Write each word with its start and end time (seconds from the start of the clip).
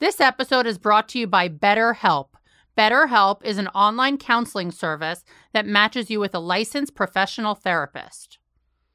This 0.00 0.20
episode 0.20 0.64
is 0.68 0.78
brought 0.78 1.08
to 1.08 1.18
you 1.18 1.26
by 1.26 1.48
BetterHelp. 1.48 2.28
BetterHelp 2.76 3.44
is 3.44 3.58
an 3.58 3.66
online 3.68 4.16
counseling 4.16 4.70
service 4.70 5.24
that 5.52 5.66
matches 5.66 6.08
you 6.08 6.20
with 6.20 6.36
a 6.36 6.38
licensed 6.38 6.94
professional 6.94 7.56
therapist. 7.56 8.38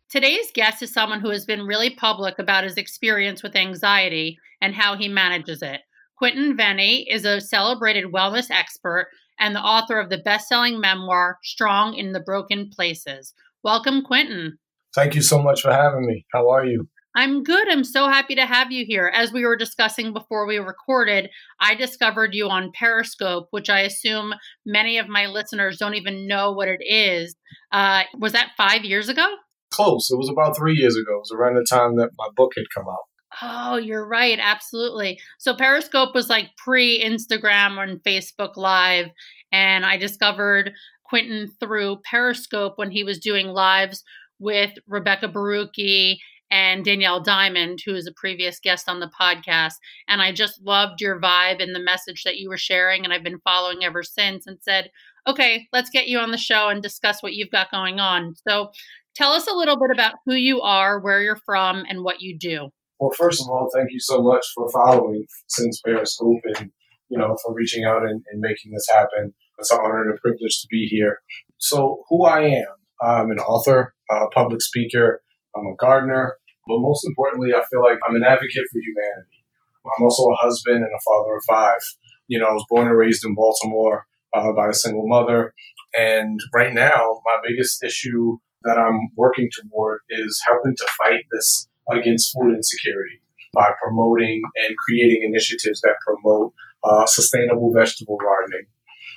Today's 0.09 0.49
guest 0.53 0.81
is 0.81 0.93
someone 0.93 1.19
who 1.19 1.31
has 1.31 1.45
been 1.45 1.67
really 1.67 1.89
public 1.89 2.39
about 2.39 2.63
his 2.63 2.77
experience 2.77 3.43
with 3.43 3.53
anxiety 3.53 4.37
and 4.61 4.75
how 4.75 4.95
he 4.95 5.09
manages 5.09 5.61
it. 5.61 5.81
Quentin 6.17 6.55
Vennie 6.55 7.03
is 7.09 7.25
a 7.25 7.41
celebrated 7.41 8.13
wellness 8.13 8.49
expert 8.49 9.09
and 9.37 9.53
the 9.53 9.59
author 9.59 9.99
of 9.99 10.09
the 10.09 10.19
best 10.19 10.47
selling 10.47 10.79
memoir, 10.79 11.37
Strong 11.43 11.95
in 11.95 12.13
the 12.13 12.21
Broken 12.21 12.69
Places. 12.73 13.33
Welcome, 13.61 14.03
Quentin. 14.03 14.57
Thank 14.95 15.15
you 15.15 15.21
so 15.21 15.41
much 15.43 15.63
for 15.63 15.73
having 15.73 16.05
me. 16.05 16.25
How 16.31 16.49
are 16.49 16.65
you? 16.65 16.87
I'm 17.15 17.43
good. 17.43 17.69
I'm 17.69 17.83
so 17.83 18.07
happy 18.07 18.35
to 18.35 18.45
have 18.45 18.71
you 18.71 18.85
here. 18.87 19.11
As 19.13 19.31
we 19.31 19.45
were 19.45 19.55
discussing 19.55 20.13
before 20.13 20.47
we 20.47 20.57
recorded, 20.57 21.29
I 21.59 21.75
discovered 21.75 22.33
you 22.33 22.49
on 22.49 22.71
Periscope, 22.73 23.47
which 23.51 23.69
I 23.69 23.81
assume 23.81 24.33
many 24.65 24.97
of 24.97 25.07
my 25.07 25.27
listeners 25.27 25.77
don't 25.77 25.93
even 25.95 26.27
know 26.27 26.51
what 26.51 26.67
it 26.67 26.81
is. 26.81 27.35
Uh, 27.71 28.03
was 28.19 28.31
that 28.31 28.51
five 28.57 28.83
years 28.83 29.09
ago? 29.09 29.35
Close. 29.69 30.09
It 30.09 30.17
was 30.17 30.29
about 30.29 30.57
three 30.57 30.73
years 30.73 30.95
ago. 30.95 31.15
It 31.15 31.19
was 31.19 31.31
around 31.31 31.55
the 31.55 31.65
time 31.69 31.97
that 31.97 32.09
my 32.17 32.29
book 32.35 32.53
had 32.55 32.65
come 32.75 32.87
out. 32.89 33.05
Oh, 33.41 33.77
you're 33.77 34.07
right. 34.07 34.37
Absolutely. 34.39 35.19
So 35.39 35.55
Periscope 35.55 36.13
was 36.13 36.29
like 36.29 36.49
pre 36.57 37.03
Instagram 37.03 37.81
and 37.81 38.01
Facebook 38.03 38.55
Live. 38.57 39.07
And 39.51 39.85
I 39.85 39.97
discovered 39.97 40.71
Quentin 41.03 41.51
through 41.59 41.97
Periscope 42.09 42.73
when 42.77 42.91
he 42.91 43.03
was 43.03 43.19
doing 43.19 43.47
lives 43.47 44.03
with 44.39 44.71
Rebecca 44.87 45.27
Baruchi 45.27 46.17
and 46.51 46.85
Danielle 46.85 47.21
Diamond, 47.21 47.79
who 47.85 47.95
is 47.95 48.07
a 48.07 48.13
previous 48.15 48.59
guest 48.59 48.87
on 48.87 48.99
the 48.99 49.11
podcast. 49.19 49.73
And 50.07 50.21
I 50.21 50.31
just 50.31 50.61
loved 50.61 51.01
your 51.01 51.19
vibe 51.19 51.61
and 51.61 51.75
the 51.75 51.79
message 51.79 52.23
that 52.23 52.37
you 52.37 52.49
were 52.49 52.57
sharing. 52.57 53.03
And 53.03 53.13
I've 53.13 53.23
been 53.23 53.39
following 53.39 53.83
ever 53.83 54.03
since 54.03 54.45
and 54.45 54.57
said, 54.61 54.91
okay, 55.27 55.67
let's 55.73 55.89
get 55.89 56.07
you 56.07 56.19
on 56.19 56.31
the 56.31 56.37
show 56.37 56.69
and 56.69 56.83
discuss 56.83 57.23
what 57.23 57.33
you've 57.33 57.49
got 57.49 57.71
going 57.71 57.99
on. 57.99 58.35
So 58.47 58.69
tell 59.15 59.31
us 59.31 59.47
a 59.47 59.55
little 59.55 59.77
bit 59.77 59.89
about 59.93 60.15
who 60.25 60.35
you 60.35 60.61
are, 60.61 60.99
where 60.99 61.21
you're 61.21 61.39
from, 61.45 61.85
and 61.87 62.03
what 62.03 62.21
you 62.21 62.37
do. 62.37 62.69
Well, 62.99 63.11
first 63.17 63.41
of 63.41 63.49
all, 63.49 63.69
thank 63.73 63.89
you 63.91 63.99
so 63.99 64.21
much 64.21 64.45
for 64.53 64.69
following 64.69 65.25
since 65.47 65.81
Periscope 65.81 66.41
and, 66.55 66.71
you 67.09 67.17
know, 67.17 67.35
for 67.43 67.53
reaching 67.53 67.83
out 67.83 68.03
and, 68.03 68.23
and 68.31 68.39
making 68.39 68.71
this 68.73 68.87
happen. 68.91 69.33
It's 69.57 69.71
an 69.71 69.79
honor 69.83 70.03
and 70.03 70.13
a 70.13 70.21
privilege 70.21 70.61
to 70.61 70.67
be 70.69 70.87
here. 70.87 71.19
So 71.57 72.03
who 72.09 72.25
I 72.25 72.41
am, 72.43 72.65
I'm 73.01 73.31
an 73.31 73.39
author, 73.39 73.95
a 74.11 74.27
public 74.27 74.61
speaker, 74.61 75.22
I'm 75.55 75.67
a 75.67 75.75
gardener, 75.75 76.37
but 76.67 76.79
most 76.79 77.05
importantly, 77.05 77.51
I 77.53 77.63
feel 77.69 77.81
like 77.81 77.99
I'm 78.07 78.15
an 78.15 78.23
advocate 78.23 78.67
for 78.71 78.79
humanity. 78.79 79.43
I'm 79.85 80.03
also 80.03 80.23
a 80.23 80.35
husband 80.35 80.77
and 80.77 80.85
a 80.85 81.03
father 81.05 81.35
of 81.35 81.43
five. 81.47 81.81
You 82.27 82.39
know, 82.39 82.47
I 82.47 82.53
was 82.53 82.65
born 82.69 82.87
and 82.87 82.97
raised 82.97 83.25
in 83.25 83.35
Baltimore 83.35 84.05
uh, 84.33 84.51
by 84.53 84.69
a 84.69 84.73
single 84.73 85.07
mother. 85.07 85.53
And 85.97 86.39
right 86.53 86.73
now, 86.73 87.21
my 87.25 87.37
biggest 87.47 87.83
issue 87.83 88.37
that 88.63 88.77
I'm 88.77 89.09
working 89.15 89.49
toward 89.51 89.99
is 90.09 90.41
helping 90.45 90.75
to 90.75 90.87
fight 90.97 91.23
this 91.31 91.67
against 91.91 92.33
food 92.33 92.55
insecurity 92.55 93.19
by 93.53 93.71
promoting 93.81 94.41
and 94.65 94.75
creating 94.77 95.23
initiatives 95.23 95.81
that 95.81 95.95
promote 96.05 96.53
uh, 96.83 97.05
sustainable 97.05 97.71
vegetable 97.75 98.17
gardening. 98.17 98.65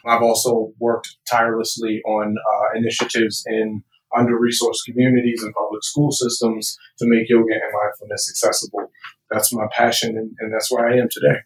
I've 0.07 0.23
also 0.23 0.73
worked 0.79 1.17
tirelessly 1.29 2.01
on 2.07 2.37
uh, 2.37 2.79
initiatives 2.79 3.45
in 3.47 3.83
under 4.17 4.39
resourced 4.39 4.85
communities 4.87 5.43
and 5.43 5.55
public 5.55 5.83
school 5.83 6.11
systems 6.11 6.77
to 6.99 7.07
make 7.09 7.29
yoga 7.29 7.53
and 7.53 7.73
mindfulness 7.73 8.31
accessible. 8.31 8.91
That's 9.31 9.53
my 9.53 9.67
passion, 9.73 10.17
and, 10.17 10.31
and 10.39 10.53
that's 10.53 10.71
where 10.71 10.89
I 10.89 10.99
am 10.99 11.09
today. 11.11 11.41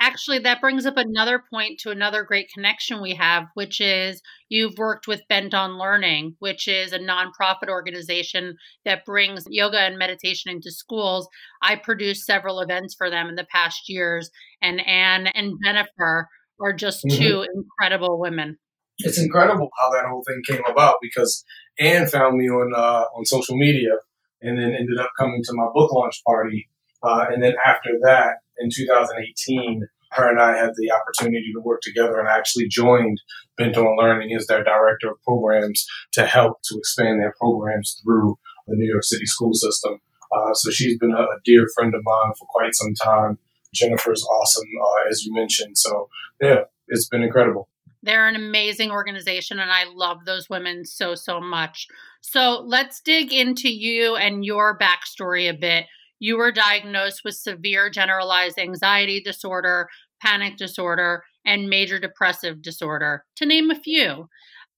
Actually, 0.00 0.40
that 0.40 0.60
brings 0.60 0.84
up 0.84 0.96
another 0.96 1.44
point 1.48 1.78
to 1.78 1.90
another 1.90 2.24
great 2.24 2.50
connection 2.52 3.00
we 3.00 3.14
have, 3.14 3.44
which 3.54 3.80
is 3.80 4.20
you've 4.48 4.76
worked 4.76 5.06
with 5.06 5.22
Bent 5.28 5.54
on 5.54 5.78
Learning, 5.78 6.34
which 6.40 6.66
is 6.66 6.92
a 6.92 6.98
nonprofit 6.98 7.68
organization 7.68 8.56
that 8.84 9.04
brings 9.04 9.44
yoga 9.48 9.78
and 9.78 9.96
meditation 9.96 10.50
into 10.50 10.72
schools. 10.72 11.28
I 11.62 11.76
produced 11.76 12.26
several 12.26 12.58
events 12.58 12.96
for 12.98 13.10
them 13.10 13.28
in 13.28 13.36
the 13.36 13.46
past 13.52 13.88
years, 13.88 14.28
and 14.60 14.84
Anne 14.84 15.28
and 15.28 15.54
Jennifer 15.64 16.28
are 16.60 16.72
just 16.72 17.04
mm-hmm. 17.04 17.22
two 17.22 17.46
incredible 17.54 18.18
women. 18.18 18.58
It's 19.04 19.18
incredible 19.18 19.70
how 19.80 19.90
that 19.90 20.06
whole 20.08 20.24
thing 20.26 20.42
came 20.46 20.64
about 20.68 20.96
because 21.00 21.44
Anne 21.78 22.06
found 22.06 22.36
me 22.36 22.48
on 22.48 22.72
uh, 22.74 23.04
on 23.16 23.24
social 23.24 23.56
media, 23.56 23.92
and 24.40 24.58
then 24.58 24.74
ended 24.74 24.98
up 24.98 25.10
coming 25.18 25.42
to 25.44 25.52
my 25.54 25.66
book 25.74 25.92
launch 25.92 26.22
party. 26.26 26.68
Uh, 27.02 27.26
and 27.30 27.42
then 27.42 27.54
after 27.64 27.90
that, 28.02 28.36
in 28.58 28.70
2018, 28.72 29.86
her 30.12 30.30
and 30.30 30.40
I 30.40 30.56
had 30.56 30.72
the 30.76 30.92
opportunity 30.92 31.52
to 31.54 31.60
work 31.60 31.80
together, 31.82 32.18
and 32.20 32.28
I 32.28 32.36
actually 32.36 32.68
joined 32.68 33.20
Bent 33.56 33.76
on 33.76 33.96
Learning 33.96 34.34
as 34.36 34.46
their 34.46 34.62
director 34.62 35.10
of 35.10 35.22
programs 35.22 35.86
to 36.12 36.26
help 36.26 36.58
to 36.64 36.78
expand 36.78 37.20
their 37.20 37.34
programs 37.40 38.00
through 38.02 38.38
the 38.66 38.76
New 38.76 38.90
York 38.90 39.04
City 39.04 39.26
school 39.26 39.54
system. 39.54 40.00
Uh, 40.32 40.54
so 40.54 40.70
she's 40.70 40.98
been 40.98 41.12
a, 41.12 41.22
a, 41.22 41.40
dear 41.44 41.66
friend 41.74 41.94
of 41.94 42.00
mine 42.04 42.32
for 42.38 42.46
quite 42.48 42.74
some 42.74 42.94
time. 42.94 43.38
Jennifer's 43.74 44.24
awesome, 44.24 44.68
uh, 44.82 45.10
as 45.10 45.24
you 45.24 45.34
mentioned. 45.34 45.76
So 45.76 46.08
yeah, 46.40 46.62
it's 46.88 47.08
been 47.08 47.22
incredible. 47.22 47.68
They're 48.02 48.28
an 48.28 48.36
amazing 48.36 48.90
organization, 48.90 49.58
and 49.58 49.70
I 49.70 49.84
love 49.92 50.24
those 50.24 50.50
women 50.50 50.84
so, 50.84 51.14
so 51.14 51.40
much. 51.40 51.86
So 52.20 52.62
let's 52.66 53.00
dig 53.00 53.32
into 53.32 53.68
you 53.68 54.16
and 54.16 54.44
your 54.44 54.78
backstory 54.78 55.48
a 55.48 55.54
bit. 55.54 55.86
You 56.18 56.36
were 56.36 56.52
diagnosed 56.52 57.22
with 57.24 57.34
severe 57.34 57.90
generalized 57.90 58.58
anxiety 58.58 59.20
disorder, 59.20 59.88
panic 60.20 60.56
disorder, 60.56 61.24
and 61.44 61.68
major 61.68 61.98
depressive 61.98 62.62
disorder, 62.62 63.24
to 63.36 63.46
name 63.46 63.70
a 63.70 63.74
few. 63.74 64.28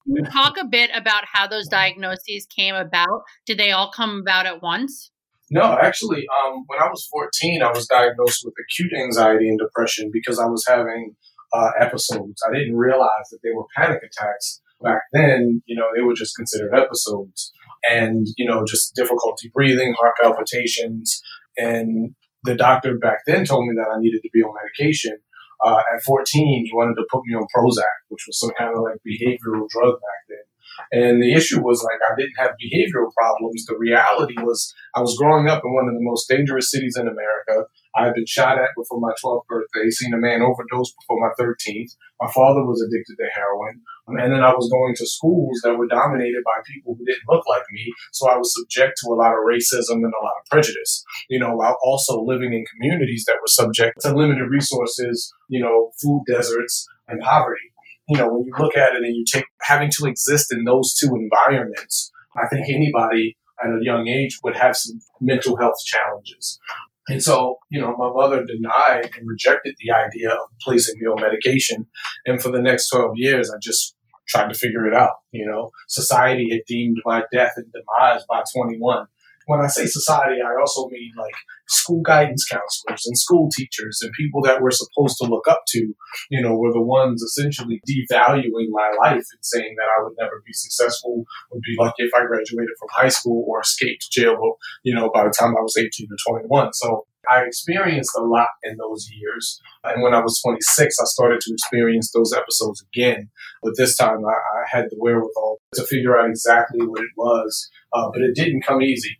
Can 0.05 0.15
you 0.15 0.23
talk 0.23 0.55
a 0.59 0.65
bit 0.65 0.91
about 0.93 1.23
how 1.31 1.47
those 1.47 1.67
diagnoses 1.67 2.45
came 2.45 2.75
about? 2.75 3.23
Did 3.45 3.57
they 3.57 3.71
all 3.71 3.91
come 3.91 4.19
about 4.21 4.45
at 4.45 4.61
once? 4.61 5.11
No, 5.51 5.77
actually, 5.79 6.25
um, 6.45 6.63
when 6.67 6.79
I 6.79 6.87
was 6.87 7.07
14, 7.11 7.61
I 7.61 7.71
was 7.71 7.87
diagnosed 7.87 8.41
with 8.43 8.53
acute 8.59 8.93
anxiety 8.99 9.47
and 9.47 9.59
depression 9.59 10.09
because 10.11 10.39
I 10.39 10.45
was 10.45 10.63
having 10.67 11.15
uh, 11.53 11.71
episodes. 11.79 12.41
I 12.47 12.53
didn't 12.53 12.75
realize 12.75 13.29
that 13.31 13.39
they 13.43 13.51
were 13.55 13.65
panic 13.75 14.01
attacks 14.03 14.61
back 14.81 15.01
then. 15.13 15.61
You 15.65 15.75
know, 15.75 15.87
they 15.95 16.01
were 16.01 16.13
just 16.13 16.35
considered 16.35 16.73
episodes, 16.75 17.51
and 17.89 18.27
you 18.37 18.47
know, 18.47 18.63
just 18.65 18.95
difficulty 18.95 19.51
breathing, 19.53 19.93
heart 19.99 20.15
palpitations, 20.21 21.21
and 21.57 22.15
the 22.43 22.55
doctor 22.55 22.97
back 22.97 23.19
then 23.25 23.45
told 23.45 23.67
me 23.67 23.73
that 23.75 23.91
I 23.91 23.99
needed 23.99 24.21
to 24.21 24.29
be 24.31 24.41
on 24.41 24.53
medication. 24.55 25.17
Uh, 25.63 25.81
at 25.95 26.03
14, 26.03 26.65
he 26.65 26.71
wanted 26.73 26.95
to 26.95 27.07
put 27.09 27.23
me 27.25 27.33
on 27.33 27.47
Prozac, 27.55 28.05
which 28.09 28.25
was 28.27 28.39
some 28.39 28.51
kind 28.57 28.75
of 28.75 28.83
like 28.83 28.99
behavioral 29.07 29.67
drug 29.69 29.95
back 29.95 30.21
then. 30.29 30.45
And 30.91 31.23
the 31.23 31.33
issue 31.33 31.61
was 31.61 31.83
like 31.83 31.99
I 32.03 32.13
didn't 32.17 32.37
have 32.37 32.51
behavioral 32.59 33.11
problems. 33.17 33.65
The 33.65 33.77
reality 33.77 34.35
was 34.37 34.73
I 34.93 34.99
was 34.99 35.17
growing 35.17 35.47
up 35.47 35.63
in 35.63 35.73
one 35.73 35.87
of 35.87 35.93
the 35.93 36.03
most 36.03 36.27
dangerous 36.27 36.69
cities 36.69 36.97
in 36.99 37.07
America. 37.07 37.67
I 37.95 38.05
had 38.05 38.13
been 38.13 38.25
shot 38.25 38.57
at 38.57 38.75
before 38.75 38.99
my 38.99 39.13
12th 39.23 39.47
birthday, 39.47 39.89
seen 39.89 40.13
a 40.13 40.17
man 40.17 40.41
overdose 40.41 40.93
before 40.93 41.19
my 41.19 41.31
13th. 41.39 41.95
My 42.21 42.29
father 42.31 42.63
was 42.65 42.81
addicted 42.81 43.15
to 43.17 43.29
heroin. 43.33 43.81
And 44.07 44.31
then 44.31 44.43
I 44.43 44.53
was 44.53 44.69
going 44.69 44.93
to 44.95 45.07
schools 45.07 45.61
that 45.63 45.77
were 45.77 45.87
dominated 45.87 46.43
by 46.45 46.61
people 46.67 46.95
who 46.95 47.05
didn't 47.05 47.27
look 47.27 47.43
like 47.47 47.63
me. 47.71 47.91
So 48.11 48.29
I 48.29 48.37
was 48.37 48.53
subject 48.53 48.99
to 49.01 49.11
a 49.11 49.17
lot 49.17 49.33
of 49.33 49.47
racism 49.47 50.03
and 50.03 50.13
a 50.13 50.23
lot 50.23 50.37
of 50.39 50.49
prejudice, 50.51 51.03
you 51.29 51.39
know, 51.39 51.55
while 51.55 51.77
also 51.83 52.21
living 52.21 52.53
in 52.53 52.65
communities 52.65 53.25
that 53.27 53.37
were 53.41 53.47
subject 53.47 54.01
to 54.01 54.13
limited 54.13 54.47
resources, 54.49 55.33
you 55.47 55.61
know, 55.61 55.91
food 56.01 56.23
deserts 56.27 56.87
and 57.07 57.21
poverty 57.21 57.71
you 58.07 58.17
know, 58.17 58.27
when 58.27 58.45
you 58.45 58.53
look 58.59 58.77
at 58.77 58.93
it 58.93 59.03
and 59.03 59.15
you 59.15 59.25
take 59.25 59.45
having 59.61 59.89
to 59.97 60.05
exist 60.05 60.53
in 60.53 60.63
those 60.63 60.93
two 60.93 61.15
environments, 61.15 62.11
I 62.35 62.47
think 62.47 62.67
anybody 62.69 63.37
at 63.63 63.69
a 63.69 63.79
young 63.81 64.07
age 64.07 64.39
would 64.43 64.55
have 64.55 64.75
some 64.75 64.99
mental 65.21 65.57
health 65.57 65.77
challenges. 65.83 66.59
And 67.07 67.21
so, 67.21 67.57
you 67.69 67.79
know, 67.79 67.95
my 67.97 68.09
mother 68.11 68.43
denied 68.43 69.11
and 69.17 69.27
rejected 69.27 69.75
the 69.79 69.91
idea 69.91 70.31
of 70.31 70.49
placing 70.61 70.99
me 70.99 71.07
on 71.07 71.21
medication. 71.21 71.85
And 72.25 72.41
for 72.41 72.49
the 72.49 72.61
next 72.61 72.89
12 72.89 73.11
years, 73.15 73.51
I 73.51 73.57
just 73.61 73.95
tried 74.27 74.49
to 74.49 74.57
figure 74.57 74.87
it 74.87 74.93
out. 74.93 75.17
You 75.31 75.45
know, 75.45 75.71
society 75.87 76.49
had 76.51 76.61
deemed 76.67 76.97
my 77.05 77.23
death 77.31 77.53
and 77.57 77.71
demise 77.71 78.25
by 78.27 78.43
21 78.55 79.05
when 79.45 79.61
I 79.61 79.67
say 79.67 79.85
society, 79.85 80.41
I 80.41 80.59
also 80.59 80.89
mean 80.89 81.11
like 81.17 81.35
school 81.67 82.01
guidance 82.01 82.45
counselors 82.45 83.05
and 83.05 83.17
school 83.17 83.49
teachers 83.55 83.99
and 84.01 84.11
people 84.13 84.41
that 84.43 84.61
we're 84.61 84.71
supposed 84.71 85.17
to 85.17 85.25
look 85.25 85.47
up 85.47 85.61
to, 85.69 85.93
you 86.29 86.41
know, 86.41 86.55
were 86.55 86.73
the 86.73 86.81
ones 86.81 87.21
essentially 87.21 87.81
devaluing 87.87 88.69
my 88.69 88.91
life 89.01 89.25
and 89.31 89.41
saying 89.41 89.75
that 89.77 89.87
I 89.97 90.03
would 90.03 90.13
never 90.19 90.41
be 90.45 90.53
successful, 90.53 91.23
would 91.51 91.61
be 91.61 91.75
lucky 91.77 92.03
if 92.03 92.11
I 92.15 92.25
graduated 92.25 92.75
from 92.79 92.89
high 92.91 93.09
school 93.09 93.45
or 93.47 93.61
escaped 93.61 94.07
jail, 94.11 94.57
you 94.83 94.95
know, 94.95 95.09
by 95.13 95.23
the 95.23 95.33
time 95.37 95.55
I 95.57 95.61
was 95.61 95.77
18 95.77 96.07
or 96.11 96.39
21. 96.41 96.73
So 96.73 97.05
I 97.29 97.41
experienced 97.43 98.15
a 98.17 98.21
lot 98.21 98.49
in 98.63 98.77
those 98.77 99.09
years. 99.11 99.59
And 99.83 100.01
when 100.01 100.13
I 100.13 100.21
was 100.21 100.41
26, 100.43 100.95
I 100.99 101.05
started 101.05 101.39
to 101.41 101.53
experience 101.53 102.11
those 102.11 102.33
episodes 102.33 102.83
again. 102.93 103.29
But 103.63 103.73
this 103.77 103.97
time 103.97 104.25
I, 104.25 104.31
I 104.33 104.63
had 104.69 104.85
the 104.85 104.97
wherewithal 104.99 105.59
to 105.75 105.83
figure 105.83 106.17
out 106.17 106.29
exactly 106.29 106.85
what 106.85 107.01
it 107.01 107.11
was. 107.17 107.69
Uh, 107.93 108.09
but 108.11 108.21
it 108.21 108.35
didn't 108.35 108.65
come 108.65 108.81
easy. 108.81 109.19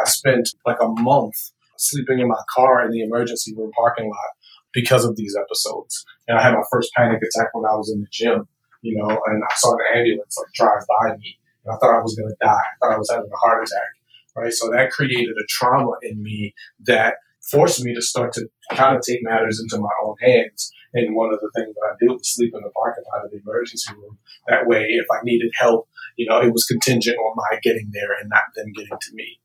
I 0.00 0.08
spent 0.08 0.50
like 0.66 0.78
a 0.80 0.88
month 0.88 1.52
sleeping 1.76 2.20
in 2.20 2.28
my 2.28 2.40
car 2.54 2.84
in 2.84 2.90
the 2.90 3.02
emergency 3.02 3.54
room 3.54 3.72
parking 3.76 4.08
lot 4.08 4.30
because 4.72 5.04
of 5.04 5.16
these 5.16 5.36
episodes. 5.36 6.04
And 6.28 6.38
I 6.38 6.42
had 6.42 6.54
my 6.54 6.62
first 6.70 6.92
panic 6.94 7.18
attack 7.18 7.48
when 7.52 7.64
I 7.64 7.76
was 7.76 7.90
in 7.90 8.00
the 8.00 8.08
gym, 8.10 8.48
you 8.82 8.96
know, 8.96 9.08
and 9.08 9.42
I 9.42 9.54
saw 9.56 9.72
an 9.72 9.98
ambulance 9.98 10.36
like 10.38 10.52
drive 10.54 10.86
by 10.88 11.16
me 11.16 11.38
and 11.64 11.74
I 11.74 11.78
thought 11.78 11.98
I 11.98 12.02
was 12.02 12.14
going 12.16 12.28
to 12.28 12.36
die. 12.40 12.50
I 12.50 12.76
thought 12.80 12.94
I 12.94 12.98
was 12.98 13.10
having 13.10 13.30
a 13.32 13.36
heart 13.36 13.62
attack. 13.66 13.90
Right. 14.36 14.52
So 14.52 14.68
that 14.70 14.90
created 14.90 15.30
a 15.30 15.46
trauma 15.48 15.92
in 16.02 16.20
me 16.20 16.54
that 16.86 17.14
forced 17.50 17.84
me 17.84 17.94
to 17.94 18.02
start 18.02 18.32
to 18.32 18.48
kind 18.72 18.96
of 18.96 19.02
take 19.02 19.22
matters 19.22 19.60
into 19.60 19.80
my 19.80 19.92
own 20.04 20.16
hands. 20.20 20.72
And 20.92 21.14
one 21.14 21.32
of 21.32 21.40
the 21.40 21.50
things 21.54 21.74
that 21.74 21.90
I 21.92 21.94
did 22.00 22.10
was 22.10 22.34
sleep 22.34 22.52
in 22.54 22.60
the 22.62 22.70
parking 22.70 23.04
lot 23.12 23.24
of 23.24 23.30
the 23.30 23.38
emergency 23.38 23.92
room. 23.94 24.18
That 24.48 24.66
way, 24.66 24.86
if 24.88 25.06
I 25.12 25.22
needed 25.22 25.52
help, 25.54 25.88
you 26.16 26.26
know, 26.28 26.40
it 26.40 26.52
was 26.52 26.64
contingent 26.64 27.16
on 27.16 27.36
my 27.36 27.58
getting 27.62 27.90
there 27.92 28.12
and 28.20 28.28
not 28.28 28.44
them 28.56 28.72
getting 28.74 28.98
to 29.00 29.14
me. 29.14 29.38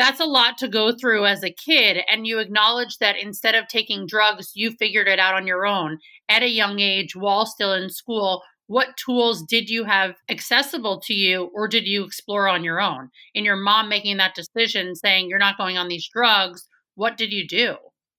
That's 0.00 0.18
a 0.18 0.24
lot 0.24 0.56
to 0.58 0.68
go 0.68 0.92
through 0.98 1.26
as 1.26 1.44
a 1.44 1.52
kid. 1.52 1.98
And 2.10 2.26
you 2.26 2.38
acknowledge 2.38 2.96
that 3.00 3.18
instead 3.18 3.54
of 3.54 3.68
taking 3.68 4.06
drugs, 4.06 4.52
you 4.54 4.70
figured 4.78 5.08
it 5.08 5.18
out 5.18 5.34
on 5.34 5.46
your 5.46 5.66
own 5.66 5.98
at 6.26 6.42
a 6.42 6.48
young 6.48 6.80
age 6.80 7.14
while 7.14 7.44
still 7.44 7.74
in 7.74 7.90
school. 7.90 8.42
What 8.66 8.96
tools 8.96 9.42
did 9.42 9.68
you 9.68 9.84
have 9.84 10.14
accessible 10.30 11.02
to 11.04 11.12
you, 11.12 11.50
or 11.54 11.68
did 11.68 11.84
you 11.86 12.02
explore 12.04 12.48
on 12.48 12.64
your 12.64 12.80
own? 12.80 13.10
In 13.34 13.44
your 13.44 13.56
mom 13.56 13.90
making 13.90 14.16
that 14.16 14.34
decision, 14.34 14.94
saying 14.94 15.28
you're 15.28 15.38
not 15.38 15.58
going 15.58 15.76
on 15.76 15.88
these 15.88 16.08
drugs, 16.08 16.66
what 16.94 17.18
did 17.18 17.30
you 17.30 17.46
do? 17.46 17.76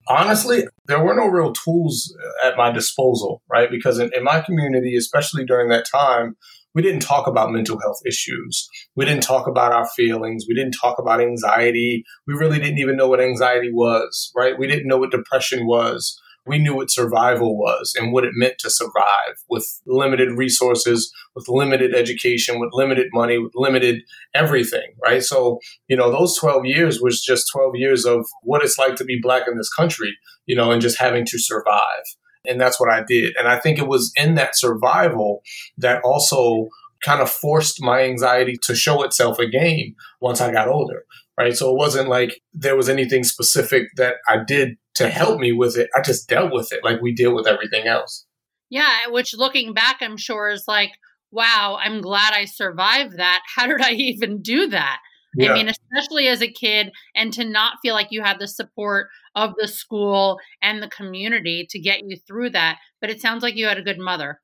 Honestly, 0.07 0.65
there 0.85 1.03
were 1.03 1.15
no 1.15 1.25
real 1.25 1.51
tools 1.51 2.15
at 2.43 2.57
my 2.57 2.71
disposal, 2.71 3.41
right? 3.49 3.71
Because 3.71 3.97
in, 3.97 4.11
in 4.15 4.23
my 4.23 4.41
community, 4.41 4.95
especially 4.95 5.45
during 5.45 5.69
that 5.69 5.85
time, 5.91 6.35
we 6.73 6.81
didn't 6.81 7.01
talk 7.01 7.27
about 7.27 7.51
mental 7.51 7.79
health 7.79 7.99
issues. 8.05 8.69
We 8.95 9.05
didn't 9.05 9.23
talk 9.23 9.47
about 9.47 9.71
our 9.71 9.87
feelings. 9.89 10.45
We 10.47 10.55
didn't 10.55 10.75
talk 10.81 10.99
about 10.99 11.21
anxiety. 11.21 12.03
We 12.27 12.33
really 12.33 12.59
didn't 12.59 12.79
even 12.79 12.97
know 12.97 13.07
what 13.07 13.21
anxiety 13.21 13.71
was, 13.71 14.31
right? 14.35 14.57
We 14.57 14.67
didn't 14.67 14.87
know 14.87 14.97
what 14.97 15.11
depression 15.11 15.67
was 15.67 16.19
we 16.45 16.57
knew 16.57 16.75
what 16.75 16.89
survival 16.89 17.57
was 17.57 17.93
and 17.97 18.11
what 18.11 18.23
it 18.23 18.31
meant 18.33 18.55
to 18.59 18.69
survive 18.69 19.35
with 19.49 19.81
limited 19.85 20.37
resources, 20.37 21.13
with 21.35 21.47
limited 21.47 21.93
education, 21.93 22.59
with 22.59 22.71
limited 22.73 23.07
money, 23.13 23.37
with 23.37 23.51
limited 23.55 24.01
everything, 24.33 24.93
right? 25.03 25.23
So, 25.23 25.59
you 25.87 25.95
know, 25.95 26.11
those 26.11 26.37
12 26.37 26.65
years 26.65 26.99
was 26.99 27.21
just 27.21 27.51
12 27.51 27.75
years 27.75 28.05
of 28.05 28.25
what 28.41 28.63
it's 28.63 28.77
like 28.77 28.95
to 28.95 29.05
be 29.05 29.19
black 29.21 29.47
in 29.47 29.57
this 29.57 29.71
country, 29.71 30.17
you 30.45 30.55
know, 30.55 30.71
and 30.71 30.81
just 30.81 30.99
having 30.99 31.25
to 31.27 31.37
survive. 31.37 32.03
And 32.45 32.59
that's 32.59 32.79
what 32.79 32.91
I 32.91 33.03
did. 33.07 33.35
And 33.37 33.47
I 33.47 33.59
think 33.59 33.77
it 33.77 33.87
was 33.87 34.11
in 34.15 34.35
that 34.35 34.57
survival 34.57 35.41
that 35.77 36.01
also 36.03 36.69
kind 37.03 37.21
of 37.21 37.29
forced 37.29 37.81
my 37.81 38.03
anxiety 38.03 38.55
to 38.63 38.75
show 38.75 39.03
itself 39.03 39.39
again 39.39 39.95
once 40.19 40.41
I 40.41 40.51
got 40.51 40.67
older. 40.67 41.03
Right. 41.37 41.55
So 41.55 41.71
it 41.71 41.77
wasn't 41.77 42.09
like 42.09 42.41
there 42.53 42.75
was 42.75 42.89
anything 42.89 43.23
specific 43.23 43.87
that 43.97 44.15
I 44.27 44.43
did 44.45 44.77
to 44.95 45.09
help 45.09 45.39
me 45.39 45.51
with 45.51 45.77
it. 45.77 45.89
I 45.95 46.01
just 46.01 46.27
dealt 46.27 46.53
with 46.53 46.71
it 46.71 46.83
like 46.83 47.01
we 47.01 47.13
deal 47.13 47.33
with 47.33 47.47
everything 47.47 47.87
else. 47.87 48.25
Yeah, 48.69 49.07
which 49.09 49.33
looking 49.33 49.73
back, 49.73 49.97
I'm 50.01 50.17
sure 50.17 50.49
is 50.49 50.65
like, 50.67 50.91
wow, 51.31 51.77
I'm 51.81 52.01
glad 52.01 52.33
I 52.33 52.45
survived 52.45 53.17
that. 53.17 53.41
How 53.55 53.67
did 53.67 53.81
I 53.81 53.91
even 53.95 54.41
do 54.41 54.67
that? 54.67 54.99
Yeah. 55.35 55.51
I 55.51 55.53
mean, 55.55 55.69
especially 55.69 56.27
as 56.27 56.41
a 56.41 56.51
kid, 56.51 56.91
and 57.15 57.31
to 57.33 57.45
not 57.45 57.77
feel 57.81 57.93
like 57.93 58.07
you 58.11 58.21
had 58.21 58.39
the 58.39 58.47
support 58.47 59.07
of 59.35 59.53
the 59.57 59.67
school 59.67 60.39
and 60.61 60.81
the 60.81 60.89
community 60.89 61.65
to 61.69 61.79
get 61.79 62.01
you 62.05 62.17
through 62.27 62.51
that. 62.51 62.77
But 62.99 63.09
it 63.09 63.21
sounds 63.21 63.43
like 63.43 63.55
you 63.55 63.65
had 63.65 63.77
a 63.77 63.83
good 63.83 63.99
mother. 63.99 64.41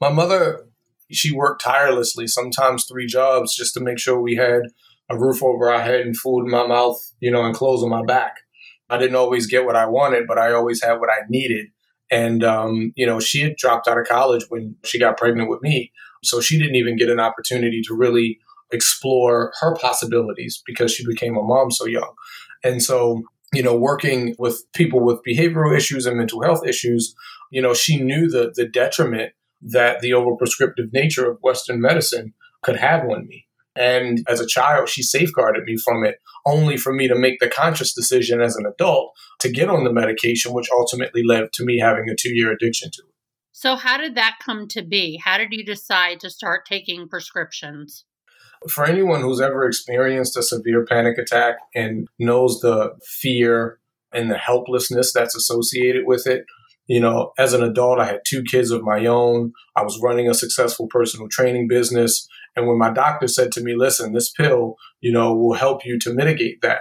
My 0.00 0.10
mother, 0.10 0.66
she 1.10 1.32
worked 1.32 1.62
tirelessly, 1.62 2.26
sometimes 2.26 2.84
three 2.84 3.06
jobs, 3.06 3.56
just 3.56 3.74
to 3.74 3.80
make 3.80 3.98
sure 3.98 4.20
we 4.20 4.36
had 4.36 4.62
a 5.08 5.18
roof 5.18 5.42
over 5.42 5.70
our 5.70 5.80
head 5.80 6.00
and 6.00 6.16
food 6.16 6.44
in 6.44 6.50
my 6.50 6.66
mouth, 6.66 6.98
you 7.20 7.30
know, 7.30 7.44
and 7.44 7.54
clothes 7.54 7.82
on 7.82 7.90
my 7.90 8.02
back. 8.02 8.36
I 8.90 8.98
didn't 8.98 9.16
always 9.16 9.46
get 9.46 9.64
what 9.64 9.76
I 9.76 9.86
wanted, 9.86 10.26
but 10.26 10.38
I 10.38 10.52
always 10.52 10.82
had 10.82 10.94
what 10.94 11.10
I 11.10 11.20
needed. 11.28 11.68
And, 12.10 12.44
um, 12.44 12.92
you 12.94 13.06
know, 13.06 13.20
she 13.20 13.40
had 13.40 13.56
dropped 13.56 13.88
out 13.88 13.98
of 13.98 14.06
college 14.06 14.44
when 14.50 14.76
she 14.84 14.98
got 14.98 15.16
pregnant 15.16 15.48
with 15.48 15.62
me. 15.62 15.92
So 16.22 16.40
she 16.40 16.58
didn't 16.58 16.76
even 16.76 16.96
get 16.96 17.08
an 17.08 17.18
opportunity 17.18 17.80
to 17.86 17.94
really 17.94 18.38
explore 18.70 19.52
her 19.60 19.74
possibilities 19.76 20.62
because 20.66 20.92
she 20.92 21.06
became 21.06 21.36
a 21.36 21.42
mom 21.42 21.70
so 21.70 21.86
young. 21.86 22.12
And 22.62 22.82
so, 22.82 23.22
you 23.52 23.62
know, 23.62 23.76
working 23.76 24.34
with 24.38 24.64
people 24.72 25.00
with 25.00 25.20
behavioral 25.26 25.76
issues 25.76 26.06
and 26.06 26.16
mental 26.16 26.42
health 26.42 26.66
issues, 26.66 27.14
you 27.50 27.60
know, 27.60 27.74
she 27.74 28.00
knew 28.00 28.28
the, 28.28 28.52
the 28.54 28.66
detriment 28.66 29.32
that 29.60 30.00
the 30.00 30.10
overprescriptive 30.10 30.92
nature 30.92 31.30
of 31.30 31.38
Western 31.42 31.80
medicine 31.80 32.34
could 32.62 32.76
have 32.76 33.04
on 33.04 33.26
me. 33.26 33.46
And 33.74 34.24
as 34.28 34.40
a 34.40 34.46
child, 34.46 34.88
she 34.88 35.02
safeguarded 35.02 35.64
me 35.64 35.76
from 35.76 36.04
it, 36.04 36.16
only 36.44 36.76
for 36.76 36.92
me 36.92 37.08
to 37.08 37.14
make 37.14 37.40
the 37.40 37.48
conscious 37.48 37.94
decision 37.94 38.40
as 38.40 38.56
an 38.56 38.66
adult 38.66 39.12
to 39.40 39.50
get 39.50 39.70
on 39.70 39.84
the 39.84 39.92
medication, 39.92 40.52
which 40.52 40.68
ultimately 40.70 41.22
led 41.24 41.52
to 41.54 41.64
me 41.64 41.78
having 41.78 42.08
a 42.08 42.14
two 42.14 42.34
year 42.34 42.52
addiction 42.52 42.90
to 42.90 43.02
it. 43.02 43.12
So, 43.52 43.76
how 43.76 43.96
did 43.96 44.14
that 44.16 44.38
come 44.42 44.66
to 44.68 44.82
be? 44.82 45.20
How 45.22 45.38
did 45.38 45.52
you 45.52 45.64
decide 45.64 46.20
to 46.20 46.30
start 46.30 46.66
taking 46.66 47.08
prescriptions? 47.08 48.04
For 48.68 48.84
anyone 48.84 49.20
who's 49.20 49.40
ever 49.40 49.66
experienced 49.66 50.36
a 50.36 50.42
severe 50.42 50.84
panic 50.84 51.18
attack 51.18 51.56
and 51.74 52.08
knows 52.18 52.60
the 52.60 52.92
fear 53.04 53.78
and 54.12 54.30
the 54.30 54.38
helplessness 54.38 55.12
that's 55.12 55.36
associated 55.36 56.04
with 56.06 56.26
it, 56.26 56.44
you 56.86 57.00
know, 57.00 57.32
as 57.38 57.52
an 57.52 57.62
adult, 57.62 58.00
I 58.00 58.06
had 58.06 58.20
two 58.26 58.42
kids 58.42 58.70
of 58.70 58.82
my 58.82 59.06
own. 59.06 59.52
I 59.76 59.82
was 59.82 60.00
running 60.02 60.28
a 60.28 60.34
successful 60.34 60.88
personal 60.88 61.28
training 61.28 61.68
business. 61.68 62.28
And 62.56 62.66
when 62.66 62.78
my 62.78 62.90
doctor 62.90 63.28
said 63.28 63.52
to 63.52 63.62
me, 63.62 63.74
listen, 63.76 64.12
this 64.12 64.30
pill, 64.30 64.76
you 65.00 65.12
know, 65.12 65.34
will 65.34 65.54
help 65.54 65.84
you 65.84 65.98
to 66.00 66.12
mitigate 66.12 66.60
that, 66.62 66.80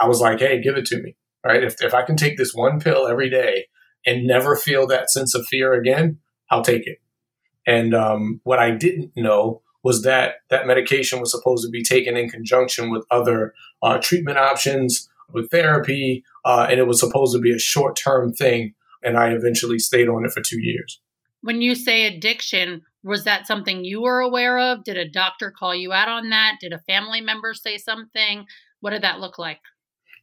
I 0.00 0.08
was 0.08 0.20
like, 0.20 0.40
hey, 0.40 0.60
give 0.60 0.76
it 0.76 0.86
to 0.86 1.02
me. 1.02 1.16
Right. 1.44 1.62
If, 1.62 1.82
if 1.82 1.92
I 1.92 2.02
can 2.02 2.16
take 2.16 2.38
this 2.38 2.54
one 2.54 2.80
pill 2.80 3.08
every 3.08 3.28
day 3.28 3.66
and 4.06 4.26
never 4.26 4.56
feel 4.56 4.86
that 4.86 5.10
sense 5.10 5.34
of 5.34 5.46
fear 5.46 5.74
again, 5.74 6.18
I'll 6.50 6.62
take 6.62 6.86
it. 6.86 6.98
And 7.66 7.94
um, 7.94 8.40
what 8.44 8.58
I 8.58 8.70
didn't 8.70 9.12
know 9.16 9.61
was 9.82 10.02
that 10.02 10.36
that 10.50 10.66
medication 10.66 11.20
was 11.20 11.30
supposed 11.30 11.64
to 11.64 11.70
be 11.70 11.82
taken 11.82 12.16
in 12.16 12.28
conjunction 12.28 12.90
with 12.90 13.04
other 13.10 13.54
uh, 13.82 13.98
treatment 13.98 14.38
options, 14.38 15.08
with 15.32 15.50
therapy, 15.50 16.24
uh, 16.44 16.66
and 16.70 16.78
it 16.78 16.86
was 16.86 17.00
supposed 17.00 17.34
to 17.34 17.40
be 17.40 17.52
a 17.52 17.58
short 17.58 17.96
term 17.96 18.32
thing. 18.32 18.74
And 19.02 19.16
I 19.16 19.30
eventually 19.30 19.78
stayed 19.78 20.08
on 20.08 20.24
it 20.24 20.32
for 20.32 20.40
two 20.40 20.60
years. 20.60 21.00
When 21.40 21.60
you 21.60 21.74
say 21.74 22.06
addiction, 22.06 22.82
was 23.02 23.24
that 23.24 23.48
something 23.48 23.84
you 23.84 24.02
were 24.02 24.20
aware 24.20 24.58
of? 24.58 24.84
Did 24.84 24.96
a 24.96 25.08
doctor 25.08 25.50
call 25.50 25.74
you 25.74 25.92
out 25.92 26.08
on 26.08 26.30
that? 26.30 26.58
Did 26.60 26.72
a 26.72 26.78
family 26.78 27.20
member 27.20 27.52
say 27.52 27.78
something? 27.78 28.46
What 28.80 28.90
did 28.90 29.02
that 29.02 29.18
look 29.18 29.38
like? 29.38 29.60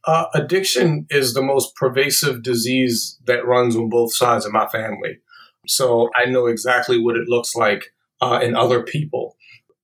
Uh, 0.06 0.26
addiction 0.34 1.06
is 1.10 1.34
the 1.34 1.42
most 1.42 1.76
pervasive 1.76 2.42
disease 2.42 3.18
that 3.26 3.46
runs 3.46 3.76
on 3.76 3.90
both 3.90 4.14
sides 4.14 4.46
of 4.46 4.52
my 4.52 4.66
family. 4.68 5.18
So 5.66 6.08
I 6.16 6.24
know 6.24 6.46
exactly 6.46 6.98
what 6.98 7.16
it 7.16 7.28
looks 7.28 7.54
like 7.54 7.92
uh, 8.22 8.40
in 8.42 8.56
other 8.56 8.82
people. 8.82 9.36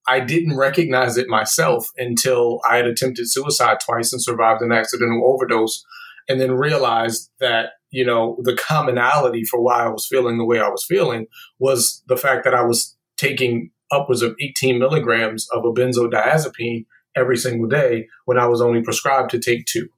I 0.09 0.21
didn't 0.21 0.57
recognize 0.57 1.17
it 1.17 1.29
myself 1.29 1.91
until 1.97 2.61
I 2.69 2.77
had 2.77 2.87
attempted 2.87 3.31
suicide 3.31 3.79
twice 3.85 4.13
and 4.13 4.23
survived 4.23 4.63
an 4.63 4.73
accidental 4.73 5.23
overdose, 5.27 5.85
and 6.29 6.41
then 6.41 6.53
realized 6.53 7.31
that 7.41 7.71
you 7.91 8.05
know, 8.05 8.37
the 8.43 8.55
commonality 8.55 9.45
for 9.45 9.61
why 9.61 9.85
I 9.85 9.89
was 9.89 10.07
feeling 10.07 10.39
the 10.39 10.45
way 10.45 10.61
I 10.61 10.69
was 10.69 10.85
feeling 10.85 11.27
was 11.59 12.03
the 12.09 12.17
fact 12.17 12.45
that 12.45 12.55
I 12.55 12.63
was 12.63 12.97
taking 13.17 13.71
upwards 13.91 14.23
of 14.23 14.35
18 14.41 14.79
milligrams 14.79 15.49
of 15.53 15.65
a 15.65 15.73
benzodiazepine 15.73 16.85
every 17.15 17.37
single 17.37 17.69
day 17.69 18.09
when 18.25 18.39
I 18.39 18.47
was 18.49 18.61
only 18.61 18.83
prescribed 18.83 19.31
to 19.31 19.39
take 19.39 19.65
two. 19.67 19.89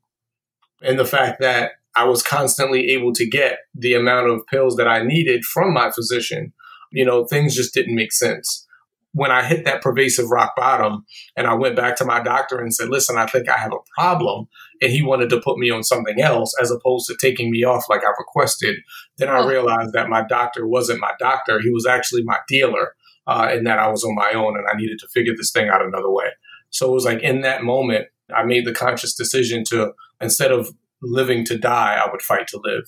And 0.82 0.98
the 0.98 1.04
fact 1.04 1.40
that 1.40 1.72
I 1.96 2.04
was 2.04 2.22
constantly 2.22 2.90
able 2.90 3.12
to 3.14 3.28
get 3.28 3.60
the 3.74 3.94
amount 3.94 4.30
of 4.30 4.46
pills 4.46 4.76
that 4.76 4.86
I 4.86 5.02
needed 5.02 5.44
from 5.44 5.72
my 5.72 5.90
physician, 5.90 6.52
you 6.92 7.04
know, 7.04 7.24
things 7.24 7.56
just 7.56 7.74
didn't 7.74 7.96
make 7.96 8.12
sense 8.12 8.67
when 9.12 9.30
I 9.30 9.42
hit 9.42 9.64
that 9.64 9.82
pervasive 9.82 10.30
rock 10.30 10.52
bottom 10.56 11.04
and 11.36 11.46
I 11.46 11.54
went 11.54 11.76
back 11.76 11.96
to 11.96 12.04
my 12.04 12.20
doctor 12.20 12.58
and 12.58 12.74
said, 12.74 12.90
listen, 12.90 13.16
I 13.16 13.26
think 13.26 13.48
I 13.48 13.56
have 13.56 13.72
a 13.72 14.00
problem. 14.00 14.46
And 14.82 14.92
he 14.92 15.02
wanted 15.02 15.30
to 15.30 15.40
put 15.40 15.58
me 15.58 15.70
on 15.70 15.82
something 15.82 16.20
else 16.20 16.54
as 16.60 16.70
opposed 16.70 17.06
to 17.06 17.16
taking 17.20 17.50
me 17.50 17.64
off 17.64 17.88
like 17.88 18.02
I 18.04 18.12
requested. 18.18 18.76
Then 19.16 19.28
I 19.28 19.46
realized 19.46 19.92
that 19.94 20.08
my 20.08 20.22
doctor 20.22 20.66
wasn't 20.66 21.00
my 21.00 21.12
doctor. 21.18 21.60
He 21.60 21.70
was 21.70 21.86
actually 21.86 22.22
my 22.24 22.38
dealer 22.48 22.94
uh, 23.26 23.48
and 23.50 23.66
that 23.66 23.78
I 23.78 23.88
was 23.88 24.04
on 24.04 24.14
my 24.14 24.32
own 24.32 24.56
and 24.56 24.66
I 24.70 24.76
needed 24.76 24.98
to 25.00 25.08
figure 25.08 25.34
this 25.36 25.52
thing 25.52 25.68
out 25.68 25.84
another 25.84 26.10
way. 26.10 26.30
So 26.70 26.88
it 26.90 26.94
was 26.94 27.04
like 27.04 27.22
in 27.22 27.40
that 27.42 27.62
moment 27.62 28.06
I 28.34 28.44
made 28.44 28.66
the 28.66 28.74
conscious 28.74 29.14
decision 29.14 29.64
to, 29.68 29.92
instead 30.20 30.52
of 30.52 30.70
living 31.00 31.44
to 31.46 31.56
die, 31.56 31.94
I 31.94 32.10
would 32.10 32.22
fight 32.22 32.46
to 32.48 32.60
live. 32.62 32.84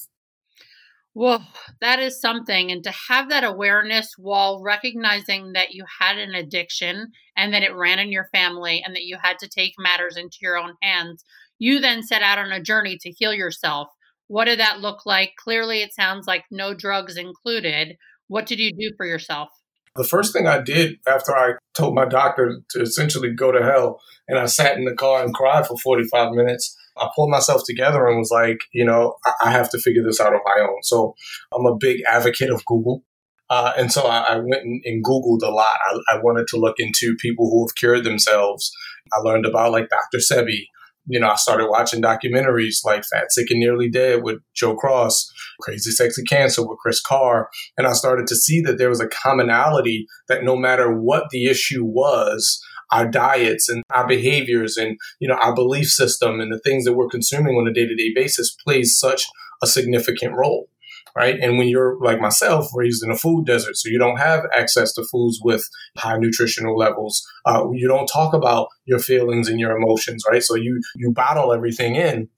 Well, 1.14 1.46
that 1.80 1.98
is 2.00 2.20
something. 2.20 2.70
And 2.70 2.82
to 2.84 2.90
have 3.08 3.28
that 3.28 3.44
awareness 3.44 4.14
while 4.16 4.60
recognizing 4.62 5.52
that 5.52 5.72
you 5.72 5.84
had 6.00 6.18
an 6.18 6.34
addiction 6.34 7.12
and 7.36 7.52
that 7.54 7.62
it 7.62 7.74
ran 7.74 7.98
in 7.98 8.12
your 8.12 8.28
family 8.32 8.82
and 8.84 8.94
that 8.96 9.04
you 9.04 9.18
had 9.22 9.38
to 9.40 9.48
take 9.48 9.74
matters 9.78 10.16
into 10.16 10.38
your 10.40 10.56
own 10.58 10.74
hands, 10.82 11.24
you 11.58 11.78
then 11.80 12.02
set 12.02 12.22
out 12.22 12.38
on 12.38 12.52
a 12.52 12.62
journey 12.62 12.96
to 13.00 13.10
heal 13.12 13.34
yourself. 13.34 13.88
What 14.28 14.44
did 14.46 14.60
that 14.60 14.80
look 14.80 15.04
like? 15.06 15.34
Clearly, 15.36 15.82
it 15.82 15.94
sounds 15.94 16.26
like 16.26 16.44
no 16.50 16.74
drugs 16.74 17.16
included. 17.16 17.96
What 18.28 18.46
did 18.46 18.60
you 18.60 18.72
do 18.72 18.92
for 18.96 19.06
yourself? 19.06 19.50
The 19.96 20.04
first 20.04 20.32
thing 20.32 20.46
I 20.46 20.60
did 20.60 20.98
after 21.06 21.36
I 21.36 21.54
told 21.74 21.94
my 21.94 22.04
doctor 22.04 22.60
to 22.70 22.80
essentially 22.80 23.32
go 23.32 23.50
to 23.50 23.62
hell 23.62 24.00
and 24.28 24.38
I 24.38 24.46
sat 24.46 24.76
in 24.76 24.84
the 24.84 24.94
car 24.94 25.22
and 25.22 25.34
cried 25.34 25.66
for 25.66 25.76
45 25.78 26.32
minutes, 26.32 26.76
I 26.96 27.08
pulled 27.14 27.30
myself 27.30 27.62
together 27.64 28.06
and 28.06 28.18
was 28.18 28.30
like, 28.30 28.58
you 28.72 28.84
know, 28.84 29.16
I, 29.42 29.50
have 29.50 29.70
to 29.70 29.78
figure 29.78 30.02
this 30.02 30.20
out 30.20 30.32
on 30.32 30.40
my 30.44 30.62
own. 30.62 30.82
So 30.82 31.14
I'm 31.54 31.66
a 31.66 31.76
big 31.76 32.02
advocate 32.08 32.50
of 32.50 32.64
Google. 32.66 33.02
Uh, 33.48 33.72
and 33.76 33.90
so 33.90 34.02
I, 34.02 34.34
I 34.34 34.36
went 34.36 34.62
and, 34.62 34.80
and, 34.84 35.04
Googled 35.04 35.42
a 35.42 35.50
lot. 35.50 35.76
I, 35.90 36.14
I, 36.14 36.22
wanted 36.22 36.46
to 36.48 36.56
look 36.56 36.76
into 36.78 37.16
people 37.16 37.50
who 37.50 37.66
have 37.66 37.74
cured 37.74 38.04
themselves. 38.04 38.70
I 39.12 39.18
learned 39.20 39.44
about 39.44 39.72
like 39.72 39.88
Dr. 39.88 40.18
Sebi. 40.18 40.66
You 41.06 41.18
know, 41.20 41.28
I 41.28 41.36
started 41.36 41.68
watching 41.68 42.02
documentaries 42.02 42.84
like 42.84 43.04
Fat, 43.04 43.32
Sick, 43.32 43.50
and 43.50 43.60
Nearly 43.60 43.90
Dead 43.90 44.22
with 44.22 44.38
Joe 44.54 44.76
Cross, 44.76 45.30
Crazy 45.60 45.90
Sexy 45.90 46.22
Cancer 46.22 46.66
with 46.66 46.78
Kris 46.78 47.00
Carr. 47.00 47.48
And 47.76 47.86
I 47.86 47.92
started 47.92 48.26
to 48.28 48.36
see 48.36 48.60
that 48.62 48.78
there 48.78 48.90
was 48.90 49.00
a 49.00 49.08
commonality 49.08 50.06
that 50.28 50.44
no 50.44 50.56
matter 50.56 50.92
what 50.92 51.24
the 51.30 51.46
issue 51.46 51.84
was, 51.84 52.62
our 52.92 53.08
diets 53.08 53.68
and 53.68 53.82
our 53.90 54.06
behaviors 54.06 54.76
and 54.76 54.98
you 55.20 55.28
know 55.28 55.36
our 55.36 55.54
belief 55.54 55.86
system 55.86 56.40
and 56.40 56.52
the 56.52 56.58
things 56.58 56.84
that 56.84 56.94
we're 56.94 57.08
consuming 57.08 57.54
on 57.54 57.68
a 57.68 57.72
day-to-day 57.72 58.12
basis 58.14 58.56
plays 58.64 58.96
such 58.96 59.26
a 59.62 59.66
significant 59.66 60.34
role 60.34 60.69
right? 61.16 61.36
And 61.40 61.58
when 61.58 61.68
you're 61.68 61.98
like 62.00 62.20
myself 62.20 62.68
raised 62.74 63.02
in 63.02 63.10
a 63.10 63.16
food 63.16 63.46
desert 63.46 63.76
so 63.76 63.88
you 63.88 63.98
don't 63.98 64.18
have 64.18 64.46
access 64.56 64.92
to 64.94 65.04
foods 65.04 65.40
with 65.42 65.68
high 65.96 66.18
nutritional 66.18 66.76
levels. 66.76 67.26
Uh, 67.44 67.70
you 67.72 67.88
don't 67.88 68.06
talk 68.06 68.34
about 68.34 68.68
your 68.84 68.98
feelings 68.98 69.48
and 69.48 69.60
your 69.60 69.76
emotions 69.76 70.24
right? 70.30 70.42
So 70.42 70.54
you 70.54 70.80
you 70.96 71.12
bottle 71.12 71.52
everything 71.52 71.96
in 71.96 72.28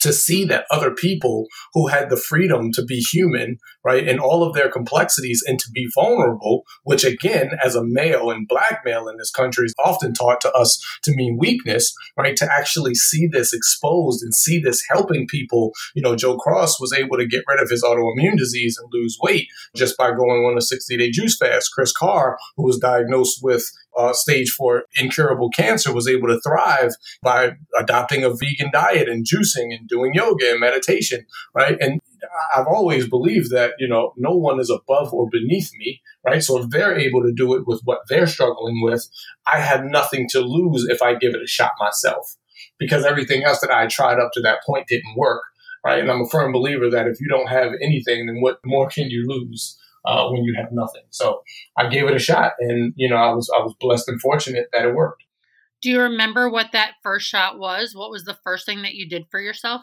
to 0.00 0.12
see 0.12 0.44
that 0.46 0.66
other 0.70 0.90
people 0.90 1.46
who 1.74 1.88
had 1.88 2.10
the 2.10 2.16
freedom 2.16 2.72
to 2.72 2.84
be 2.84 2.98
human, 3.00 3.58
right, 3.84 4.06
and 4.06 4.20
all 4.20 4.42
of 4.42 4.54
their 4.54 4.70
complexities 4.70 5.42
and 5.46 5.58
to 5.58 5.70
be 5.72 5.88
vulnerable, 5.94 6.64
which 6.84 7.04
again, 7.04 7.50
as 7.62 7.74
a 7.74 7.84
male 7.84 8.30
and 8.30 8.48
black 8.48 8.82
male 8.84 9.08
in 9.08 9.16
this 9.18 9.30
country 9.30 9.66
is 9.66 9.74
often 9.84 10.12
taught 10.12 10.40
to 10.40 10.52
us 10.52 10.82
to 11.02 11.14
mean 11.14 11.36
weakness, 11.38 11.94
right, 12.16 12.36
to 12.36 12.50
actually 12.52 12.94
see 12.94 13.26
this 13.26 13.52
exposed 13.52 14.22
and 14.22 14.34
see 14.34 14.60
this 14.60 14.82
helping 14.88 15.26
people. 15.26 15.72
You 15.94 16.02
know, 16.02 16.16
Joe 16.16 16.36
Cross 16.36 16.80
was 16.80 16.92
able 16.92 17.16
to 17.18 17.26
get 17.26 17.44
rid 17.48 17.60
of 17.60 17.70
his 17.70 17.82
autoimmune 17.82 18.38
disease 18.38 18.78
and 18.78 18.88
lose 18.92 19.18
weight 19.22 19.46
just 19.76 19.96
by 19.96 20.10
going 20.10 20.44
on 20.44 20.58
a 20.58 20.62
60 20.62 20.96
day 20.96 21.10
juice 21.10 21.36
fast. 21.36 21.70
Kris 21.74 21.92
Carr, 21.92 22.38
who 22.56 22.64
was 22.64 22.78
diagnosed 22.78 23.40
with 23.42 23.70
uh, 24.00 24.12
stage 24.12 24.50
four 24.50 24.84
incurable 24.98 25.50
cancer 25.50 25.92
was 25.92 26.08
able 26.08 26.28
to 26.28 26.40
thrive 26.40 26.92
by 27.22 27.52
adopting 27.78 28.24
a 28.24 28.30
vegan 28.30 28.70
diet 28.72 29.08
and 29.08 29.26
juicing 29.26 29.74
and 29.76 29.88
doing 29.88 30.14
yoga 30.14 30.50
and 30.50 30.60
meditation, 30.60 31.26
right? 31.54 31.76
And 31.80 32.00
I've 32.54 32.66
always 32.66 33.08
believed 33.08 33.50
that, 33.50 33.74
you 33.78 33.88
know, 33.88 34.12
no 34.16 34.36
one 34.36 34.60
is 34.60 34.70
above 34.70 35.12
or 35.12 35.28
beneath 35.30 35.70
me, 35.76 36.00
right? 36.24 36.42
So 36.42 36.62
if 36.62 36.70
they're 36.70 36.98
able 36.98 37.22
to 37.22 37.32
do 37.32 37.54
it 37.54 37.66
with 37.66 37.80
what 37.84 38.00
they're 38.08 38.26
struggling 38.26 38.82
with, 38.82 39.08
I 39.46 39.60
have 39.60 39.84
nothing 39.84 40.28
to 40.30 40.40
lose 40.40 40.86
if 40.88 41.02
I 41.02 41.14
give 41.14 41.34
it 41.34 41.42
a 41.42 41.46
shot 41.46 41.72
myself 41.78 42.36
because 42.78 43.04
everything 43.04 43.44
else 43.44 43.60
that 43.60 43.70
I 43.70 43.86
tried 43.86 44.18
up 44.18 44.30
to 44.32 44.40
that 44.42 44.62
point 44.66 44.88
didn't 44.88 45.16
work, 45.16 45.42
right? 45.84 46.00
And 46.00 46.10
I'm 46.10 46.22
a 46.22 46.28
firm 46.28 46.52
believer 46.52 46.90
that 46.90 47.06
if 47.06 47.20
you 47.20 47.28
don't 47.28 47.48
have 47.48 47.72
anything, 47.82 48.26
then 48.26 48.40
what 48.40 48.58
more 48.64 48.88
can 48.88 49.10
you 49.10 49.26
lose? 49.26 49.78
Uh, 50.04 50.28
when 50.28 50.44
you 50.44 50.54
have 50.56 50.72
nothing. 50.72 51.02
So 51.10 51.42
I 51.76 51.88
gave 51.88 52.04
it 52.08 52.14
a 52.14 52.18
shot, 52.18 52.52
and 52.60 52.92
you 52.96 53.08
know, 53.08 53.16
I 53.16 53.32
was 53.32 53.50
I 53.54 53.62
was 53.62 53.74
blessed 53.80 54.08
and 54.08 54.20
fortunate 54.20 54.68
that 54.72 54.86
it 54.86 54.94
worked. 54.94 55.24
Do 55.82 55.90
you 55.90 56.00
remember 56.00 56.50
what 56.50 56.72
that 56.72 56.94
first 57.02 57.26
shot 57.26 57.58
was? 57.58 57.94
What 57.94 58.10
was 58.10 58.24
the 58.24 58.38
first 58.44 58.66
thing 58.66 58.82
that 58.82 58.94
you 58.94 59.08
did 59.08 59.26
for 59.30 59.40
yourself? 59.40 59.82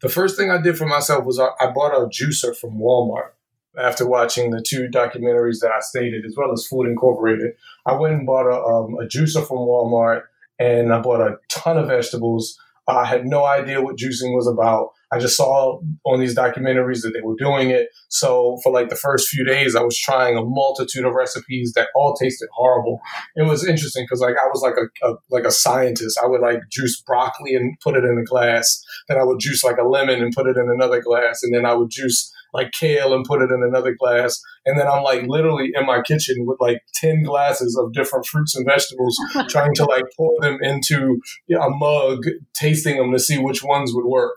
The 0.00 0.08
first 0.08 0.36
thing 0.36 0.50
I 0.50 0.60
did 0.60 0.76
for 0.76 0.86
myself 0.86 1.24
was 1.24 1.38
I, 1.38 1.48
I 1.60 1.70
bought 1.70 1.94
a 1.94 2.06
juicer 2.06 2.56
from 2.56 2.78
Walmart 2.78 3.30
after 3.78 4.08
watching 4.08 4.50
the 4.50 4.62
two 4.62 4.88
documentaries 4.88 5.60
that 5.60 5.70
I 5.70 5.80
stated, 5.80 6.24
as 6.24 6.34
well 6.36 6.52
as 6.52 6.66
Food 6.66 6.86
Incorporated. 6.86 7.52
I 7.86 7.94
went 7.94 8.14
and 8.14 8.26
bought 8.26 8.46
a, 8.46 8.60
um, 8.60 8.94
a 8.94 9.06
juicer 9.06 9.46
from 9.46 9.58
Walmart, 9.58 10.22
and 10.58 10.92
I 10.92 11.00
bought 11.00 11.20
a 11.20 11.38
ton 11.48 11.78
of 11.78 11.88
vegetables. 11.88 12.58
I 12.88 13.04
had 13.04 13.26
no 13.26 13.44
idea 13.44 13.82
what 13.82 13.96
juicing 13.96 14.34
was 14.34 14.48
about. 14.48 14.90
I 15.10 15.18
just 15.18 15.36
saw 15.36 15.80
on 16.04 16.20
these 16.20 16.36
documentaries 16.36 17.02
that 17.02 17.12
they 17.14 17.22
were 17.22 17.36
doing 17.36 17.70
it. 17.70 17.88
So 18.08 18.58
for 18.62 18.72
like 18.72 18.88
the 18.88 18.96
first 18.96 19.28
few 19.28 19.44
days, 19.44 19.74
I 19.74 19.82
was 19.82 19.98
trying 19.98 20.36
a 20.36 20.44
multitude 20.44 21.04
of 21.04 21.14
recipes 21.14 21.72
that 21.74 21.88
all 21.94 22.14
tasted 22.14 22.48
horrible. 22.52 23.00
It 23.36 23.46
was 23.46 23.66
interesting 23.66 24.04
because 24.04 24.20
like 24.20 24.36
I 24.36 24.48
was 24.48 24.62
like 24.62 24.74
a, 24.76 25.08
a, 25.08 25.16
like 25.30 25.44
a 25.44 25.50
scientist. 25.50 26.18
I 26.22 26.26
would 26.26 26.40
like 26.40 26.60
juice 26.70 27.00
broccoli 27.00 27.54
and 27.54 27.78
put 27.82 27.96
it 27.96 28.04
in 28.04 28.18
a 28.18 28.24
glass. 28.24 28.82
Then 29.08 29.18
I 29.18 29.24
would 29.24 29.40
juice 29.40 29.64
like 29.64 29.78
a 29.78 29.88
lemon 29.88 30.22
and 30.22 30.34
put 30.34 30.46
it 30.46 30.56
in 30.56 30.68
another 30.70 31.00
glass, 31.00 31.42
and 31.42 31.54
then 31.54 31.64
I 31.64 31.74
would 31.74 31.90
juice 31.90 32.32
like 32.54 32.72
kale 32.72 33.14
and 33.14 33.24
put 33.24 33.42
it 33.42 33.50
in 33.50 33.62
another 33.62 33.94
glass. 33.98 34.40
And 34.64 34.78
then 34.78 34.86
I'm 34.86 35.02
like 35.02 35.24
literally 35.26 35.70
in 35.74 35.86
my 35.86 36.00
kitchen 36.02 36.46
with 36.46 36.58
like 36.60 36.80
10 36.94 37.22
glasses 37.22 37.78
of 37.78 37.92
different 37.92 38.26
fruits 38.26 38.56
and 38.56 38.66
vegetables, 38.66 39.16
trying 39.48 39.74
to 39.74 39.84
like 39.84 40.04
pour 40.16 40.34
them 40.40 40.58
into 40.62 41.20
a 41.50 41.68
mug, 41.68 42.24
tasting 42.54 42.96
them 42.96 43.12
to 43.12 43.18
see 43.18 43.38
which 43.38 43.62
ones 43.62 43.92
would 43.94 44.06
work 44.06 44.34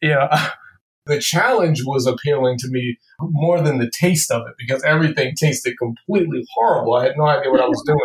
yeah. 0.00 0.50
The 1.04 1.18
challenge 1.18 1.80
was 1.84 2.06
appealing 2.06 2.58
to 2.58 2.68
me 2.68 2.96
more 3.18 3.60
than 3.60 3.80
the 3.80 3.90
taste 3.90 4.30
of 4.30 4.42
it 4.42 4.54
because 4.56 4.84
everything 4.84 5.34
tasted 5.34 5.74
completely 5.76 6.44
horrible. 6.54 6.94
I 6.94 7.06
had 7.06 7.16
no 7.16 7.26
idea 7.26 7.50
what 7.50 7.60
I 7.60 7.66
was 7.66 7.82
doing. 7.86 7.98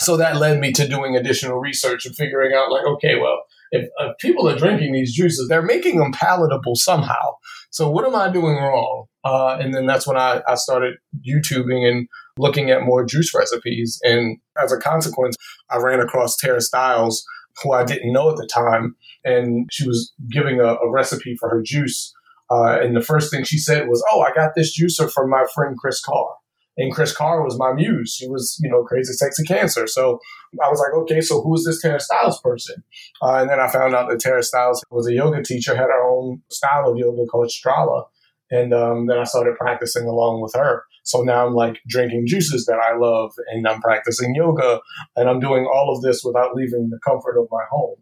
So 0.00 0.16
that 0.16 0.38
led 0.38 0.58
me 0.58 0.72
to 0.72 0.88
doing 0.88 1.14
additional 1.14 1.60
research 1.60 2.04
and 2.04 2.16
figuring 2.16 2.52
out, 2.52 2.72
like, 2.72 2.84
okay, 2.84 3.20
well, 3.20 3.44
if, 3.70 3.88
if 3.98 4.18
people 4.18 4.48
are 4.48 4.58
drinking 4.58 4.94
these 4.94 5.14
juices, 5.14 5.48
they're 5.48 5.62
making 5.62 5.98
them 5.98 6.10
palatable 6.10 6.74
somehow. 6.74 7.36
So 7.70 7.90
what 7.90 8.04
am 8.04 8.14
I 8.14 8.30
doing 8.30 8.56
wrong? 8.56 9.06
Uh, 9.24 9.56
and 9.60 9.74
then 9.74 9.86
that's 9.86 10.06
when 10.06 10.16
I, 10.16 10.42
I 10.46 10.54
started 10.54 10.94
YouTubing 11.26 11.88
and 11.88 12.08
looking 12.38 12.70
at 12.70 12.82
more 12.82 13.04
juice 13.04 13.32
recipes. 13.34 13.98
And 14.02 14.38
as 14.62 14.72
a 14.72 14.78
consequence, 14.78 15.36
I 15.70 15.78
ran 15.78 16.00
across 16.00 16.36
Tara 16.36 16.60
Stiles, 16.60 17.24
who 17.62 17.72
I 17.72 17.84
didn't 17.84 18.12
know 18.12 18.30
at 18.30 18.36
the 18.36 18.48
time 18.52 18.96
and 19.24 19.68
she 19.70 19.86
was 19.86 20.12
giving 20.30 20.60
a, 20.60 20.74
a 20.74 20.90
recipe 20.90 21.36
for 21.38 21.48
her 21.48 21.62
juice. 21.62 22.12
Uh, 22.50 22.78
and 22.80 22.94
the 22.94 23.00
first 23.00 23.30
thing 23.30 23.42
she 23.42 23.58
said 23.58 23.88
was, 23.88 24.04
"Oh, 24.12 24.20
I 24.20 24.30
got 24.34 24.52
this 24.54 24.78
juicer 24.78 25.10
from 25.10 25.30
my 25.30 25.44
friend 25.54 25.76
Kris 25.78 26.02
Carr." 26.02 26.36
And 26.76 26.92
Kris 26.92 27.16
Carr 27.16 27.42
was 27.42 27.58
my 27.58 27.72
muse. 27.72 28.16
She 28.18 28.28
was, 28.28 28.58
you 28.60 28.68
know, 28.68 28.82
crazy 28.82 29.12
sexy 29.12 29.44
cancer. 29.44 29.86
So 29.86 30.18
I 30.62 30.68
was 30.68 30.80
like, 30.80 30.92
okay, 31.02 31.20
so 31.20 31.40
who 31.40 31.54
is 31.54 31.64
this 31.64 31.80
Tara 31.80 32.00
Stiles 32.00 32.40
person? 32.40 32.82
Uh, 33.22 33.36
and 33.36 33.50
then 33.50 33.60
I 33.60 33.68
found 33.68 33.94
out 33.94 34.08
that 34.10 34.20
Tara 34.20 34.42
Stiles 34.42 34.84
was 34.90 35.06
a 35.06 35.12
yoga 35.12 35.42
teacher, 35.42 35.76
had 35.76 35.84
her 35.84 36.04
own 36.04 36.42
style 36.50 36.90
of 36.90 36.98
yoga 36.98 37.26
called 37.26 37.50
Strala. 37.50 38.06
And 38.50 38.74
um, 38.74 39.06
then 39.06 39.18
I 39.18 39.24
started 39.24 39.56
practicing 39.56 40.06
along 40.06 40.42
with 40.42 40.52
her. 40.54 40.84
So 41.04 41.22
now 41.22 41.46
I'm 41.46 41.54
like 41.54 41.80
drinking 41.86 42.26
juices 42.26 42.66
that 42.66 42.78
I 42.78 42.96
love 42.96 43.32
and 43.48 43.66
I'm 43.68 43.80
practicing 43.80 44.34
yoga 44.34 44.80
and 45.16 45.28
I'm 45.28 45.38
doing 45.38 45.66
all 45.66 45.94
of 45.94 46.02
this 46.02 46.22
without 46.24 46.54
leaving 46.54 46.88
the 46.90 46.98
comfort 47.04 47.38
of 47.38 47.46
my 47.50 47.62
home 47.70 47.96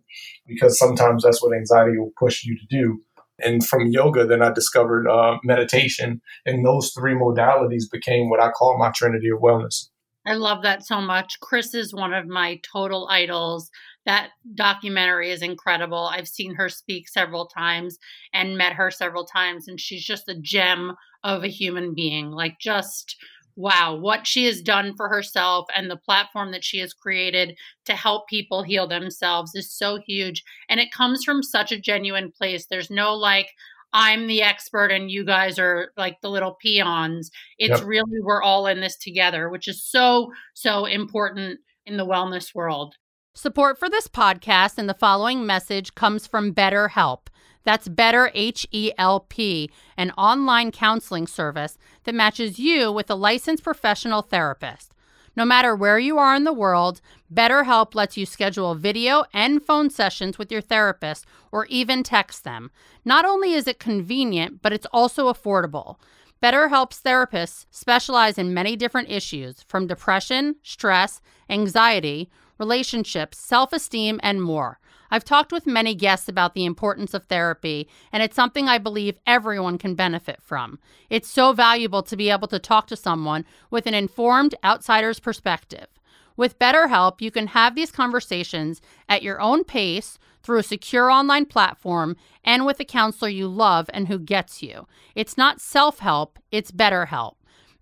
because 0.47 0.78
sometimes 0.78 1.25
that's 1.25 1.42
what 1.42 1.54
anxiety 1.54 1.99
will 1.99 2.12
push 2.18 2.44
you 2.44 2.56
to 2.56 2.66
do. 2.71 3.00
And 3.44 3.66
from 3.66 3.88
yoga, 3.88 4.25
then 4.25 4.40
I 4.40 4.52
discovered 4.52 5.09
uh, 5.09 5.38
meditation, 5.42 6.21
and 6.47 6.64
those 6.64 6.92
three 6.92 7.14
modalities 7.14 7.90
became 7.90 8.30
what 8.30 8.40
I 8.40 8.50
call 8.50 8.78
my 8.78 8.92
trinity 8.94 9.30
of 9.30 9.40
wellness. 9.40 9.88
I 10.25 10.35
love 10.35 10.62
that 10.62 10.85
so 10.85 11.00
much. 11.00 11.40
Kris 11.40 11.75
is 11.75 11.92
one 11.92 12.14
of 12.14 12.26
my 12.28 12.61
total 12.73 13.09
idols. 13.11 13.71
That 14.04 14.30
documentary 14.54 15.30
is 15.30 15.42
incredible. 15.42 16.11
I've 16.12 16.28
seen 16.28 16.54
her 16.54 16.68
speak 16.68 17.09
several 17.09 17.47
times 17.47 17.99
and 18.32 18.59
met 18.59 18.73
her 18.73 18.90
several 18.90 19.25
times, 19.25 19.68
and 19.68 19.80
she's 19.80 20.04
just 20.04 20.28
a 20.28 20.35
gem 20.35 20.97
of 21.23 21.44
a 21.44 21.49
human 21.49 21.94
being. 21.94 22.30
Like, 22.30 22.59
just 22.59 23.16
wow, 23.56 23.94
what 23.94 24.26
she 24.26 24.47
has 24.47 24.62
done 24.62 24.94
for 24.97 25.09
herself 25.09 25.66
and 25.76 25.90
the 25.90 25.97
platform 25.97 26.52
that 26.52 26.64
she 26.64 26.78
has 26.78 26.94
created 26.94 27.56
to 27.85 27.94
help 27.94 28.28
people 28.28 28.62
heal 28.62 28.87
themselves 28.87 29.54
is 29.54 29.71
so 29.71 29.99
huge. 30.06 30.42
And 30.68 30.80
it 30.80 30.92
comes 30.92 31.25
from 31.25 31.42
such 31.42 31.71
a 31.73 31.80
genuine 31.80 32.32
place. 32.32 32.66
There's 32.66 32.90
no 32.90 33.14
like, 33.14 33.50
I'm 33.92 34.26
the 34.26 34.42
expert 34.42 34.90
and 34.90 35.11
you 35.11 35.25
guys 35.25 35.59
are 35.59 35.92
like 35.97 36.21
the 36.23 36.30
little 36.30 36.56
peons. 36.62 37.30
It's 37.59 37.80
yep. 37.80 37.87
really, 37.87 38.21
we're 38.23 38.42
all 38.42 38.66
in 38.66 38.80
this 38.80 38.97
together, 38.97 39.50
which 39.50 39.68
is 39.68 39.85
so, 39.85 40.32
so 40.54 40.87
important 40.87 41.61
in 41.85 41.99
the 41.99 42.06
wellness 42.06 42.54
world. 42.54 42.94
Support 43.35 43.79
for 43.79 43.89
this 43.89 44.09
podcast 44.09 44.77
and 44.77 44.87
the 44.87 44.95
following 44.95 45.47
message 45.47 45.95
comes 45.95 46.27
from 46.27 46.53
BetterHelp. 46.53 47.29
That's 47.65 47.89
Better 47.89 48.31
H 48.35 48.67
E 48.73 48.93
L 48.99 49.21
P, 49.21 49.71
an 49.97 50.11
online 50.19 50.71
counseling 50.71 51.27
service 51.27 51.79
that 52.05 52.15
matches 52.15 52.59
you 52.59 52.93
with 52.93 53.09
a 53.09 53.15
licensed 53.15 53.65
professional 53.65 54.21
therapist. 54.21 54.93
No 55.35 55.47
matter 55.47 55.75
where 55.75 55.99
you 55.99 56.19
are 56.19 56.35
in 56.35 56.45
the 56.45 56.53
world, 56.53 57.01
BetterHelp 57.33 57.95
lets 57.95 58.19
you 58.19 58.27
schedule 58.27 58.75
video 58.75 59.25
and 59.33 59.65
phone 59.65 59.89
sessions 59.89 60.37
with 60.37 60.53
your 60.53 60.61
therapist 60.61 61.25
or 61.51 61.65
even 61.67 62.03
text 62.03 62.45
them. 62.45 62.71
Not 63.03 63.25
only 63.25 63.55
is 63.55 63.67
it 63.67 63.79
convenient, 63.79 64.61
but 64.61 64.75
it's 64.75 64.87
also 64.93 65.33
affordable. 65.33 65.97
BetterHelp's 66.43 67.01
therapists 67.01 67.65
specialize 67.71 68.37
in 68.37 68.53
many 68.53 68.77
different 68.77 69.09
issues 69.09 69.62
from 69.62 69.87
depression, 69.87 70.57
stress, 70.62 71.23
anxiety, 71.49 72.29
relationships, 72.62 73.38
self 73.38 73.73
esteem, 73.73 74.21
and 74.23 74.40
more. 74.40 74.78
I've 75.11 75.25
talked 75.25 75.50
with 75.50 75.66
many 75.66 75.97
guests 75.97 76.28
about 76.28 76.54
the 76.54 76.64
importance 76.64 77.12
of 77.12 77.25
therapy, 77.25 77.88
and 78.12 78.23
it's 78.23 78.37
something 78.37 78.69
I 78.69 78.78
believe 78.78 79.19
everyone 79.26 79.78
can 79.78 79.97
benefit 79.97 80.40
from. 80.40 80.78
It's 81.11 81.28
so 81.28 81.52
valuable 81.52 82.04
to 82.04 82.16
be 82.16 82.31
able 82.31 82.47
to 82.49 82.61
talk 82.61 82.87
to 82.87 82.97
someone 82.97 83.45
with 83.69 83.87
an 83.87 83.95
informed 83.95 84.54
outsider's 84.62 85.19
perspective. 85.19 85.88
With 86.37 86.59
BetterHelp, 86.61 87.21
you 87.21 87.33
can 87.33 87.49
have 87.49 87.75
these 87.75 87.90
conversations 87.90 88.81
at 89.09 89.25
your 89.25 89.40
own 89.40 89.64
pace 89.64 90.21
through 90.45 90.61
a 90.61 90.62
secure 90.75 91.11
online 91.11 91.47
platform 91.47 92.16
and 92.45 92.64
with 92.64 92.78
a 92.78 92.85
counselor 92.85 93.28
you 93.28 93.49
love 93.49 93.90
and 93.92 94.07
who 94.07 94.21
gets 94.21 94.62
you. 94.62 94.87
It's 95.16 95.37
not 95.37 95.61
self 95.61 95.99
help, 95.99 96.38
it's 96.52 96.71
BetterHelp. 96.71 97.35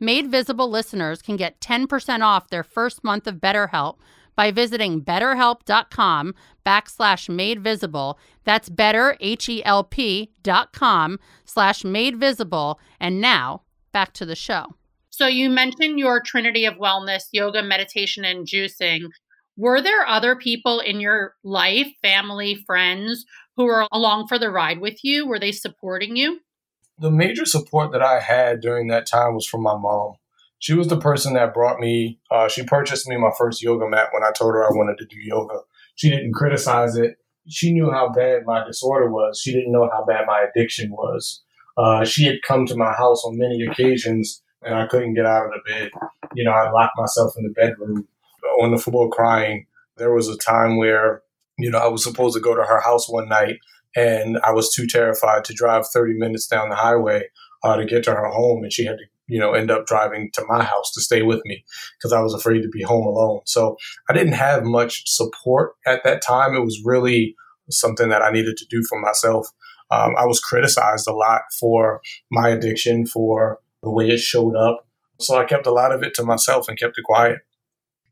Made 0.02 0.30
Visible 0.30 0.70
listeners 0.70 1.20
can 1.20 1.36
get 1.36 1.60
10% 1.60 2.22
off 2.22 2.48
their 2.48 2.64
first 2.64 3.04
month 3.04 3.26
of 3.26 3.34
BetterHelp 3.36 3.98
by 4.40 4.50
visiting 4.50 5.02
betterhelp.com 5.02 6.34
backslash 6.64 7.28
made 7.28 7.60
visible. 7.60 8.18
That's 8.44 8.70
better, 8.70 9.14
H-E-L-P 9.20 10.32
dot 10.42 10.72
com 10.72 11.20
slash 11.44 11.84
made 11.84 12.16
visible. 12.16 12.80
And 12.98 13.20
now 13.20 13.64
back 13.92 14.14
to 14.14 14.24
the 14.24 14.34
show. 14.34 14.64
So 15.10 15.26
you 15.26 15.50
mentioned 15.50 15.98
your 15.98 16.22
trinity 16.22 16.64
of 16.64 16.76
wellness, 16.76 17.24
yoga, 17.32 17.62
meditation, 17.62 18.24
and 18.24 18.46
juicing. 18.46 19.10
Were 19.58 19.82
there 19.82 20.06
other 20.06 20.36
people 20.36 20.80
in 20.80 21.00
your 21.00 21.34
life, 21.44 21.88
family, 22.00 22.64
friends, 22.66 23.26
who 23.58 23.64
were 23.64 23.86
along 23.92 24.28
for 24.28 24.38
the 24.38 24.48
ride 24.48 24.80
with 24.80 25.04
you? 25.04 25.26
Were 25.28 25.38
they 25.38 25.52
supporting 25.52 26.16
you? 26.16 26.40
The 26.98 27.10
major 27.10 27.44
support 27.44 27.92
that 27.92 28.02
I 28.02 28.20
had 28.20 28.62
during 28.62 28.88
that 28.88 29.06
time 29.06 29.34
was 29.34 29.46
from 29.46 29.62
my 29.62 29.76
mom 29.76 30.14
she 30.60 30.74
was 30.74 30.88
the 30.88 31.00
person 31.00 31.32
that 31.34 31.54
brought 31.54 31.80
me. 31.80 32.20
Uh, 32.30 32.46
she 32.46 32.62
purchased 32.62 33.08
me 33.08 33.16
my 33.16 33.30
first 33.36 33.62
yoga 33.62 33.88
mat 33.88 34.08
when 34.12 34.22
I 34.22 34.30
told 34.30 34.54
her 34.54 34.64
I 34.64 34.70
wanted 34.70 34.98
to 34.98 35.06
do 35.06 35.16
yoga. 35.18 35.60
She 35.96 36.10
didn't 36.10 36.34
criticize 36.34 36.96
it. 36.96 37.16
She 37.48 37.72
knew 37.72 37.90
how 37.90 38.10
bad 38.10 38.42
my 38.44 38.64
disorder 38.64 39.10
was. 39.10 39.40
She 39.40 39.52
didn't 39.52 39.72
know 39.72 39.88
how 39.90 40.04
bad 40.04 40.26
my 40.26 40.44
addiction 40.48 40.90
was. 40.92 41.42
Uh, 41.78 42.04
she 42.04 42.24
had 42.24 42.42
come 42.46 42.66
to 42.66 42.76
my 42.76 42.92
house 42.92 43.24
on 43.24 43.38
many 43.38 43.64
occasions, 43.64 44.42
and 44.62 44.74
I 44.74 44.86
couldn't 44.86 45.14
get 45.14 45.24
out 45.24 45.46
of 45.46 45.52
the 45.52 45.72
bed. 45.72 45.90
You 46.34 46.44
know, 46.44 46.52
I 46.52 46.70
locked 46.70 46.98
myself 46.98 47.32
in 47.38 47.44
the 47.44 47.54
bedroom 47.54 48.06
on 48.60 48.70
the 48.70 48.78
floor 48.78 49.08
crying. 49.08 49.66
There 49.96 50.12
was 50.12 50.28
a 50.28 50.36
time 50.36 50.76
where, 50.76 51.22
you 51.58 51.70
know, 51.70 51.78
I 51.78 51.88
was 51.88 52.04
supposed 52.04 52.34
to 52.36 52.40
go 52.40 52.54
to 52.54 52.62
her 52.62 52.80
house 52.80 53.08
one 53.08 53.30
night, 53.30 53.60
and 53.96 54.38
I 54.44 54.52
was 54.52 54.74
too 54.74 54.86
terrified 54.86 55.44
to 55.44 55.54
drive 55.54 55.86
30 55.86 56.18
minutes 56.18 56.46
down 56.46 56.68
the 56.68 56.76
highway 56.76 57.22
uh, 57.64 57.76
to 57.76 57.86
get 57.86 58.04
to 58.04 58.12
her 58.12 58.28
home, 58.28 58.62
and 58.62 58.72
she 58.72 58.84
had 58.84 58.98
to 58.98 59.04
you 59.30 59.38
know, 59.38 59.52
end 59.52 59.70
up 59.70 59.86
driving 59.86 60.30
to 60.34 60.44
my 60.48 60.62
house 60.62 60.92
to 60.92 61.00
stay 61.00 61.22
with 61.22 61.40
me 61.44 61.64
because 61.98 62.12
I 62.12 62.20
was 62.20 62.34
afraid 62.34 62.62
to 62.62 62.68
be 62.68 62.82
home 62.82 63.06
alone. 63.06 63.40
So 63.46 63.76
I 64.08 64.12
didn't 64.12 64.32
have 64.32 64.64
much 64.64 65.08
support 65.08 65.72
at 65.86 66.04
that 66.04 66.22
time. 66.22 66.54
It 66.54 66.64
was 66.64 66.82
really 66.84 67.36
something 67.70 68.08
that 68.08 68.22
I 68.22 68.30
needed 68.30 68.56
to 68.56 68.66
do 68.68 68.82
for 68.88 69.00
myself. 69.00 69.48
Um, 69.90 70.14
I 70.18 70.26
was 70.26 70.40
criticized 70.40 71.08
a 71.08 71.14
lot 71.14 71.42
for 71.58 72.00
my 72.30 72.48
addiction, 72.48 73.06
for 73.06 73.58
the 73.82 73.90
way 73.90 74.08
it 74.08 74.18
showed 74.18 74.56
up. 74.56 74.86
So 75.20 75.38
I 75.38 75.44
kept 75.44 75.66
a 75.66 75.72
lot 75.72 75.92
of 75.92 76.02
it 76.02 76.14
to 76.14 76.24
myself 76.24 76.68
and 76.68 76.78
kept 76.78 76.98
it 76.98 77.04
quiet. 77.04 77.38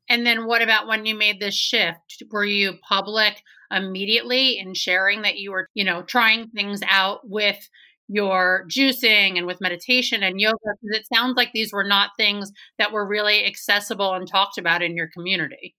And 0.09 0.27
then 0.27 0.47
what 0.47 0.63
about 0.63 0.87
when 0.87 1.07
you 1.07 1.15
made 1.15 1.41
this 1.41 1.55
shift? 1.55 2.23
Were 2.31 2.45
you 2.45 2.75
public 2.89 3.43
immediately 3.71 4.59
in 4.59 4.75
sharing 4.75 5.23
that 5.23 5.39
you 5.39 5.51
were, 5.51 5.67
you 5.75 5.85
know, 5.85 6.03
trying 6.03 6.49
things 6.49 6.81
out 6.89 7.21
with 7.25 7.69
your 8.09 8.65
juicing 8.69 9.37
and 9.37 9.47
with 9.47 9.61
meditation 9.61 10.23
and 10.23 10.41
yoga 10.41 10.57
because 10.65 10.99
it 10.99 11.07
sounds 11.13 11.37
like 11.37 11.53
these 11.53 11.73
were 11.73 11.85
not 11.85 12.11
things 12.17 12.51
that 12.79 12.91
were 12.91 13.07
really 13.07 13.45
accessible 13.45 14.15
and 14.15 14.27
talked 14.27 14.59
about 14.59 14.83
in 14.83 14.97
your 14.97 15.09
community. 15.09 15.75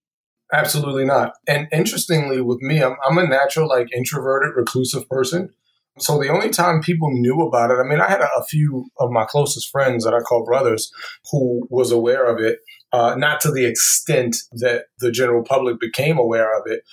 Absolutely 0.53 1.05
not. 1.05 1.33
And 1.47 1.67
interestingly 1.71 2.41
with 2.41 2.61
me 2.61 2.81
i'm, 2.81 2.95
I'm 3.05 3.17
a 3.17 3.27
natural 3.27 3.67
like 3.67 3.87
introverted 3.93 4.55
reclusive 4.55 5.09
person. 5.09 5.49
So 5.97 6.17
the 6.17 6.29
only 6.29 6.49
time 6.49 6.81
people 6.81 7.09
knew 7.11 7.41
about 7.41 7.71
it 7.71 7.77
i 7.77 7.83
mean 7.83 7.99
i 7.99 8.07
had 8.07 8.21
a, 8.21 8.29
a 8.37 8.45
few 8.45 8.89
of 8.99 9.11
my 9.11 9.25
closest 9.25 9.69
friends 9.69 10.05
that 10.05 10.13
i 10.13 10.21
call 10.21 10.45
brothers 10.45 10.93
who 11.29 11.67
was 11.69 11.91
aware 11.91 12.25
of 12.25 12.39
it 12.39 12.59
uh, 12.93 13.15
not 13.17 13.41
to 13.41 13.51
the 13.51 13.65
extent 13.65 14.37
that 14.53 14.85
the 14.99 15.11
general 15.11 15.43
public 15.43 15.77
became 15.77 16.17
aware 16.17 16.57
of 16.57 16.63
it 16.67 16.83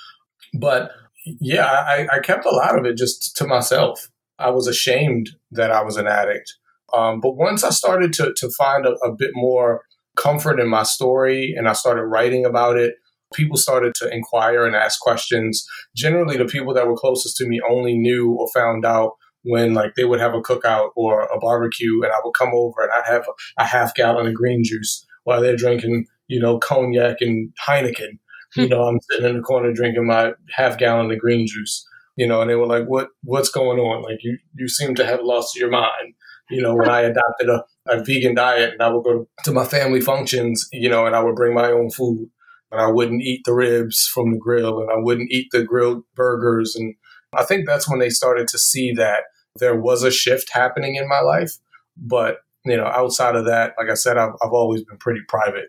but 0.55 0.91
yeah 1.25 1.67
I, 1.67 2.09
I 2.15 2.19
kept 2.19 2.47
a 2.47 2.51
lot 2.51 2.77
of 2.77 2.85
it 2.85 2.97
just 2.97 3.37
to 3.37 3.47
myself 3.47 4.11
I 4.39 4.51
was 4.51 4.67
ashamed 4.67 5.31
that 5.51 5.71
I 5.71 5.83
was 5.83 5.97
an 5.97 6.07
addict. 6.07 6.55
Um, 6.93 7.21
but 7.21 7.37
once 7.37 7.65
I 7.65 7.71
started 7.71 8.13
to, 8.15 8.33
to 8.37 8.51
find 8.51 8.87
a, 8.87 8.93
a 9.05 9.13
bit 9.13 9.31
more 9.35 9.83
comfort 10.17 10.61
in 10.61 10.69
my 10.69 10.83
story 10.83 11.55
and 11.57 11.69
I 11.69 11.73
started 11.73 12.05
writing 12.05 12.45
about 12.45 12.77
it, 12.77 12.95
people 13.35 13.57
started 13.57 13.95
to 13.97 14.13
inquire 14.13 14.65
and 14.65 14.77
ask 14.77 15.01
questions. 15.01 15.67
Generally, 15.95 16.39
the 16.39 16.45
people 16.45 16.75
that 16.75 16.87
were 16.87 16.97
closest 16.97 17.37
to 17.39 17.49
me 17.49 17.61
only 17.69 17.97
knew 17.97 18.33
or 18.33 18.49
found 18.55 18.85
out 18.85 19.13
when 19.43 19.75
like 19.75 19.95
they 19.95 20.05
would 20.05 20.21
have 20.21 20.35
a 20.35 20.41
cookout 20.41 20.91
or 20.97 21.23
a 21.27 21.39
barbecue 21.39 22.03
and 22.03 22.13
I 22.13 22.17
would 22.25 22.35
come 22.35 22.51
over 22.53 22.83
and 22.83 22.91
I'd 22.93 23.13
have 23.13 23.27
a, 23.29 23.63
a 23.63 23.65
half 23.65 23.95
gallon 23.95 24.27
of 24.27 24.35
green 24.35 24.63
juice 24.65 25.05
while 25.25 25.41
they're 25.41 25.57
drinking, 25.57 26.07
you 26.29 26.41
know, 26.41 26.59
cognac 26.59 27.19
and 27.21 27.53
Heineken. 27.67 28.19
you 28.57 28.69
know, 28.69 28.83
I'm 28.85 28.99
sitting 29.11 29.27
in 29.27 29.37
the 29.37 29.43
corner 29.43 29.73
drinking 29.73 30.07
my 30.07 30.33
half 30.51 30.79
gallon 30.79 31.11
of 31.11 31.19
green 31.19 31.47
juice 31.47 31.87
you 32.17 32.27
know, 32.27 32.41
and 32.41 32.51
they 32.51 32.55
were 32.55 32.67
like, 32.67 32.87
"What 32.87 33.09
what's 33.23 33.51
going 33.51 33.79
on? 33.79 34.03
Like 34.03 34.19
you 34.23 34.39
you 34.55 34.69
seem 34.69 34.95
to 34.97 35.07
have 35.07 35.21
lost 35.23 35.57
your 35.57 35.71
mind." 35.71 36.15
You 36.51 36.63
know, 36.63 36.75
when 36.75 36.89
I 36.89 37.01
adopted 37.01 37.49
a, 37.49 37.65
a 37.89 38.05
vegan 38.05 38.35
diet 38.35 38.73
and 38.73 38.83
I 38.83 38.89
would 38.89 39.05
go 39.05 39.29
to 39.45 39.53
my 39.53 39.65
family 39.65 40.01
functions, 40.01 40.69
you 40.73 40.89
know, 40.89 41.05
and 41.05 41.17
I 41.17 41.23
would 41.23 41.35
bring 41.35 41.55
my 41.55 41.71
own 41.71 41.91
food, 41.91 42.29
and 42.71 42.81
I 42.81 42.87
wouldn't 42.87 43.23
eat 43.23 43.43
the 43.45 43.53
ribs 43.53 44.09
from 44.13 44.33
the 44.33 44.39
grill, 44.39 44.81
and 44.81 44.91
I 44.91 44.97
wouldn't 44.97 45.31
eat 45.31 45.49
the 45.53 45.63
grilled 45.63 46.05
burgers, 46.15 46.75
and 46.75 46.95
I 47.35 47.45
think 47.45 47.67
that's 47.67 47.89
when 47.89 47.99
they 47.99 48.11
started 48.11 48.49
to 48.49 48.59
see 48.59 48.93
that 48.93 49.25
there 49.59 49.77
was 49.77 50.03
a 50.03 50.11
shift 50.11 50.53
happening 50.53 50.97
in 50.97 51.09
my 51.09 51.21
life. 51.21 51.53
But 51.97 52.39
you 52.65 52.77
know, 52.77 52.87
outside 52.87 53.37
of 53.37 53.45
that, 53.45 53.75
like 53.79 53.91
I 53.91 53.95
said, 53.95 54.17
I've, 54.17 54.33
I've 54.43 54.53
always 54.53 54.83
been 54.85 54.99
pretty 54.99 55.21
private. 55.29 55.67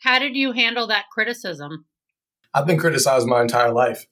How 0.00 0.18
did 0.18 0.36
you 0.36 0.52
handle 0.52 0.86
that 0.88 1.06
criticism? 1.10 1.86
I've 2.54 2.66
been 2.66 2.78
criticized 2.78 3.26
my 3.26 3.42
entire 3.42 3.72
life 3.72 4.06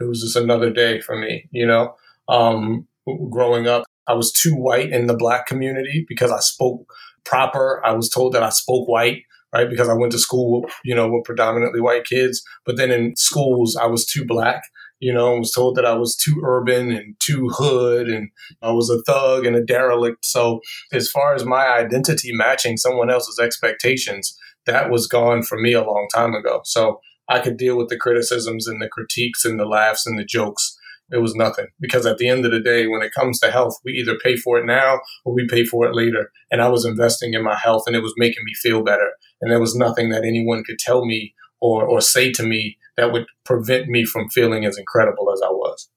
it 0.00 0.04
was 0.04 0.20
just 0.20 0.36
another 0.36 0.70
day 0.70 1.00
for 1.00 1.16
me, 1.18 1.48
you 1.50 1.66
know. 1.66 1.94
Um, 2.28 2.86
growing 3.30 3.66
up, 3.66 3.84
I 4.06 4.14
was 4.14 4.32
too 4.32 4.54
white 4.54 4.90
in 4.90 5.06
the 5.06 5.16
black 5.16 5.46
community 5.46 6.04
because 6.08 6.30
I 6.30 6.40
spoke 6.40 6.92
proper. 7.24 7.84
I 7.84 7.92
was 7.92 8.08
told 8.08 8.32
that 8.34 8.42
I 8.42 8.50
spoke 8.50 8.88
white, 8.88 9.22
right? 9.52 9.68
Because 9.68 9.88
I 9.88 9.94
went 9.94 10.12
to 10.12 10.18
school, 10.18 10.66
you 10.84 10.94
know, 10.94 11.08
with 11.08 11.24
predominantly 11.24 11.80
white 11.80 12.04
kids. 12.04 12.42
But 12.64 12.76
then 12.76 12.90
in 12.90 13.16
schools, 13.16 13.76
I 13.76 13.86
was 13.86 14.04
too 14.04 14.24
black, 14.26 14.62
you 15.02 15.12
know, 15.12 15.34
I 15.34 15.38
was 15.40 15.50
told 15.50 15.74
that 15.74 15.84
I 15.84 15.94
was 15.94 16.14
too 16.14 16.40
urban 16.44 16.92
and 16.92 17.16
too 17.18 17.48
hood 17.48 18.06
and 18.06 18.30
I 18.62 18.70
was 18.70 18.88
a 18.88 19.02
thug 19.02 19.44
and 19.44 19.56
a 19.56 19.64
derelict. 19.64 20.24
So 20.24 20.60
as 20.92 21.10
far 21.10 21.34
as 21.34 21.44
my 21.44 21.66
identity 21.66 22.30
matching 22.32 22.76
someone 22.76 23.10
else's 23.10 23.40
expectations, 23.40 24.38
that 24.64 24.90
was 24.90 25.08
gone 25.08 25.42
for 25.42 25.58
me 25.58 25.72
a 25.72 25.82
long 25.82 26.06
time 26.14 26.34
ago. 26.34 26.60
So 26.64 27.00
I 27.28 27.40
could 27.40 27.56
deal 27.56 27.76
with 27.76 27.88
the 27.88 27.96
criticisms 27.96 28.66
and 28.66 28.80
the 28.80 28.88
critiques 28.88 29.44
and 29.44 29.58
the 29.58 29.64
laughs 29.64 30.06
and 30.06 30.18
the 30.18 30.24
jokes. 30.24 30.76
It 31.10 31.20
was 31.20 31.34
nothing 31.34 31.66
because 31.78 32.06
at 32.06 32.18
the 32.18 32.28
end 32.28 32.46
of 32.46 32.52
the 32.52 32.60
day, 32.60 32.86
when 32.86 33.02
it 33.02 33.12
comes 33.12 33.38
to 33.40 33.50
health, 33.50 33.76
we 33.84 33.92
either 33.92 34.18
pay 34.22 34.36
for 34.36 34.58
it 34.58 34.64
now 34.64 35.00
or 35.24 35.34
we 35.34 35.46
pay 35.46 35.64
for 35.64 35.86
it 35.86 35.94
later. 35.94 36.32
And 36.50 36.62
I 36.62 36.68
was 36.68 36.86
investing 36.86 37.34
in 37.34 37.44
my 37.44 37.56
health 37.56 37.84
and 37.86 37.94
it 37.94 38.02
was 38.02 38.14
making 38.16 38.44
me 38.44 38.54
feel 38.54 38.82
better. 38.82 39.10
And 39.40 39.50
there 39.50 39.60
was 39.60 39.74
nothing 39.74 40.08
that 40.08 40.24
anyone 40.24 40.64
could 40.64 40.78
tell 40.78 41.04
me 41.04 41.34
or, 41.60 41.84
or 41.84 42.00
say 42.00 42.32
to 42.32 42.42
me 42.42 42.78
that 42.96 43.12
would 43.12 43.26
prevent 43.44 43.88
me 43.88 44.04
from 44.04 44.28
feeling 44.28 44.64
as 44.64 44.78
incredible 44.78 45.30
as 45.32 45.40
I 45.42 45.50
was. 45.50 45.90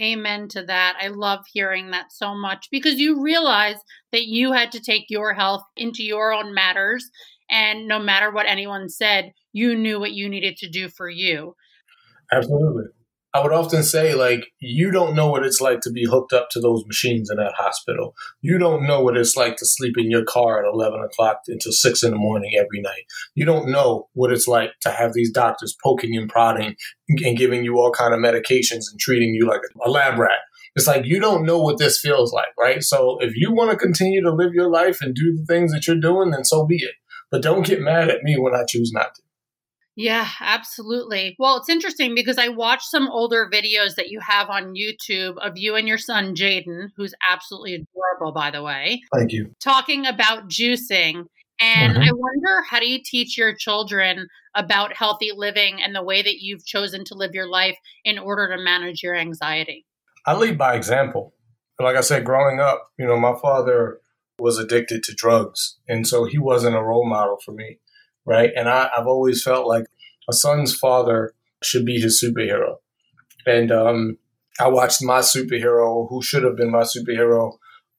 Amen 0.00 0.48
to 0.48 0.62
that. 0.64 0.96
I 1.00 1.08
love 1.08 1.40
hearing 1.52 1.90
that 1.90 2.12
so 2.12 2.34
much 2.34 2.68
because 2.70 2.98
you 2.98 3.22
realize 3.22 3.76
that 4.10 4.24
you 4.24 4.52
had 4.52 4.72
to 4.72 4.80
take 4.80 5.04
your 5.10 5.34
health 5.34 5.64
into 5.76 6.02
your 6.02 6.32
own 6.32 6.54
matters. 6.54 7.10
And 7.52 7.86
no 7.86 7.98
matter 7.98 8.32
what 8.32 8.46
anyone 8.48 8.88
said, 8.88 9.32
you 9.52 9.76
knew 9.76 10.00
what 10.00 10.12
you 10.12 10.28
needed 10.28 10.56
to 10.56 10.70
do 10.70 10.88
for 10.88 11.08
you. 11.08 11.54
Absolutely. 12.32 12.84
I 13.34 13.42
would 13.42 13.52
often 13.52 13.82
say, 13.82 14.14
like, 14.14 14.46
you 14.60 14.90
don't 14.90 15.14
know 15.14 15.30
what 15.30 15.44
it's 15.44 15.60
like 15.60 15.80
to 15.82 15.90
be 15.90 16.04
hooked 16.04 16.34
up 16.34 16.48
to 16.50 16.60
those 16.60 16.84
machines 16.86 17.30
in 17.30 17.38
that 17.38 17.54
hospital. 17.56 18.14
You 18.42 18.58
don't 18.58 18.86
know 18.86 19.00
what 19.00 19.16
it's 19.16 19.36
like 19.36 19.56
to 19.56 19.66
sleep 19.66 19.94
in 19.96 20.10
your 20.10 20.24
car 20.24 20.62
at 20.62 20.70
11 20.70 21.00
o'clock 21.00 21.40
until 21.46 21.72
6 21.72 22.02
in 22.02 22.10
the 22.10 22.16
morning 22.16 22.52
every 22.58 22.80
night. 22.82 23.04
You 23.34 23.46
don't 23.46 23.70
know 23.70 24.08
what 24.12 24.32
it's 24.32 24.46
like 24.46 24.72
to 24.82 24.90
have 24.90 25.14
these 25.14 25.30
doctors 25.30 25.76
poking 25.82 26.14
and 26.16 26.28
prodding 26.28 26.76
and 27.08 27.38
giving 27.38 27.64
you 27.64 27.78
all 27.78 27.90
kind 27.90 28.12
of 28.12 28.20
medications 28.20 28.84
and 28.90 29.00
treating 29.00 29.34
you 29.34 29.46
like 29.46 29.62
a 29.84 29.90
lab 29.90 30.18
rat. 30.18 30.40
It's 30.74 30.86
like 30.86 31.04
you 31.04 31.20
don't 31.20 31.44
know 31.44 31.58
what 31.58 31.78
this 31.78 32.00
feels 32.00 32.32
like, 32.32 32.48
right? 32.58 32.82
So 32.82 33.18
if 33.20 33.34
you 33.36 33.52
want 33.52 33.70
to 33.70 33.76
continue 33.76 34.22
to 34.22 34.32
live 34.32 34.52
your 34.52 34.70
life 34.70 35.00
and 35.00 35.14
do 35.14 35.34
the 35.34 35.44
things 35.44 35.72
that 35.72 35.86
you're 35.86 36.00
doing, 36.00 36.30
then 36.30 36.44
so 36.44 36.66
be 36.66 36.76
it. 36.76 36.94
But 37.32 37.42
don't 37.42 37.66
get 37.66 37.80
mad 37.80 38.10
at 38.10 38.22
me 38.22 38.36
when 38.38 38.54
I 38.54 38.64
choose 38.68 38.92
not 38.92 39.14
to. 39.16 39.22
Yeah, 39.96 40.28
absolutely. 40.40 41.34
Well, 41.38 41.56
it's 41.56 41.68
interesting 41.68 42.14
because 42.14 42.38
I 42.38 42.48
watched 42.48 42.84
some 42.84 43.08
older 43.08 43.48
videos 43.52 43.96
that 43.96 44.08
you 44.08 44.20
have 44.20 44.48
on 44.48 44.74
YouTube 44.74 45.36
of 45.38 45.52
you 45.56 45.74
and 45.74 45.88
your 45.88 45.98
son 45.98 46.34
Jaden, 46.34 46.88
who's 46.96 47.14
absolutely 47.28 47.74
adorable, 47.74 48.32
by 48.32 48.50
the 48.50 48.62
way. 48.62 49.02
Thank 49.14 49.32
you. 49.32 49.54
Talking 49.62 50.06
about 50.06 50.48
juicing. 50.48 51.24
And 51.60 51.94
mm-hmm. 51.94 52.02
I 52.02 52.12
wonder 52.12 52.62
how 52.68 52.80
do 52.80 52.88
you 52.88 53.00
teach 53.04 53.36
your 53.36 53.54
children 53.54 54.28
about 54.54 54.96
healthy 54.96 55.30
living 55.34 55.82
and 55.82 55.94
the 55.94 56.02
way 56.02 56.22
that 56.22 56.40
you've 56.40 56.64
chosen 56.64 57.04
to 57.06 57.14
live 57.14 57.32
your 57.34 57.48
life 57.48 57.76
in 58.04 58.18
order 58.18 58.54
to 58.54 58.62
manage 58.62 59.02
your 59.02 59.14
anxiety? 59.14 59.86
I 60.26 60.34
lead 60.34 60.56
by 60.56 60.74
example. 60.74 61.34
Like 61.78 61.96
I 61.96 62.00
said, 62.00 62.24
growing 62.24 62.60
up, 62.60 62.90
you 62.98 63.06
know, 63.06 63.18
my 63.18 63.34
father 63.40 64.00
was 64.38 64.58
addicted 64.58 65.02
to 65.04 65.14
drugs. 65.14 65.78
And 65.88 66.06
so 66.06 66.24
he 66.24 66.38
wasn't 66.38 66.76
a 66.76 66.82
role 66.82 67.08
model 67.08 67.38
for 67.44 67.52
me 67.52 67.78
right? 68.24 68.50
And 68.56 68.68
I, 68.68 68.90
have 68.94 69.06
always 69.06 69.42
felt 69.42 69.66
like 69.66 69.86
a 70.28 70.32
son's 70.32 70.74
father 70.74 71.34
should 71.62 71.84
be 71.84 72.00
his 72.00 72.22
superhero. 72.22 72.76
And 73.46 73.72
um, 73.72 74.18
I 74.60 74.68
watched 74.68 75.02
my 75.02 75.20
superhero, 75.20 76.08
who 76.08 76.22
should 76.22 76.44
have 76.44 76.56
been 76.56 76.70
my 76.70 76.82
superhero, 76.82 77.56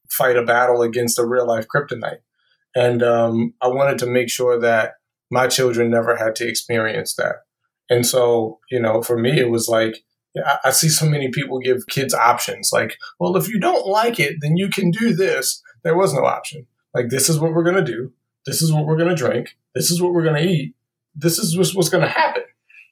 fight 0.10 0.38
a 0.38 0.44
battle 0.44 0.82
against 0.82 1.20
a 1.20 1.26
real 1.26 1.48
life 1.48 1.66
kryptonite. 1.74 2.20
And 2.76 3.04
um, 3.04 3.54
I 3.62 3.68
wanted 3.68 4.00
to 4.00 4.08
make 4.08 4.30
sure 4.30 4.60
that 4.60 4.94
my 5.30 5.48
children 5.48 5.90
never 5.90 6.16
had 6.16 6.36
to 6.38 6.48
experience 6.48 7.16
that. 7.16 7.38
And 7.90 8.06
so, 8.06 8.60
you 8.72 8.80
know, 8.80 9.02
for 9.02 9.18
me, 9.18 9.40
it 9.40 9.50
was 9.50 9.68
like, 9.68 10.04
I, 10.38 10.58
I 10.66 10.72
see 10.72 10.90
so 10.90 11.08
many 11.08 11.30
people 11.30 11.60
give 11.60 11.88
kids 11.88 12.14
options 12.14 12.72
like, 12.72 12.98
well, 13.20 13.36
if 13.36 13.50
you 13.50 13.60
don't 13.60 13.86
like 13.86 14.20
it, 14.20 14.38
then 14.42 14.58
you 14.58 14.70
can 14.70 14.92
do 14.92 15.14
this. 15.14 15.62
There 15.84 15.96
was 15.96 16.14
no 16.14 16.26
option. 16.26 16.68
Like, 16.94 17.10
this 17.10 17.30
is 17.30 17.40
what 17.40 17.54
we're 17.54 17.64
going 17.64 17.84
to 17.84 17.92
do. 17.92 18.12
This 18.46 18.62
is 18.62 18.72
what 18.72 18.86
we're 18.86 18.98
going 18.98 19.10
to 19.10 19.16
drink. 19.16 19.58
This 19.74 19.92
is 19.92 20.02
what 20.02 20.14
we're 20.14 20.24
going 20.24 20.42
to 20.42 20.50
eat. 20.50 20.76
This 21.16 21.40
is 21.40 21.58
what's, 21.58 21.90
going 21.90 22.04
to 22.04 22.10
happen. 22.10 22.44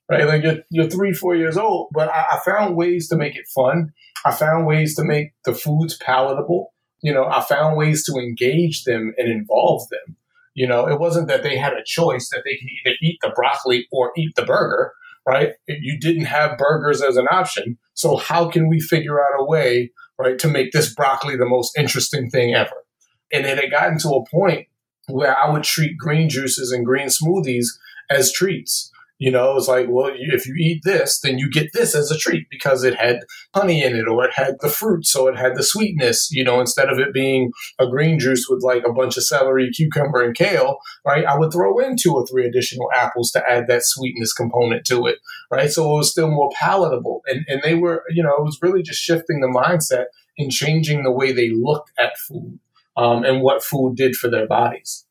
Right? 0.10 0.26
Like 0.26 0.44
you're, 0.44 0.60
you're 0.70 0.90
three, 0.90 1.14
four 1.14 1.36
years 1.36 1.58
old, 1.58 1.90
but 1.94 2.10
I, 2.10 2.26
I 2.34 2.40
found 2.44 2.76
ways 2.76 3.08
to 3.10 3.16
make 3.16 3.36
it 3.36 3.48
fun. 3.48 3.94
I 4.26 4.32
found 4.32 4.68
ways 4.68 4.96
to 4.98 5.04
make 5.04 5.34
the 5.46 5.54
foods 5.54 5.98
palatable. 5.98 6.74
You 7.02 7.14
know, 7.14 7.26
I 7.26 7.42
found 7.42 7.78
ways 7.78 8.06
to 8.06 8.20
engage 8.20 8.84
them 8.84 9.14
and 9.18 9.30
involve 9.30 9.90
them. 9.90 10.16
You 10.54 10.68
know, 10.68 10.88
it 10.88 11.00
wasn't 11.00 11.28
that 11.30 11.44
they 11.44 11.58
had 11.58 11.74
a 11.74 11.84
choice 11.86 12.30
that 12.30 12.44
they 12.44 12.58
could 12.58 12.68
either 12.86 12.96
eat 13.02 13.20
the 13.22 13.32
broccoli 13.34 13.88
or 13.92 14.12
eat 14.18 14.36
the 14.36 14.44
burger, 14.44 14.92
right? 15.26 15.54
You 15.68 15.98
didn't 16.00 16.26
have 16.26 16.58
burgers 16.58 17.02
as 17.02 17.18
an 17.18 17.28
option. 17.32 17.78
So 17.94 18.18
how 18.18 18.50
can 18.50 18.68
we 18.68 18.80
figure 18.80 19.20
out 19.20 19.40
a 19.40 19.46
way, 19.46 19.92
right, 20.22 20.40
to 20.40 20.48
make 20.48 20.72
this 20.72 20.94
broccoli 20.94 21.36
the 21.36 21.46
most 21.46 21.78
interesting 21.78 22.30
thing 22.30 22.54
ever? 22.54 22.86
And 23.34 23.46
it 23.46 23.58
had 23.58 23.72
gotten 23.72 23.98
to 24.00 24.10
a 24.10 24.26
point 24.30 24.68
where 25.08 25.38
I 25.38 25.50
would 25.50 25.64
treat 25.64 25.98
green 25.98 26.30
juices 26.30 26.72
and 26.72 26.86
green 26.86 27.08
smoothies 27.08 27.66
as 28.10 28.32
treats. 28.32 28.92
You 29.22 29.30
know, 29.30 29.56
it's 29.56 29.68
like, 29.68 29.86
well, 29.88 30.12
if 30.12 30.48
you 30.48 30.56
eat 30.58 30.82
this, 30.84 31.20
then 31.20 31.38
you 31.38 31.48
get 31.48 31.74
this 31.74 31.94
as 31.94 32.10
a 32.10 32.18
treat 32.18 32.48
because 32.50 32.84
it 32.84 32.96
had 32.96 33.20
honey 33.54 33.84
in 33.84 33.96
it 33.96 34.08
or 34.08 34.26
it 34.26 34.34
had 34.34 34.56
the 34.62 34.68
fruit, 34.68 35.06
so 35.06 35.28
it 35.28 35.38
had 35.38 35.56
the 35.56 35.62
sweetness, 35.62 36.32
you 36.32 36.44
know, 36.44 36.60
instead 36.60 36.90
of 36.90 36.98
it 36.98 37.14
being 37.14 37.52
a 37.80 37.86
green 37.86 38.18
juice 38.18 38.48
with 38.50 38.64
like 38.64 38.84
a 38.84 38.92
bunch 38.92 39.18
of 39.18 39.24
celery, 39.24 39.70
cucumber, 39.70 40.24
and 40.24 40.34
kale, 40.34 40.80
right? 41.06 41.24
I 41.24 41.38
would 41.38 41.54
throw 41.54 41.78
in 41.78 41.98
two 41.98 42.16
or 42.16 42.26
three 42.26 42.48
additional 42.48 42.88
apples 42.96 43.30
to 43.34 43.48
add 43.48 43.68
that 43.68 43.84
sweetness 43.86 44.34
component 44.34 44.88
to 44.88 45.06
it, 45.06 45.20
right? 45.52 45.70
So 45.70 45.84
it 45.84 45.98
was 45.98 46.10
still 46.10 46.32
more 46.32 46.50
palatable. 46.60 47.22
And, 47.28 47.46
and 47.48 47.62
they 47.62 47.76
were, 47.76 48.04
you 48.10 48.24
know, 48.24 48.34
it 48.36 48.44
was 48.44 48.58
really 48.60 48.82
just 48.82 49.02
shifting 49.02 49.42
the 49.42 49.48
mindset 49.48 50.06
and 50.40 50.52
changing 50.52 51.04
the 51.04 51.12
way 51.12 51.32
they 51.32 51.52
looked 51.52 51.92
at 52.00 52.18
food 52.28 52.58
um, 52.98 53.24
and 53.24 53.44
what 53.44 53.64
food 53.64 53.98
did 53.98 54.16
for 54.16 54.32
their 54.32 54.48
bodies. 54.48 55.06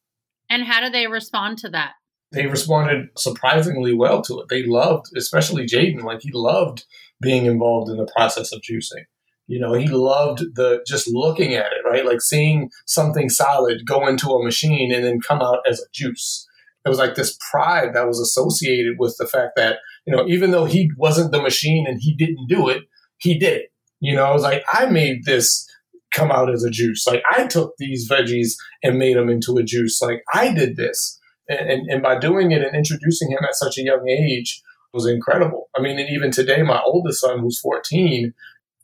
And 0.48 0.64
how 0.64 0.80
do 0.80 0.90
they 0.90 1.06
respond 1.06 1.58
to 1.58 1.68
that? 1.68 1.92
They 2.32 2.46
responded 2.46 3.08
surprisingly 3.16 3.92
well 3.92 4.22
to 4.22 4.40
it. 4.40 4.46
They 4.48 4.64
loved, 4.64 5.06
especially 5.16 5.66
Jaden, 5.66 6.04
like 6.04 6.20
he 6.22 6.30
loved 6.32 6.84
being 7.20 7.46
involved 7.46 7.90
in 7.90 7.96
the 7.96 8.10
process 8.16 8.52
of 8.52 8.60
juicing. 8.60 9.04
You 9.46 9.58
know, 9.58 9.72
he 9.72 9.88
loved 9.88 10.38
the 10.54 10.84
just 10.86 11.08
looking 11.08 11.54
at 11.54 11.72
it, 11.72 11.84
right? 11.84 12.06
Like 12.06 12.20
seeing 12.20 12.70
something 12.86 13.28
solid 13.28 13.84
go 13.84 14.06
into 14.06 14.30
a 14.30 14.44
machine 14.44 14.92
and 14.92 15.04
then 15.04 15.20
come 15.20 15.42
out 15.42 15.58
as 15.68 15.80
a 15.80 15.90
juice. 15.92 16.46
It 16.84 16.88
was 16.88 16.98
like 16.98 17.16
this 17.16 17.36
pride 17.50 17.94
that 17.94 18.06
was 18.06 18.20
associated 18.20 18.94
with 18.98 19.16
the 19.18 19.26
fact 19.26 19.52
that, 19.56 19.78
you 20.06 20.14
know, 20.14 20.24
even 20.28 20.52
though 20.52 20.66
he 20.66 20.90
wasn't 20.96 21.32
the 21.32 21.42
machine 21.42 21.86
and 21.86 22.00
he 22.00 22.14
didn't 22.14 22.46
do 22.48 22.68
it, 22.68 22.84
he 23.18 23.38
did 23.38 23.54
it. 23.54 23.72
You 23.98 24.14
know, 24.14 24.30
it 24.30 24.34
was 24.34 24.42
like, 24.42 24.64
I 24.72 24.86
made 24.86 25.24
this 25.24 25.68
come 26.12 26.30
out 26.30 26.50
as 26.50 26.64
a 26.64 26.70
juice. 26.70 27.06
Like 27.06 27.22
I 27.30 27.46
took 27.46 27.74
these 27.78 28.08
veggies 28.08 28.54
and 28.82 28.98
made 28.98 29.16
them 29.16 29.28
into 29.28 29.56
a 29.58 29.62
juice. 29.62 30.00
Like 30.00 30.22
I 30.32 30.52
did 30.54 30.76
this. 30.76 31.19
And, 31.50 31.90
and, 31.90 32.02
by 32.02 32.16
doing 32.16 32.52
it 32.52 32.62
and 32.62 32.76
introducing 32.76 33.30
him 33.30 33.40
at 33.42 33.56
such 33.56 33.76
a 33.76 33.82
young 33.82 34.08
age 34.08 34.62
was 34.92 35.06
incredible. 35.06 35.68
I 35.76 35.82
mean, 35.82 35.98
and 35.98 36.08
even 36.08 36.30
today, 36.30 36.62
my 36.62 36.80
oldest 36.80 37.20
son, 37.20 37.40
who's 37.40 37.58
14, 37.58 38.32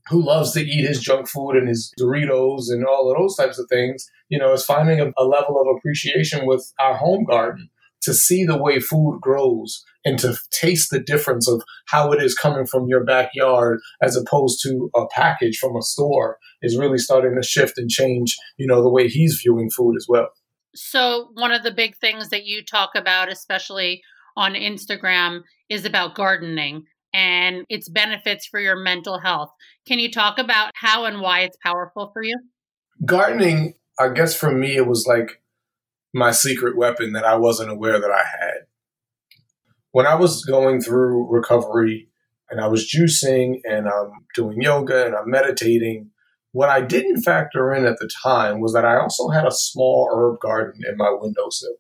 who 0.09 0.25
loves 0.25 0.53
to 0.53 0.61
eat 0.61 0.87
his 0.87 1.01
junk 1.01 1.29
food 1.29 1.53
and 1.53 1.69
his 1.69 1.93
Doritos 1.99 2.65
and 2.71 2.85
all 2.85 3.11
of 3.11 3.17
those 3.17 3.37
types 3.37 3.59
of 3.59 3.69
things, 3.69 4.11
you 4.29 4.39
know, 4.39 4.53
is 4.53 4.65
finding 4.65 5.01
a, 5.01 5.13
a 5.17 5.25
level 5.25 5.61
of 5.61 5.77
appreciation 5.77 6.47
with 6.47 6.73
our 6.81 6.97
home 6.97 7.25
garden 7.25 7.71
to 8.03 8.15
see 8.15 8.45
the 8.45 8.57
way 8.57 8.79
food 8.79 9.19
grows 9.21 9.85
and 10.05 10.19
to 10.21 10.39
taste 10.53 10.91
the 10.91 11.01
difference 11.01 11.49
of 11.49 11.63
how 11.87 12.13
it 12.13 12.23
is 12.23 12.37
coming 12.37 12.65
from 12.65 12.87
your 12.87 13.05
backyard 13.05 13.81
as 14.01 14.17
opposed 14.17 14.63
to 14.63 14.91
a 14.95 15.07
package 15.09 15.59
from 15.59 15.77
a 15.77 15.83
store 15.83 16.39
is 16.63 16.79
really 16.79 16.99
starting 16.99 17.35
to 17.35 17.47
shift 17.47 17.77
and 17.79 17.91
change, 17.91 18.37
you 18.57 18.67
know, 18.67 18.81
the 18.81 18.89
way 18.89 19.09
he's 19.09 19.41
viewing 19.43 19.71
food 19.71 19.97
as 19.97 20.07
well. 20.09 20.29
So, 20.77 21.31
one 21.35 21.53
of 21.53 21.63
the 21.63 21.73
big 21.73 21.97
things 21.97 22.29
that 22.31 22.45
you 22.45 22.63
talk 22.65 22.91
about, 22.95 23.31
especially 23.31 24.03
on 24.37 24.55
Instagram, 24.55 25.41
is 25.69 25.85
about 25.85 26.15
gardening 26.15 26.85
and 27.13 27.65
its 27.69 27.89
benefits 27.89 28.47
for 28.47 28.61
your 28.61 28.77
mental 28.77 29.19
health. 29.19 29.51
Can 29.87 29.99
you 29.99 30.11
talk 30.11 30.39
about 30.39 30.71
how 30.75 31.07
and 31.07 31.21
why 31.21 31.41
it's 31.41 31.57
powerful 31.63 32.11
for 32.13 32.23
you? 32.23 32.39
Gardening, 33.05 33.75
I 33.99 34.11
guess 34.11 34.35
for 34.35 34.53
me, 34.53 34.77
it 34.77 34.87
was 34.87 35.07
like 35.07 35.43
my 36.13 36.31
secret 36.31 36.77
weapon 36.77 37.13
that 37.13 37.25
I 37.25 37.37
wasn't 37.37 37.71
aware 37.71 37.99
that 37.99 38.11
I 38.11 38.25
had 38.41 38.67
when 39.97 40.07
I 40.07 40.15
was 40.15 40.45
going 40.45 40.83
through 40.83 41.27
recovery 41.31 42.11
and 42.51 42.61
I 42.61 42.67
was 42.67 42.87
juicing 42.87 43.61
and 43.65 43.89
I'm 43.89 44.11
doing 44.35 44.61
yoga 44.61 45.07
and 45.07 45.15
I'm 45.15 45.31
meditating, 45.31 46.11
what 46.57 46.71
I 46.71 46.81
didn't 46.81 47.21
factor 47.21 47.75
in 47.75 47.85
at 47.85 47.99
the 47.99 48.09
time 48.23 48.61
was 48.61 48.73
that 48.73 48.87
I 48.87 48.99
also 48.99 49.29
had 49.29 49.47
a 49.47 49.51
small 49.51 50.09
herb 50.11 50.41
garden 50.41 50.81
in 50.89 50.97
my 50.97 51.15
windowsill. 51.15 51.77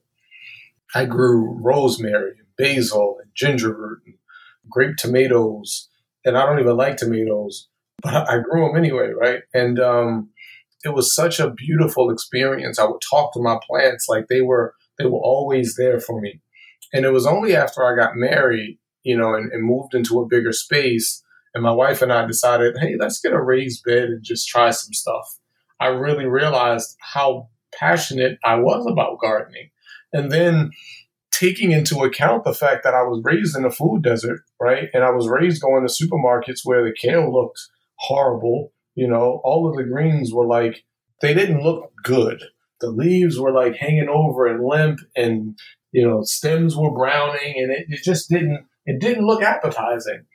I 0.94 1.06
grew 1.06 1.58
rosemary 1.62 2.32
and 2.36 2.46
basil 2.58 3.16
and 3.22 3.30
ginger 3.34 3.74
root 3.74 4.02
and 4.04 4.16
grape 4.70 4.96
tomatoes, 4.98 5.88
and 6.26 6.36
I 6.36 6.44
don't 6.44 6.60
even 6.60 6.76
like 6.76 6.98
tomatoes, 6.98 7.68
but 8.02 8.28
I 8.30 8.40
grew 8.40 8.66
them 8.66 8.76
anyway, 8.76 9.12
right? 9.18 9.44
And 9.54 9.80
um, 9.80 10.28
it 10.84 10.92
was 10.92 11.14
such 11.14 11.40
a 11.40 11.48
beautiful 11.48 12.10
experience. 12.10 12.78
I 12.78 12.84
would 12.84 13.00
talk 13.00 13.32
to 13.32 13.40
my 13.40 13.58
plants 13.66 14.10
like 14.10 14.26
they 14.28 14.42
were 14.42 14.74
they 14.98 15.06
were 15.06 15.20
always 15.20 15.76
there 15.76 16.00
for 16.00 16.20
me. 16.20 16.42
And 16.92 17.06
it 17.06 17.12
was 17.12 17.26
only 17.26 17.56
after 17.56 17.82
I 17.82 17.96
got 17.96 18.14
married, 18.14 18.78
you 19.04 19.16
know, 19.16 19.32
and, 19.32 19.50
and 19.52 19.64
moved 19.64 19.94
into 19.94 20.20
a 20.20 20.26
bigger 20.26 20.52
space, 20.52 21.22
and 21.56 21.62
my 21.62 21.72
wife 21.72 22.02
and 22.02 22.12
I 22.12 22.26
decided, 22.26 22.76
hey, 22.78 22.96
let's 23.00 23.18
get 23.18 23.32
a 23.32 23.40
raised 23.40 23.82
bed 23.82 24.10
and 24.10 24.22
just 24.22 24.46
try 24.46 24.68
some 24.72 24.92
stuff. 24.92 25.38
I 25.80 25.86
really 25.86 26.26
realized 26.26 26.98
how 27.00 27.48
passionate 27.74 28.38
I 28.44 28.56
was 28.56 28.86
about 28.86 29.20
gardening. 29.20 29.70
And 30.12 30.30
then 30.30 30.72
taking 31.30 31.72
into 31.72 32.00
account 32.00 32.44
the 32.44 32.52
fact 32.52 32.84
that 32.84 32.92
I 32.92 33.04
was 33.04 33.22
raised 33.24 33.56
in 33.56 33.64
a 33.64 33.70
food 33.70 34.02
desert, 34.02 34.42
right? 34.60 34.90
And 34.92 35.02
I 35.02 35.12
was 35.12 35.28
raised 35.28 35.62
going 35.62 35.86
to 35.86 35.90
supermarkets 35.90 36.60
where 36.62 36.84
the 36.84 36.94
kale 36.94 37.32
looked 37.32 37.58
horrible. 37.94 38.74
You 38.94 39.08
know, 39.08 39.40
all 39.42 39.66
of 39.66 39.76
the 39.76 39.90
greens 39.90 40.34
were 40.34 40.46
like, 40.46 40.84
they 41.22 41.32
didn't 41.32 41.62
look 41.62 41.90
good. 42.04 42.44
The 42.82 42.90
leaves 42.90 43.40
were 43.40 43.52
like 43.52 43.76
hanging 43.76 44.10
over 44.10 44.46
and 44.46 44.62
limp, 44.62 45.00
and 45.16 45.58
you 45.90 46.06
know, 46.06 46.20
stems 46.22 46.76
were 46.76 46.92
browning 46.92 47.54
and 47.56 47.72
it, 47.72 47.86
it 47.88 48.02
just 48.04 48.28
didn't, 48.28 48.66
it 48.84 49.00
didn't 49.00 49.24
look 49.24 49.42
appetizing. 49.42 50.26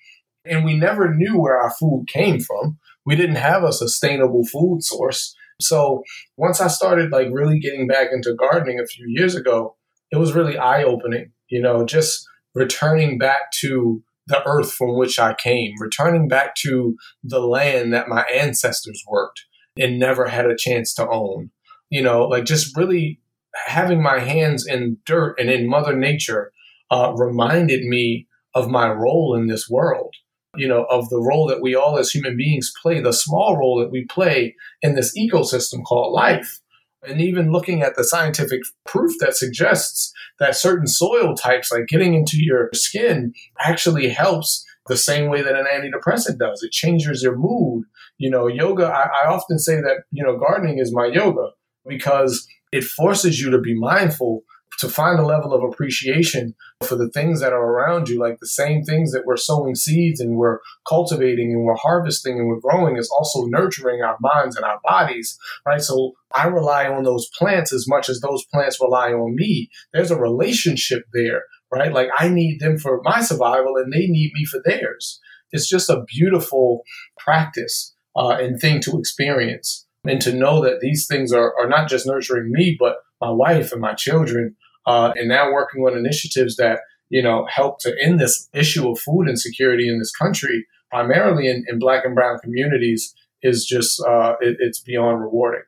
And 0.45 0.65
we 0.65 0.75
never 0.75 1.13
knew 1.13 1.39
where 1.39 1.58
our 1.58 1.71
food 1.71 2.06
came 2.08 2.39
from. 2.39 2.80
We 3.06 3.15
didn't 3.15 3.36
have 3.36 3.63
a 3.63 3.73
sustainable 3.73 4.45
food 4.45 4.84
source. 4.84 5.36
So 5.60 6.04
once 6.38 6.60
I 6.60 6.67
started 6.67 7.12
like 7.12 7.27
really 7.32 7.60
getting 7.60 7.88
back 7.88 8.08
into 8.12 8.34
gardening 8.34 8.80
a 8.80 8.88
few 8.88 9.06
years 9.08 9.36
ago, 9.36 9.75
it 10.12 10.17
was 10.17 10.34
really 10.34 10.58
eye 10.58 10.84
opening, 10.84 11.32
you 11.49 11.62
know, 11.62 11.86
just 11.86 12.27
returning 12.54 13.17
back 13.17 13.51
to 13.62 14.04
the 14.27 14.45
earth 14.47 14.71
from 14.73 14.97
which 14.97 15.19
I 15.19 15.34
came, 15.34 15.73
returning 15.80 16.27
back 16.27 16.56
to 16.58 16.95
the 17.23 17.39
land 17.39 17.93
that 17.93 18.10
my 18.10 18.23
ancestors 18.34 19.04
worked 19.08 19.45
and 19.77 19.99
never 19.99 20.27
had 20.27 20.45
a 20.45 20.56
chance 20.56 20.93
to 20.95 21.08
own. 21.08 21.51
You 21.89 22.01
know, 22.01 22.23
like 22.23 22.45
just 22.45 22.75
really 22.75 23.19
having 23.67 24.01
my 24.01 24.19
hands 24.19 24.65
in 24.65 24.97
dirt 25.06 25.36
and 25.39 25.49
in 25.49 25.67
Mother 25.67 25.95
Nature 25.95 26.51
uh, 26.89 27.13
reminded 27.15 27.84
me 27.84 28.27
of 28.54 28.69
my 28.69 28.89
role 28.89 29.36
in 29.36 29.47
this 29.47 29.69
world. 29.69 30.15
You 30.56 30.68
know, 30.68 30.86
of 30.90 31.10
the 31.10 31.22
role 31.22 31.48
that 31.48 31.62
we 31.62 31.76
all 31.76 31.98
as 31.98 32.12
human 32.12 32.36
beings 32.36 32.74
play, 32.82 33.00
the 33.00 33.14
small 33.14 33.58
role 33.58 33.80
that 33.80 33.92
we 33.92 34.06
play 34.06 34.56
in 34.82 34.96
this 34.96 35.18
ecosystem 35.18 35.84
called 35.84 36.14
life. 36.14 36.60
And 37.04 37.22
even 37.22 37.52
looking 37.52 37.82
at 37.82 37.96
the 37.96 38.04
scientific 38.04 38.62
proof 38.86 39.14
that 39.20 39.36
suggests 39.36 40.14
that 40.40 40.56
certain 40.56 40.88
soil 40.88 41.36
types, 41.36 41.72
like 41.72 41.88
getting 41.88 42.14
into 42.14 42.38
your 42.38 42.70
skin, 42.74 43.34
actually 43.60 44.10
helps 44.10 44.66
the 44.88 44.98
same 44.98 45.30
way 45.30 45.42
that 45.42 45.56
an 45.56 45.66
antidepressant 45.66 46.38
does. 46.38 46.62
It 46.62 46.72
changes 46.72 47.24
your 47.24 47.38
mood. 47.38 47.86
You 48.18 48.30
know, 48.30 48.48
yoga, 48.48 48.86
I, 48.86 49.08
I 49.24 49.30
often 49.30 49.58
say 49.58 49.76
that, 49.76 50.04
you 50.12 50.24
know, 50.24 50.38
gardening 50.38 50.80
is 50.80 50.94
my 50.94 51.06
yoga 51.06 51.52
because 51.88 52.48
it 52.72 52.84
forces 52.84 53.40
you 53.40 53.50
to 53.52 53.60
be 53.60 53.74
mindful 53.74 54.44
to 54.82 54.89
find 54.89 55.20
a 55.20 55.26
level 55.26 55.54
of 55.54 55.63
appreciation 55.63 56.56
for 56.84 56.96
the 56.96 57.08
things 57.10 57.39
that 57.39 57.54
are 57.54 57.63
around 57.63 58.10
you, 58.10 58.20
like 58.20 58.39
the 58.39 58.48
same 58.48 58.84
things 58.84 59.12
that 59.12 59.28
we're 59.28 59.38
sowing 59.38 59.76
seeds 59.76 60.20
and 60.20 60.38
we're 60.38 60.58
cultivating 60.89 61.54
and 61.54 61.63
we're 61.63 61.76
harvesting 61.76 62.39
and 62.39 62.48
we're 62.48 62.60
growing 62.60 62.98
is 62.98 63.08
also 63.15 63.46
nurturing 63.46 64.02
our 64.02 64.17
minds 64.20 64.56
and 64.56 64.65
our 64.65 64.80
bodies, 64.84 65.38
right? 65.67 65.82
So 65.82 66.13
I 66.34 66.48
rely 66.48 66.88
on 66.88 67.04
those 67.04 67.30
plants 67.38 67.72
as 67.72 67.88
much 67.88 68.10
as 68.10 68.22
those 68.22 68.44
plants 68.52 68.82
rely 68.82 69.12
on 69.12 69.36
me. 69.36 69.70
There's 69.94 70.10
a 70.10 70.20
relationship 70.20 71.04
there, 71.13 71.44
right? 71.72 71.94
Like 71.94 72.10
I 72.17 72.30
need 72.30 72.60
them 72.60 72.80
for 72.80 73.02
my 73.04 73.22
survival 73.22 73.78
and 73.78 73.94
they 73.94 74.08
need 74.08 74.32
me 74.34 74.46
for 74.46 74.60
theirs. 74.65 75.20
It's 75.52 75.70
just 75.70 75.91
a 75.91 76.04
beautiful 76.08 76.82
practice 77.20 77.94
uh, 78.15 78.30
and 78.30 78.60
thing 78.60 78.82
to 78.82 78.98
experience 78.98 79.86
and 80.06 80.20
to 80.22 80.34
know 80.34 80.63
that 80.63 80.80
these 80.82 81.06
things 81.06 81.32
are, 81.32 81.54
are 81.60 81.70
not 81.70 81.88
just 81.88 82.08
nurturing 82.08 82.52
me, 82.52 82.76
but 82.80 82.96
my 83.22 83.30
wife 83.30 83.72
and 83.72 83.80
my 83.82 83.94
children, 83.94 84.56
uh, 84.86 85.12
and 85.15 85.28
now 85.30 85.52
working 85.52 85.84
on 85.84 85.98
initiatives 85.98 86.56
that 86.58 86.80
you 87.10 87.22
know 87.22 87.46
help 87.50 87.80
to 87.82 87.96
end 88.02 88.20
this 88.20 88.50
issue 88.54 88.89
of 88.89 89.00
food 89.00 89.30
insecurity 89.30 89.88
in 89.88 90.00
this 90.00 90.12
country, 90.12 90.65
primarily 90.89 91.48
in, 91.48 91.63
in 91.67 91.80
Black 91.80 92.06
and 92.06 92.15
Brown 92.15 92.39
communities, 92.39 93.13
is 93.41 93.65
just 93.65 94.02
uh, 94.02 94.36
it, 94.41 94.58
it's 94.60 94.80
beyond 94.80 95.22
rewarding. 95.22 95.63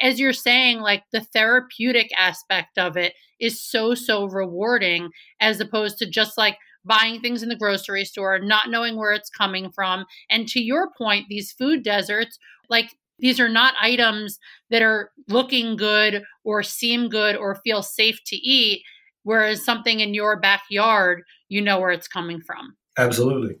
As 0.00 0.18
you're 0.18 0.32
saying, 0.32 0.80
like 0.80 1.04
the 1.12 1.20
therapeutic 1.20 2.10
aspect 2.18 2.78
of 2.78 2.96
it 2.96 3.14
is 3.40 3.62
so 3.62 3.94
so 3.94 4.26
rewarding, 4.26 5.10
as 5.40 5.60
opposed 5.60 5.98
to 5.98 6.06
just 6.08 6.38
like 6.38 6.56
buying 6.84 7.20
things 7.20 7.42
in 7.42 7.48
the 7.48 7.56
grocery 7.56 8.04
store, 8.04 8.38
not 8.38 8.70
knowing 8.70 8.96
where 8.96 9.12
it's 9.12 9.30
coming 9.30 9.70
from. 9.70 10.06
And 10.30 10.48
to 10.48 10.60
your 10.60 10.88
point, 10.96 11.26
these 11.28 11.52
food 11.52 11.82
deserts, 11.82 12.38
like 12.68 12.94
these 13.20 13.40
are 13.40 13.48
not 13.48 13.74
items 13.80 14.38
that 14.70 14.82
are 14.82 15.10
looking 15.28 15.76
good 15.76 16.22
or 16.44 16.62
seem 16.62 17.08
good 17.08 17.36
or 17.36 17.60
feel 17.62 17.82
safe 17.82 18.20
to 18.26 18.36
eat. 18.36 18.82
Whereas 19.22 19.64
something 19.64 20.00
in 20.00 20.14
your 20.14 20.40
backyard, 20.40 21.22
you 21.48 21.60
know 21.60 21.78
where 21.78 21.90
it's 21.90 22.08
coming 22.08 22.40
from. 22.40 22.76
Absolutely. 22.98 23.56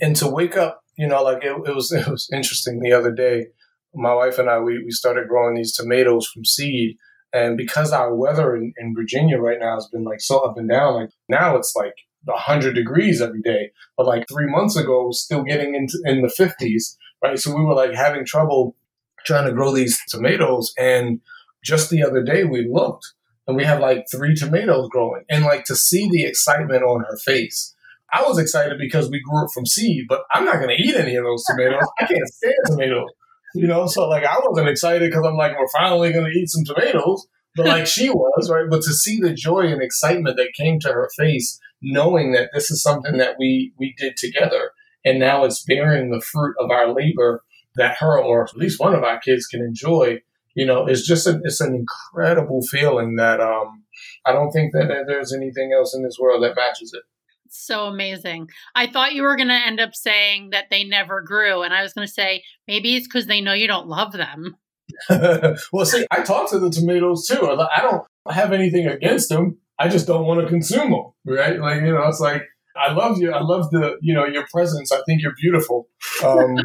And 0.00 0.16
to 0.16 0.28
wake 0.28 0.56
up, 0.56 0.80
you 0.98 1.06
know, 1.06 1.22
like 1.22 1.44
it, 1.44 1.56
it 1.66 1.74
was 1.74 1.92
it 1.92 2.08
was 2.08 2.28
interesting 2.32 2.80
the 2.80 2.92
other 2.92 3.12
day. 3.12 3.46
My 3.94 4.14
wife 4.14 4.38
and 4.38 4.50
I 4.50 4.60
we, 4.60 4.82
we 4.84 4.90
started 4.90 5.28
growing 5.28 5.54
these 5.54 5.74
tomatoes 5.74 6.26
from 6.26 6.44
seed. 6.44 6.96
And 7.32 7.56
because 7.56 7.92
our 7.92 8.14
weather 8.14 8.56
in, 8.56 8.72
in 8.78 8.94
Virginia 8.94 9.38
right 9.38 9.58
now 9.60 9.74
has 9.74 9.88
been 9.88 10.04
like 10.04 10.20
so 10.20 10.38
up 10.40 10.56
and 10.56 10.68
down, 10.68 10.94
like 10.94 11.10
now 11.28 11.56
it's 11.56 11.74
like 11.76 11.94
100 12.24 12.74
degrees 12.74 13.20
every 13.20 13.42
day. 13.42 13.70
But 13.96 14.06
like 14.06 14.26
three 14.28 14.46
months 14.46 14.76
ago, 14.76 15.10
still 15.12 15.42
getting 15.42 15.74
into 15.74 15.98
in 16.04 16.22
the 16.22 16.28
50s, 16.28 16.96
right? 17.22 17.38
So 17.38 17.54
we 17.54 17.64
were 17.64 17.74
like 17.74 17.94
having 17.94 18.24
trouble 18.24 18.76
trying 19.26 19.46
to 19.46 19.52
grow 19.52 19.74
these 19.74 20.00
tomatoes. 20.08 20.72
And 20.78 21.20
just 21.62 21.90
the 21.90 22.02
other 22.02 22.22
day, 22.22 22.44
we 22.44 22.68
looked 22.70 23.12
and 23.46 23.56
we 23.56 23.64
have 23.64 23.80
like 23.80 24.06
three 24.10 24.34
tomatoes 24.34 24.88
growing. 24.90 25.24
And 25.28 25.44
like 25.44 25.64
to 25.64 25.76
see 25.76 26.08
the 26.08 26.24
excitement 26.24 26.82
on 26.82 27.00
her 27.00 27.16
face. 27.16 27.74
I 28.12 28.22
was 28.22 28.38
excited 28.38 28.78
because 28.78 29.10
we 29.10 29.20
grew 29.20 29.44
it 29.44 29.50
from 29.52 29.66
seed, 29.66 30.04
but 30.08 30.22
I'm 30.32 30.44
not 30.44 30.56
going 30.56 30.74
to 30.74 30.82
eat 30.82 30.94
any 30.94 31.16
of 31.16 31.24
those 31.24 31.44
tomatoes. 31.44 31.82
I 32.00 32.06
can't 32.06 32.28
stand 32.28 32.54
tomatoes, 32.66 33.10
you 33.54 33.66
know. 33.66 33.88
So 33.88 34.08
like, 34.08 34.24
I 34.24 34.38
wasn't 34.44 34.68
excited 34.68 35.10
because 35.10 35.26
I'm 35.26 35.36
like, 35.36 35.58
we're 35.58 35.68
finally 35.76 36.12
going 36.12 36.24
to 36.24 36.38
eat 36.38 36.48
some 36.48 36.64
tomatoes, 36.64 37.26
but 37.56 37.66
like 37.66 37.86
she 37.86 38.08
was, 38.08 38.48
right? 38.48 38.66
But 38.70 38.82
to 38.82 38.94
see 38.94 39.18
the 39.18 39.34
joy 39.34 39.66
and 39.66 39.82
excitement 39.82 40.36
that 40.36 40.54
came 40.56 40.78
to 40.80 40.88
her 40.92 41.10
face, 41.16 41.58
knowing 41.82 42.32
that 42.32 42.50
this 42.54 42.70
is 42.70 42.80
something 42.80 43.18
that 43.18 43.36
we 43.38 43.72
we 43.76 43.94
did 43.98 44.16
together, 44.16 44.70
and 45.04 45.18
now 45.18 45.44
it's 45.44 45.64
bearing 45.64 46.10
the 46.10 46.20
fruit 46.20 46.54
of 46.60 46.70
our 46.70 46.92
labor 46.94 47.42
that 47.76 47.96
her 48.00 48.20
or 48.20 48.44
at 48.44 48.56
least 48.56 48.80
one 48.80 48.94
of 48.94 49.04
our 49.04 49.18
kids 49.18 49.46
can 49.46 49.62
enjoy, 49.62 50.20
you 50.54 50.66
know, 50.66 50.86
is 50.86 51.06
just 51.06 51.26
a, 51.26 51.40
it's 51.44 51.60
an 51.60 51.74
incredible 51.74 52.62
feeling 52.62 53.16
that 53.16 53.40
um, 53.40 53.84
I 54.24 54.32
don't 54.32 54.50
think 54.50 54.72
that 54.72 55.04
there's 55.06 55.32
anything 55.32 55.72
else 55.72 55.94
in 55.94 56.02
this 56.02 56.18
world 56.18 56.42
that 56.42 56.56
matches 56.56 56.92
it. 56.94 57.02
So 57.48 57.86
amazing. 57.86 58.48
I 58.74 58.86
thought 58.86 59.14
you 59.14 59.22
were 59.22 59.36
going 59.36 59.48
to 59.48 59.54
end 59.54 59.80
up 59.80 59.94
saying 59.94 60.50
that 60.50 60.66
they 60.70 60.84
never 60.84 61.22
grew. 61.22 61.62
And 61.62 61.72
I 61.72 61.82
was 61.82 61.92
going 61.92 62.06
to 62.06 62.12
say, 62.12 62.42
maybe 62.66 62.96
it's 62.96 63.06
because 63.06 63.26
they 63.26 63.40
know 63.40 63.52
you 63.52 63.68
don't 63.68 63.86
love 63.86 64.12
them. 64.12 64.56
well, 65.10 65.84
see, 65.84 66.06
I 66.10 66.22
talk 66.22 66.50
to 66.50 66.58
the 66.58 66.70
tomatoes 66.70 67.26
too. 67.26 67.46
I 67.46 67.80
don't 67.82 68.04
have 68.30 68.52
anything 68.52 68.86
against 68.86 69.28
them. 69.28 69.58
I 69.78 69.88
just 69.88 70.06
don't 70.06 70.26
want 70.26 70.40
to 70.40 70.48
consume 70.48 70.90
them, 70.90 71.12
right? 71.24 71.60
Like, 71.60 71.82
you 71.82 71.92
know, 71.92 72.06
it's 72.08 72.20
like, 72.20 72.42
I 72.78 72.92
love 72.92 73.18
you. 73.18 73.32
I 73.32 73.42
love 73.42 73.70
the, 73.70 73.96
you 74.00 74.14
know, 74.14 74.24
your 74.24 74.46
presence. 74.52 74.92
I 74.92 75.00
think 75.06 75.22
you're 75.22 75.34
beautiful. 75.40 75.88
Um, 76.24 76.56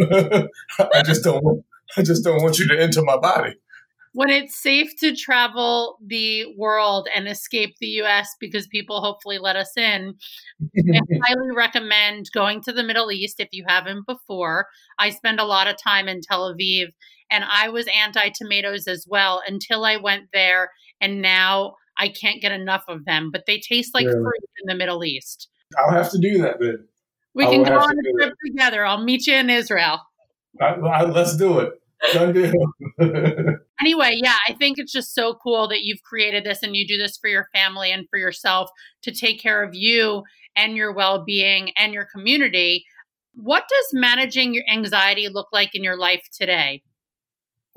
I 0.94 1.02
just 1.04 1.24
don't 1.24 1.42
want, 1.42 1.64
I 1.96 2.02
just 2.02 2.24
don't 2.24 2.42
want 2.42 2.58
you 2.58 2.68
to 2.68 2.80
enter 2.80 3.02
my 3.02 3.16
body. 3.16 3.54
When 4.12 4.30
it's 4.30 4.60
safe 4.60 4.90
to 5.00 5.14
travel 5.14 5.98
the 6.04 6.46
world 6.56 7.08
and 7.14 7.28
escape 7.28 7.76
the 7.78 8.02
US 8.02 8.28
because 8.40 8.66
people 8.66 9.00
hopefully 9.00 9.38
let 9.38 9.56
us 9.56 9.76
in, 9.76 10.14
I 10.60 11.00
highly 11.24 11.54
recommend 11.54 12.26
going 12.32 12.62
to 12.62 12.72
the 12.72 12.82
Middle 12.82 13.12
East 13.12 13.36
if 13.38 13.48
you 13.52 13.64
haven't 13.68 14.06
before. 14.06 14.66
I 14.98 15.10
spend 15.10 15.40
a 15.40 15.44
lot 15.44 15.68
of 15.68 15.76
time 15.82 16.08
in 16.08 16.20
Tel 16.20 16.52
Aviv 16.52 16.88
and 17.30 17.44
I 17.44 17.68
was 17.68 17.86
anti 17.94 18.30
tomatoes 18.34 18.86
as 18.86 19.06
well 19.08 19.42
until 19.46 19.84
I 19.84 19.96
went 19.96 20.28
there. 20.32 20.70
And 21.00 21.22
now 21.22 21.74
I 21.98 22.08
can't 22.08 22.40
get 22.40 22.52
enough 22.52 22.84
of 22.88 23.04
them, 23.04 23.30
but 23.32 23.44
they 23.46 23.58
taste 23.58 23.94
like 23.94 24.06
fruit 24.06 24.44
in 24.62 24.66
the 24.66 24.74
Middle 24.74 25.04
East. 25.04 25.48
I'll 25.76 25.92
have 25.92 26.10
to 26.12 26.18
do 26.18 26.38
that 26.42 26.60
then. 26.60 26.86
We 27.34 27.44
can 27.44 27.62
go 27.62 27.78
on 27.78 27.90
a 27.90 28.12
trip 28.18 28.34
together. 28.46 28.84
I'll 28.84 29.04
meet 29.04 29.26
you 29.26 29.34
in 29.34 29.50
Israel. 29.50 30.00
I, 30.60 30.66
I, 30.66 31.02
let's 31.04 31.36
do 31.36 31.58
it. 31.58 31.72
anyway, 33.80 34.18
yeah, 34.22 34.36
I 34.48 34.52
think 34.54 34.78
it's 34.78 34.92
just 34.92 35.14
so 35.14 35.34
cool 35.34 35.68
that 35.68 35.82
you've 35.82 36.02
created 36.02 36.44
this 36.44 36.62
and 36.62 36.76
you 36.76 36.86
do 36.86 36.96
this 36.96 37.16
for 37.16 37.28
your 37.28 37.48
family 37.52 37.90
and 37.90 38.06
for 38.08 38.18
yourself 38.18 38.70
to 39.02 39.12
take 39.12 39.40
care 39.40 39.62
of 39.62 39.74
you 39.74 40.22
and 40.54 40.76
your 40.76 40.92
well 40.92 41.24
being 41.24 41.72
and 41.76 41.92
your 41.92 42.04
community. 42.04 42.84
What 43.34 43.64
does 43.68 43.88
managing 43.92 44.54
your 44.54 44.64
anxiety 44.70 45.28
look 45.28 45.48
like 45.52 45.74
in 45.74 45.82
your 45.82 45.96
life 45.96 46.22
today? 46.32 46.82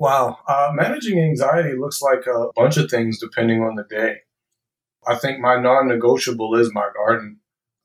Wow. 0.02 0.38
Uh, 0.48 0.72
managing 0.74 1.20
anxiety 1.20 1.78
looks 1.78 2.02
like 2.02 2.26
a 2.26 2.48
bunch 2.56 2.76
of 2.76 2.90
things 2.90 3.20
depending 3.20 3.62
on 3.62 3.76
the 3.76 3.84
day. 3.84 4.16
I 5.06 5.14
think 5.14 5.38
my 5.38 5.60
non 5.60 5.86
negotiable 5.86 6.56
is 6.56 6.74
my 6.74 6.88
garden. 6.92 7.38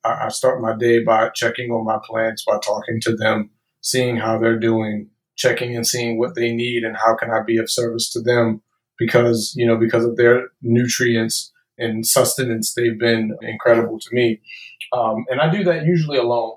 I, 0.03 0.25
I 0.25 0.30
start 0.30 0.60
my 0.60 0.75
day 0.75 1.03
by 1.03 1.30
checking 1.30 1.69
on 1.69 1.86
my 1.86 1.99
plants, 2.03 2.43
by 2.43 2.58
talking 2.58 2.99
to 3.01 3.15
them, 3.15 3.51
seeing 3.82 4.17
how 4.17 4.39
they're 4.39 4.58
doing, 4.58 5.12
checking 5.36 5.75
and 5.75 5.86
seeing 5.86 6.17
what 6.17 6.34
they 6.34 6.51
need 6.51 6.84
and 6.84 6.97
how 6.97 7.15
can 7.15 7.30
I 7.30 7.43
be 7.45 7.60
of 7.60 7.69
service 7.69 8.10
to 8.13 8.19
them 8.19 8.63
because, 8.97 9.53
you 9.56 9.67
know, 9.67 9.77
because 9.77 10.03
of 10.03 10.17
their 10.17 10.47
nutrients 10.63 11.53
and 11.77 12.03
sustenance, 12.03 12.73
they've 12.73 12.97
been 12.97 13.38
incredible 13.43 13.99
to 13.99 14.10
me. 14.12 14.41
Um, 14.91 15.25
and 15.30 15.39
I 15.39 15.51
do 15.51 15.63
that 15.65 15.86
usually 15.86 16.17
alone. 16.17 16.56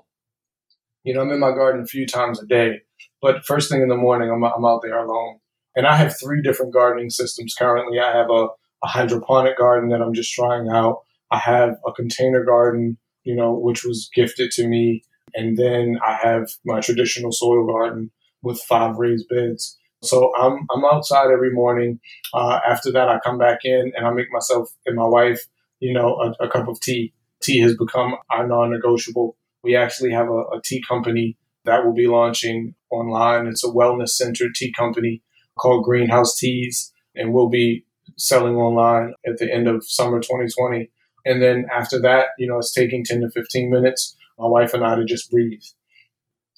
You 1.03 1.13
know, 1.13 1.21
I'm 1.21 1.29
in 1.29 1.39
my 1.39 1.51
garden 1.51 1.83
a 1.83 1.85
few 1.85 2.07
times 2.07 2.41
a 2.41 2.47
day, 2.47 2.81
but 3.21 3.45
first 3.45 3.69
thing 3.69 3.83
in 3.83 3.89
the 3.89 3.95
morning, 3.95 4.31
I'm, 4.31 4.43
I'm 4.43 4.65
out 4.65 4.81
there 4.81 4.97
alone. 4.97 5.37
And 5.75 5.87
I 5.87 5.95
have 5.95 6.19
three 6.19 6.41
different 6.41 6.73
gardening 6.73 7.09
systems 7.09 7.55
currently. 7.57 7.99
I 7.99 8.11
have 8.15 8.29
a, 8.29 8.47
a 8.83 8.87
hydroponic 8.87 9.57
garden 9.57 9.89
that 9.89 10.01
I'm 10.01 10.13
just 10.13 10.33
trying 10.33 10.69
out. 10.69 11.01
I 11.31 11.37
have 11.37 11.77
a 11.87 11.93
container 11.93 12.43
garden, 12.43 12.97
you 13.23 13.35
know, 13.35 13.53
which 13.53 13.85
was 13.85 14.09
gifted 14.13 14.51
to 14.51 14.67
me. 14.67 15.03
And 15.33 15.57
then 15.57 15.97
I 16.05 16.15
have 16.21 16.49
my 16.65 16.81
traditional 16.81 17.31
soil 17.31 17.65
garden 17.65 18.11
with 18.41 18.59
five 18.59 18.97
raised 18.97 19.29
beds. 19.29 19.77
So 20.03 20.35
I'm, 20.35 20.65
I'm 20.75 20.83
outside 20.83 21.31
every 21.31 21.53
morning. 21.53 21.99
Uh, 22.33 22.59
after 22.67 22.91
that, 22.91 23.07
I 23.07 23.19
come 23.19 23.37
back 23.37 23.59
in 23.63 23.93
and 23.95 24.05
I 24.05 24.11
make 24.11 24.31
myself 24.31 24.69
and 24.85 24.95
my 24.95 25.05
wife, 25.05 25.45
you 25.79 25.93
know, 25.93 26.15
a, 26.15 26.45
a 26.45 26.49
cup 26.49 26.67
of 26.67 26.79
tea. 26.81 27.13
Tea 27.41 27.59
has 27.59 27.77
become 27.77 28.15
our 28.29 28.47
non-negotiable. 28.47 29.37
We 29.63 29.75
actually 29.75 30.11
have 30.11 30.27
a, 30.27 30.39
a 30.39 30.61
tea 30.63 30.83
company 30.85 31.37
that 31.65 31.85
will 31.85 31.93
be 31.93 32.07
launching 32.07 32.75
online. 32.89 33.47
It's 33.47 33.63
a 33.63 33.67
wellness 33.67 34.09
centered 34.09 34.55
tea 34.55 34.73
company 34.73 35.21
called 35.59 35.83
Greenhouse 35.83 36.37
Teas, 36.37 36.91
and 37.15 37.33
we'll 37.33 37.49
be 37.49 37.85
selling 38.17 38.55
online 38.55 39.13
at 39.25 39.37
the 39.37 39.51
end 39.51 39.67
of 39.67 39.83
summer 39.85 40.19
2020. 40.19 40.89
And 41.25 41.41
then 41.41 41.65
after 41.73 41.99
that, 42.01 42.27
you 42.37 42.47
know, 42.47 42.57
it's 42.57 42.73
taking 42.73 43.03
10 43.03 43.21
to 43.21 43.29
15 43.29 43.69
minutes, 43.69 44.15
my 44.39 44.47
wife 44.47 44.73
and 44.73 44.83
I 44.83 44.95
to 44.95 45.05
just 45.05 45.29
breathe. 45.29 45.61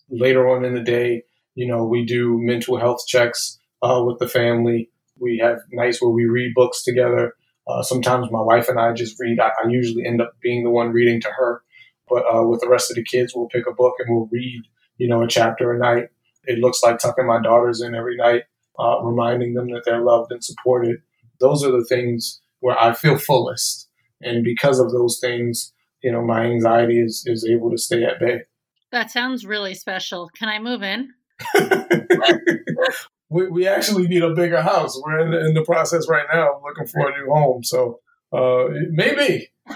Later 0.09 0.47
on 0.47 0.63
in 0.63 0.73
the 0.73 0.81
day, 0.81 1.23
you 1.55 1.67
know, 1.67 1.85
we 1.85 2.05
do 2.05 2.37
mental 2.39 2.77
health 2.77 3.05
checks 3.07 3.59
uh, 3.81 4.03
with 4.05 4.19
the 4.19 4.27
family. 4.27 4.89
We 5.19 5.39
have 5.39 5.59
nights 5.71 6.01
where 6.01 6.11
we 6.11 6.25
read 6.25 6.53
books 6.55 6.83
together. 6.83 7.35
Uh, 7.67 7.81
sometimes 7.81 8.31
my 8.31 8.41
wife 8.41 8.67
and 8.67 8.79
I 8.79 8.93
just 8.93 9.19
read. 9.19 9.39
I, 9.39 9.49
I, 9.63 9.69
usually 9.69 10.05
end 10.05 10.21
up 10.21 10.33
being 10.41 10.63
the 10.63 10.69
one 10.69 10.89
reading 10.89 11.21
to 11.21 11.29
her. 11.29 11.63
But 12.09 12.23
uh, 12.25 12.43
with 12.45 12.59
the 12.59 12.67
rest 12.67 12.91
of 12.91 12.95
the 12.95 13.03
kids, 13.03 13.33
we'll 13.33 13.47
pick 13.47 13.65
a 13.67 13.73
book 13.73 13.93
and 13.99 14.13
we'll 14.13 14.29
read, 14.31 14.63
you 14.97 15.07
know, 15.07 15.23
a 15.23 15.27
chapter 15.27 15.71
a 15.71 15.79
night. 15.79 16.09
It 16.45 16.59
looks 16.59 16.83
like 16.83 16.99
tucking 16.99 17.25
my 17.25 17.41
daughters 17.41 17.81
in 17.81 17.95
every 17.95 18.17
night 18.17 18.43
uh, 18.79 19.01
reminding 19.01 19.53
them 19.53 19.69
that 19.71 19.83
they're 19.85 20.01
loved 20.01 20.31
and 20.31 20.43
supported. 20.43 20.97
Those 21.39 21.63
are 21.63 21.71
the 21.71 21.85
things 21.85 22.41
where 22.59 22.79
I 22.79 22.93
feel 22.93 23.17
fullest. 23.17 23.89
And 24.21 24.43
because 24.43 24.79
of 24.79 24.91
those 24.91 25.19
things, 25.19 25.73
you 26.01 26.11
know, 26.11 26.23
my 26.23 26.45
anxiety 26.45 26.99
is, 26.99 27.23
is 27.25 27.45
able 27.45 27.71
to 27.71 27.77
stay 27.77 28.03
at 28.03 28.19
bay. 28.19 28.41
That 28.91 29.11
sounds 29.11 29.45
really 29.45 29.73
special. 29.73 30.29
Can 30.37 30.49
I 30.49 30.59
move 30.59 30.83
in? 30.83 31.13
we, 33.29 33.47
we 33.47 33.67
actually 33.67 34.07
need 34.07 34.23
a 34.23 34.33
bigger 34.33 34.61
house. 34.61 34.99
We're 35.03 35.19
in 35.19 35.31
the, 35.31 35.45
in 35.47 35.53
the 35.53 35.63
process 35.63 36.07
right 36.07 36.25
now 36.31 36.61
looking 36.63 36.87
for 36.87 37.09
a 37.09 37.17
new 37.17 37.31
home. 37.31 37.63
So 37.63 37.99
uh, 38.31 38.65
maybe. 38.91 39.49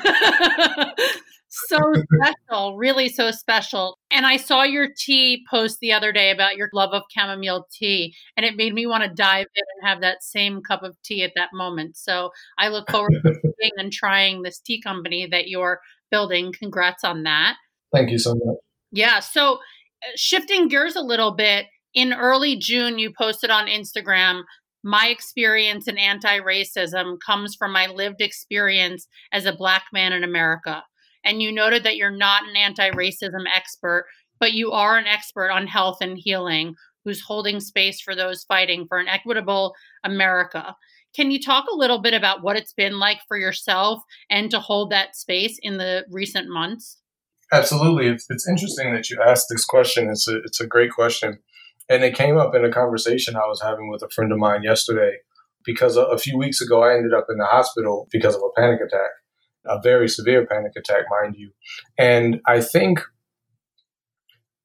so 1.68 1.78
special, 2.22 2.78
really 2.78 3.10
so 3.10 3.32
special. 3.32 3.98
And 4.12 4.26
I 4.26 4.38
saw 4.38 4.64
your 4.64 4.88
tea 4.96 5.46
post 5.50 5.80
the 5.80 5.94
other 5.94 6.12
day 6.12 6.32
about 6.32 6.56
your 6.56 6.70
love 6.74 6.92
of 6.94 7.04
chamomile 7.10 7.68
tea, 7.72 8.16
and 8.36 8.46
it 8.46 8.56
made 8.56 8.74
me 8.74 8.86
want 8.86 9.04
to 9.04 9.10
dive 9.10 9.48
in 9.56 9.64
and 9.76 9.90
have 9.90 10.02
that 10.02 10.24
same 10.24 10.62
cup 10.62 10.84
of 10.84 10.96
tea 11.04 11.24
at 11.24 11.34
that 11.36 11.50
moment. 11.54 11.98
So 11.98 12.32
I 12.58 12.70
look 12.70 12.90
forward 12.90 13.14
to 13.24 13.34
seeing 13.60 13.74
and 13.78 13.92
trying 13.92 14.42
this 14.42 14.60
tea 14.60 14.82
company 14.82 15.28
that 15.32 15.48
you're 15.48 15.80
building. 16.12 16.54
Congrats 16.58 17.04
on 17.04 17.24
that. 17.24 17.56
Thank 17.94 18.12
you 18.12 18.20
so 18.20 18.36
much. 18.36 18.58
Yeah. 18.92 19.20
So 19.20 19.56
uh, 19.56 20.08
shifting 20.16 20.68
gears 20.68 20.96
a 20.96 21.02
little 21.02 21.32
bit, 21.32 21.68
in 21.94 22.14
early 22.14 22.56
June, 22.58 23.00
you 23.00 23.12
posted 23.18 23.50
on 23.50 23.68
Instagram 23.68 24.44
my 24.84 25.08
experience 25.08 25.88
in 25.88 25.98
anti 25.98 26.40
racism 26.40 27.18
comes 27.26 27.56
from 27.56 27.74
my 27.74 27.88
lived 27.88 28.22
experience 28.22 29.08
as 29.34 29.46
a 29.46 29.52
Black 29.52 29.84
man 29.92 30.14
in 30.14 30.24
America 30.24 30.84
and 31.28 31.42
you 31.42 31.52
noted 31.52 31.84
that 31.84 31.98
you're 31.98 32.10
not 32.10 32.48
an 32.48 32.56
anti 32.56 32.90
racism 32.92 33.44
expert, 33.54 34.06
but 34.40 34.54
you 34.54 34.72
are 34.72 34.98
an 34.98 35.06
expert 35.06 35.52
on 35.52 35.68
health 35.68 35.98
and 36.02 36.18
healing 36.18 36.76
who's 37.04 37.22
holding 37.22 37.60
space 37.60 38.02
for 38.02 38.16
those 38.16 38.44
fighting 38.46 38.86
for 38.88 38.98
an 38.98 39.08
equitable 39.08 39.76
America. 40.04 40.76
Can 41.16 41.32
you 41.32 41.42
talk 41.42 41.66
a 41.72 41.76
little 41.76 42.02
bit 42.02 42.14
about 42.14 42.44
what 42.44 42.58
it's 42.58 42.74
been 42.74 43.00
like 43.00 43.20
for 43.28 43.38
yourself 43.38 44.02
and 44.30 44.52
to 44.52 44.60
hold 44.60 44.92
that 44.92 45.16
space 45.16 45.58
in 45.62 45.78
the 45.78 46.06
recent 46.12 46.48
months? 46.50 47.00
Absolutely. 47.52 48.08
It's, 48.08 48.26
it's 48.30 48.48
interesting 48.48 48.94
that 48.94 49.10
you 49.10 49.20
asked 49.26 49.48
this 49.50 49.66
question. 49.66 50.10
It's 50.10 50.28
a, 50.28 50.38
it's 50.44 50.60
a 50.60 50.68
great 50.68 50.92
question. 50.92 51.40
And 51.90 52.04
it 52.04 52.14
came 52.14 52.38
up 52.38 52.54
in 52.54 52.66
a 52.66 52.72
conversation 52.72 53.36
I 53.36 53.48
was 53.48 53.62
having 53.62 53.90
with 53.90 54.04
a 54.04 54.10
friend 54.10 54.32
of 54.32 54.38
mine 54.38 54.64
yesterday 54.64 55.18
because 55.66 55.96
a, 55.96 56.04
a 56.04 56.18
few 56.18 56.38
weeks 56.38 56.62
ago 56.62 56.84
I 56.84 56.96
ended 56.96 57.14
up 57.14 57.28
in 57.30 57.38
the 57.38 57.46
hospital 57.46 58.08
because 58.12 58.36
of 58.36 58.42
a 58.42 58.60
panic 58.60 58.82
attack 58.82 59.12
a 59.68 59.80
very 59.82 60.08
severe 60.08 60.46
panic 60.46 60.74
attack, 60.78 61.04
mind 61.10 61.36
you. 61.38 61.52
And 61.98 62.42
I 62.48 62.62
think 62.62 63.00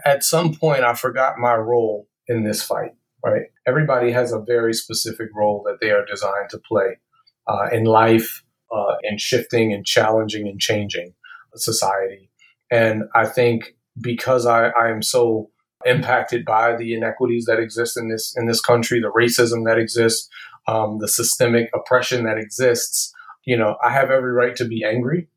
at 0.05 0.25
some 0.25 0.55
point 0.55 0.85
I 0.85 0.95
forgot 0.95 1.39
my 1.39 1.55
role 1.55 2.09
in 2.27 2.45
this 2.45 2.63
fight, 2.63 2.93
right? 3.25 3.47
Everybody 3.67 4.13
has 4.13 4.33
a 4.33 4.41
very 4.41 4.75
specific 4.75 5.29
role 5.35 5.63
that 5.67 5.79
they 5.81 5.91
are 5.91 6.05
designed 6.05 6.51
to 6.51 6.59
play 6.59 6.99
uh, 7.47 7.69
in 7.73 7.85
life, 7.85 8.43
uh, 8.75 8.97
in 9.03 9.19
shifting 9.19 9.73
and 9.73 9.85
challenging 9.85 10.49
and 10.49 10.61
changing 10.61 11.15
society. 11.55 12.31
And 12.71 13.05
I 13.15 13.27
think 13.27 13.75
because 14.01 14.47
I, 14.47 14.69
I 14.69 14.89
am 14.89 15.03
so 15.03 15.51
impacted 15.85 16.45
by 16.45 16.77
the 16.77 16.95
inequities 16.95 17.45
that 17.47 17.59
exist 17.59 17.97
in 17.97 18.09
this 18.09 18.35
in 18.37 18.47
this 18.47 18.61
country, 18.61 19.01
the 19.01 19.13
racism 19.13 19.67
that 19.67 19.79
exists, 19.79 20.29
um, 20.67 20.99
the 21.01 21.09
systemic 21.09 21.71
oppression 21.75 22.25
that 22.25 22.39
exists, 22.39 23.13
you 23.45 23.57
know, 23.57 23.77
I 23.85 23.91
have 23.91 24.11
every 24.11 24.33
right 24.33 24.57
to 24.57 24.65
be 24.65 24.85
angry. 24.85 25.29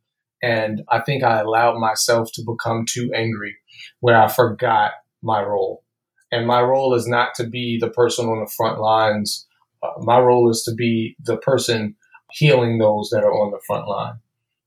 And 0.44 0.84
I 0.90 1.00
think 1.00 1.24
I 1.24 1.40
allowed 1.40 1.80
myself 1.80 2.32
to 2.34 2.44
become 2.44 2.86
too 2.88 3.12
angry 3.16 3.56
where 4.00 4.22
I 4.22 4.28
forgot 4.28 4.92
my 5.22 5.42
role. 5.42 5.84
And 6.32 6.46
my 6.46 6.62
role 6.62 6.94
is 6.94 7.08
not 7.08 7.34
to 7.36 7.48
be 7.48 7.78
the 7.80 7.90
person 7.90 8.28
on 8.28 8.40
the 8.40 8.52
front 8.52 8.80
lines. 8.80 9.48
Uh, 9.82 9.92
my 10.00 10.20
role 10.20 10.50
is 10.50 10.64
to 10.64 10.74
be 10.74 11.16
the 11.24 11.38
person 11.38 11.96
healing 12.32 12.78
those 12.78 13.10
that 13.10 13.24
are 13.24 13.32
on 13.32 13.52
the 13.52 13.60
front 13.66 13.88
line. 13.88 14.16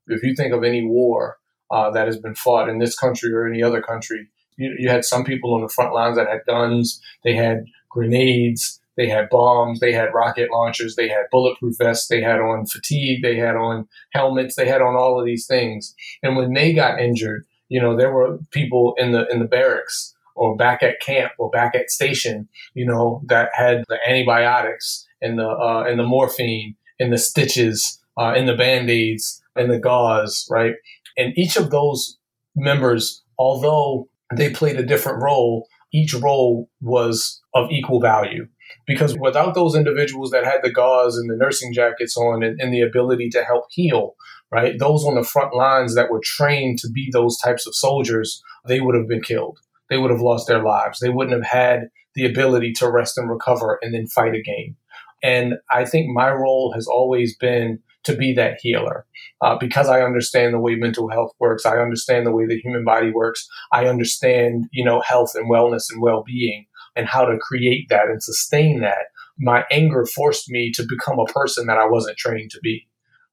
If 0.06 0.22
you 0.22 0.34
think 0.34 0.52
of 0.52 0.64
any 0.64 0.84
war 0.84 1.38
uh, 1.70 1.90
that 1.90 2.06
has 2.06 2.18
been 2.18 2.34
fought 2.34 2.68
in 2.68 2.78
this 2.78 2.96
country 2.96 3.32
or 3.32 3.46
any 3.46 3.62
other 3.62 3.82
country, 3.82 4.28
you, 4.56 4.74
you 4.78 4.88
had 4.88 5.04
some 5.04 5.24
people 5.24 5.54
on 5.54 5.60
the 5.60 5.68
front 5.68 5.92
lines 5.92 6.16
that 6.16 6.28
had 6.28 6.46
guns, 6.46 7.00
they 7.24 7.34
had 7.34 7.66
grenades, 7.90 8.80
they 8.98 9.08
had 9.08 9.30
bombs, 9.30 9.78
they 9.78 9.92
had 9.92 10.12
rocket 10.12 10.50
launchers, 10.52 10.96
they 10.96 11.08
had 11.08 11.30
bulletproof 11.30 11.76
vests, 11.78 12.08
they 12.08 12.20
had 12.20 12.40
on 12.40 12.66
fatigue, 12.66 13.22
they 13.22 13.36
had 13.36 13.54
on 13.54 13.88
helmets, 14.12 14.56
they 14.56 14.66
had 14.66 14.82
on 14.82 14.96
all 14.96 15.18
of 15.18 15.24
these 15.24 15.46
things. 15.46 15.94
And 16.22 16.36
when 16.36 16.52
they 16.52 16.74
got 16.74 17.00
injured, 17.00 17.46
you 17.68 17.80
know, 17.80 17.96
there 17.96 18.12
were 18.12 18.38
people 18.50 18.94
in 18.98 19.12
the 19.12 19.26
in 19.28 19.38
the 19.38 19.44
barracks 19.44 20.14
or 20.34 20.56
back 20.56 20.82
at 20.82 21.00
camp 21.00 21.32
or 21.38 21.48
back 21.48 21.76
at 21.76 21.90
station, 21.90 22.48
you 22.74 22.84
know, 22.84 23.22
that 23.26 23.50
had 23.54 23.84
the 23.88 23.98
antibiotics 24.06 25.06
and 25.22 25.38
the 25.38 25.48
uh, 25.48 25.84
and 25.86 25.98
the 25.98 26.04
morphine 26.04 26.74
and 26.98 27.12
the 27.12 27.18
stitches 27.18 28.00
uh, 28.18 28.32
and 28.36 28.48
the 28.48 28.56
band 28.56 28.90
aids 28.90 29.40
and 29.54 29.70
the 29.70 29.78
gauze, 29.78 30.44
right? 30.50 30.74
And 31.16 31.38
each 31.38 31.56
of 31.56 31.70
those 31.70 32.18
members, 32.56 33.22
although 33.38 34.08
they 34.34 34.50
played 34.50 34.76
a 34.76 34.84
different 34.84 35.22
role, 35.22 35.68
each 35.92 36.14
role 36.14 36.68
was 36.80 37.40
of 37.54 37.70
equal 37.70 38.00
value 38.00 38.48
because 38.88 39.16
without 39.18 39.54
those 39.54 39.76
individuals 39.76 40.30
that 40.30 40.46
had 40.46 40.60
the 40.62 40.72
gauze 40.72 41.16
and 41.16 41.30
the 41.30 41.36
nursing 41.36 41.74
jackets 41.74 42.16
on 42.16 42.42
and, 42.42 42.58
and, 42.58 42.72
the 42.72 42.80
ability 42.80 43.28
to 43.28 43.44
help 43.44 43.66
heal, 43.70 44.16
right? 44.50 44.78
Those 44.78 45.04
on 45.04 45.14
the 45.14 45.22
front 45.22 45.54
lines 45.54 45.94
that 45.94 46.10
were 46.10 46.22
trained 46.24 46.78
to 46.80 46.90
be 46.90 47.10
those 47.12 47.38
types 47.38 47.66
of 47.66 47.74
soldiers, 47.74 48.42
they 48.66 48.80
would 48.80 48.96
have 48.96 49.06
been 49.06 49.22
killed. 49.22 49.58
They 49.90 49.98
would 49.98 50.10
have 50.10 50.22
lost 50.22 50.48
their 50.48 50.64
lives. 50.64 51.00
They 51.00 51.10
wouldn't 51.10 51.36
have 51.36 51.50
had 51.50 51.90
the 52.14 52.24
ability 52.24 52.72
to 52.72 52.90
rest 52.90 53.18
and 53.18 53.30
recover 53.30 53.78
and 53.82 53.94
then 53.94 54.06
fight 54.06 54.34
again. 54.34 54.74
And 55.22 55.54
I 55.70 55.84
think 55.84 56.08
my 56.08 56.30
role 56.30 56.72
has 56.74 56.86
always 56.86 57.36
been 57.36 57.80
to 58.04 58.16
be 58.16 58.32
that 58.32 58.58
healer 58.62 59.04
uh, 59.42 59.56
because 59.58 59.88
I 59.88 60.00
understand 60.00 60.54
the 60.54 60.60
way 60.60 60.76
mental 60.76 61.10
health 61.10 61.32
works. 61.38 61.66
I 61.66 61.76
understand 61.76 62.26
the 62.26 62.32
way 62.32 62.46
the 62.46 62.58
human 62.58 62.84
body 62.84 63.10
works. 63.10 63.46
I 63.70 63.86
understand, 63.86 64.66
you 64.72 64.84
know, 64.84 65.02
health 65.02 65.32
and 65.34 65.50
wellness 65.50 65.92
and 65.92 66.00
well-being 66.00 66.66
and 66.98 67.08
how 67.08 67.24
to 67.24 67.38
create 67.40 67.88
that 67.88 68.08
and 68.08 68.22
sustain 68.22 68.80
that, 68.80 69.06
my 69.38 69.64
anger 69.70 70.04
forced 70.04 70.50
me 70.50 70.72
to 70.72 70.82
become 70.82 71.18
a 71.18 71.32
person 71.32 71.66
that 71.66 71.78
I 71.78 71.86
wasn't 71.86 72.18
trained 72.18 72.50
to 72.50 72.60
be. 72.60 72.86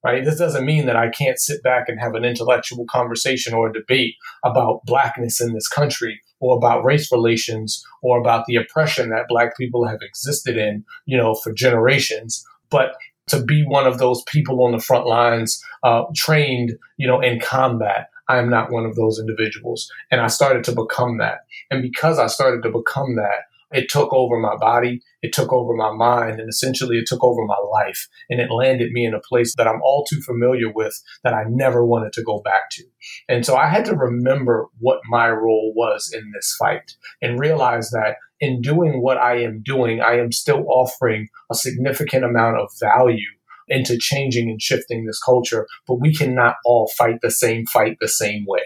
Right? 0.03 0.23
This 0.23 0.37
doesn't 0.37 0.67
mean 0.67 0.85
that 0.85 0.95
I 0.95 1.09
can't 1.09 1.39
sit 1.39 1.63
back 1.63 1.89
and 1.89 1.99
have 1.99 2.13
an 2.13 2.23
intellectual 2.23 2.85
conversation 2.87 3.55
or 3.55 3.69
a 3.69 3.73
debate 3.73 4.13
about 4.43 4.85
blackness 4.85 5.41
in 5.41 5.53
this 5.53 5.67
country 5.67 6.21
or 6.39 6.55
about 6.57 6.85
race 6.85 7.11
relations 7.11 7.83
or 8.03 8.19
about 8.19 8.45
the 8.45 8.55
oppression 8.55 9.09
that 9.09 9.27
black 9.27 9.57
people 9.57 9.87
have 9.87 9.97
existed 10.03 10.57
in, 10.57 10.85
you 11.07 11.17
know, 11.17 11.33
for 11.33 11.51
generations. 11.51 12.45
But 12.69 12.93
to 13.29 13.41
be 13.41 13.63
one 13.65 13.87
of 13.87 13.97
those 13.97 14.21
people 14.27 14.63
on 14.63 14.73
the 14.73 14.79
front 14.79 15.07
lines, 15.07 15.59
uh, 15.81 16.03
trained, 16.15 16.73
you 16.97 17.07
know, 17.07 17.19
in 17.19 17.39
combat, 17.39 18.09
I 18.27 18.37
am 18.37 18.49
not 18.49 18.71
one 18.71 18.85
of 18.85 18.95
those 18.95 19.19
individuals. 19.19 19.91
And 20.11 20.21
I 20.21 20.27
started 20.27 20.63
to 20.65 20.71
become 20.71 21.17
that. 21.17 21.39
And 21.71 21.81
because 21.81 22.19
I 22.19 22.27
started 22.27 22.61
to 22.63 22.69
become 22.69 23.15
that, 23.15 23.45
it 23.75 23.89
took 23.89 24.13
over 24.13 24.39
my 24.39 24.55
body, 24.55 25.01
it 25.21 25.33
took 25.33 25.51
over 25.51 25.73
my 25.73 25.91
mind, 25.91 26.39
and 26.39 26.49
essentially 26.49 26.97
it 26.97 27.05
took 27.07 27.23
over 27.23 27.45
my 27.45 27.57
life. 27.71 28.07
And 28.29 28.39
it 28.39 28.49
landed 28.49 28.91
me 28.91 29.05
in 29.05 29.13
a 29.13 29.19
place 29.19 29.53
that 29.57 29.67
I'm 29.67 29.81
all 29.83 30.05
too 30.05 30.21
familiar 30.21 30.71
with 30.73 31.01
that 31.23 31.33
I 31.33 31.43
never 31.49 31.85
wanted 31.85 32.13
to 32.13 32.23
go 32.23 32.41
back 32.43 32.69
to. 32.71 32.83
And 33.27 33.45
so 33.45 33.55
I 33.55 33.67
had 33.67 33.85
to 33.85 33.95
remember 33.95 34.67
what 34.79 34.99
my 35.09 35.29
role 35.29 35.73
was 35.75 36.11
in 36.13 36.31
this 36.33 36.55
fight 36.57 36.95
and 37.21 37.39
realize 37.39 37.89
that 37.91 38.15
in 38.39 38.61
doing 38.61 39.01
what 39.01 39.17
I 39.17 39.41
am 39.41 39.61
doing, 39.61 40.01
I 40.01 40.19
am 40.19 40.31
still 40.31 40.65
offering 40.69 41.27
a 41.51 41.55
significant 41.55 42.23
amount 42.23 42.57
of 42.59 42.69
value 42.79 43.27
into 43.67 43.97
changing 43.97 44.49
and 44.49 44.61
shifting 44.61 45.05
this 45.05 45.19
culture, 45.19 45.67
but 45.87 45.95
we 45.95 46.13
cannot 46.13 46.55
all 46.65 46.91
fight 46.97 47.19
the 47.21 47.31
same 47.31 47.65
fight 47.65 47.97
the 47.99 48.07
same 48.07 48.45
way 48.47 48.61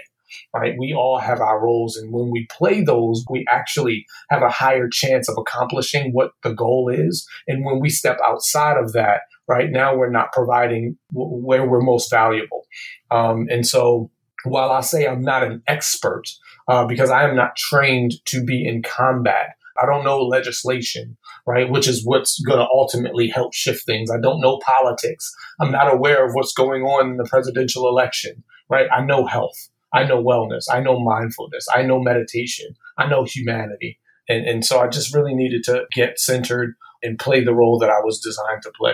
right? 0.53 0.75
We 0.77 0.93
all 0.93 1.19
have 1.19 1.41
our 1.41 1.59
roles. 1.63 1.95
And 1.95 2.11
when 2.13 2.29
we 2.31 2.47
play 2.49 2.83
those, 2.83 3.23
we 3.29 3.45
actually 3.49 4.05
have 4.29 4.41
a 4.41 4.49
higher 4.49 4.87
chance 4.87 5.29
of 5.29 5.37
accomplishing 5.37 6.11
what 6.11 6.31
the 6.43 6.53
goal 6.53 6.89
is. 6.89 7.27
And 7.47 7.65
when 7.65 7.79
we 7.79 7.89
step 7.89 8.17
outside 8.23 8.77
of 8.77 8.93
that, 8.93 9.21
right 9.47 9.69
now 9.69 9.95
we're 9.95 10.11
not 10.11 10.31
providing 10.31 10.97
where 11.11 11.67
we're 11.67 11.81
most 11.81 12.09
valuable. 12.09 12.65
Um, 13.11 13.47
and 13.49 13.65
so 13.65 14.11
while 14.45 14.71
I 14.71 14.81
say 14.81 15.07
I'm 15.07 15.21
not 15.21 15.43
an 15.43 15.61
expert, 15.67 16.23
uh, 16.67 16.85
because 16.85 17.09
I 17.09 17.27
am 17.27 17.35
not 17.35 17.55
trained 17.55 18.13
to 18.25 18.43
be 18.43 18.65
in 18.65 18.83
combat, 18.83 19.55
I 19.81 19.85
don't 19.85 20.03
know 20.03 20.21
legislation, 20.21 21.17
right? 21.47 21.69
Which 21.69 21.87
is 21.87 22.05
what's 22.05 22.39
going 22.41 22.59
to 22.59 22.67
ultimately 22.67 23.27
help 23.27 23.53
shift 23.53 23.85
things. 23.85 24.11
I 24.11 24.19
don't 24.19 24.41
know 24.41 24.59
politics. 24.59 25.33
I'm 25.59 25.71
not 25.71 25.91
aware 25.91 26.25
of 26.25 26.33
what's 26.33 26.53
going 26.53 26.83
on 26.83 27.11
in 27.11 27.17
the 27.17 27.25
presidential 27.25 27.87
election, 27.87 28.43
right? 28.69 28.87
I 28.91 29.01
know 29.03 29.25
health. 29.25 29.69
I 29.93 30.03
know 30.03 30.23
wellness. 30.23 30.65
I 30.71 30.81
know 30.81 30.99
mindfulness. 30.99 31.67
I 31.73 31.81
know 31.83 31.99
meditation. 31.99 32.75
I 32.97 33.07
know 33.07 33.23
humanity. 33.23 33.99
And, 34.27 34.45
and 34.45 34.65
so 34.65 34.79
I 34.79 34.87
just 34.87 35.13
really 35.13 35.33
needed 35.33 35.63
to 35.65 35.85
get 35.93 36.19
centered 36.19 36.75
and 37.01 37.17
play 37.17 37.43
the 37.43 37.53
role 37.53 37.79
that 37.79 37.89
I 37.89 37.99
was 38.03 38.19
designed 38.19 38.61
to 38.63 38.71
play. 38.77 38.93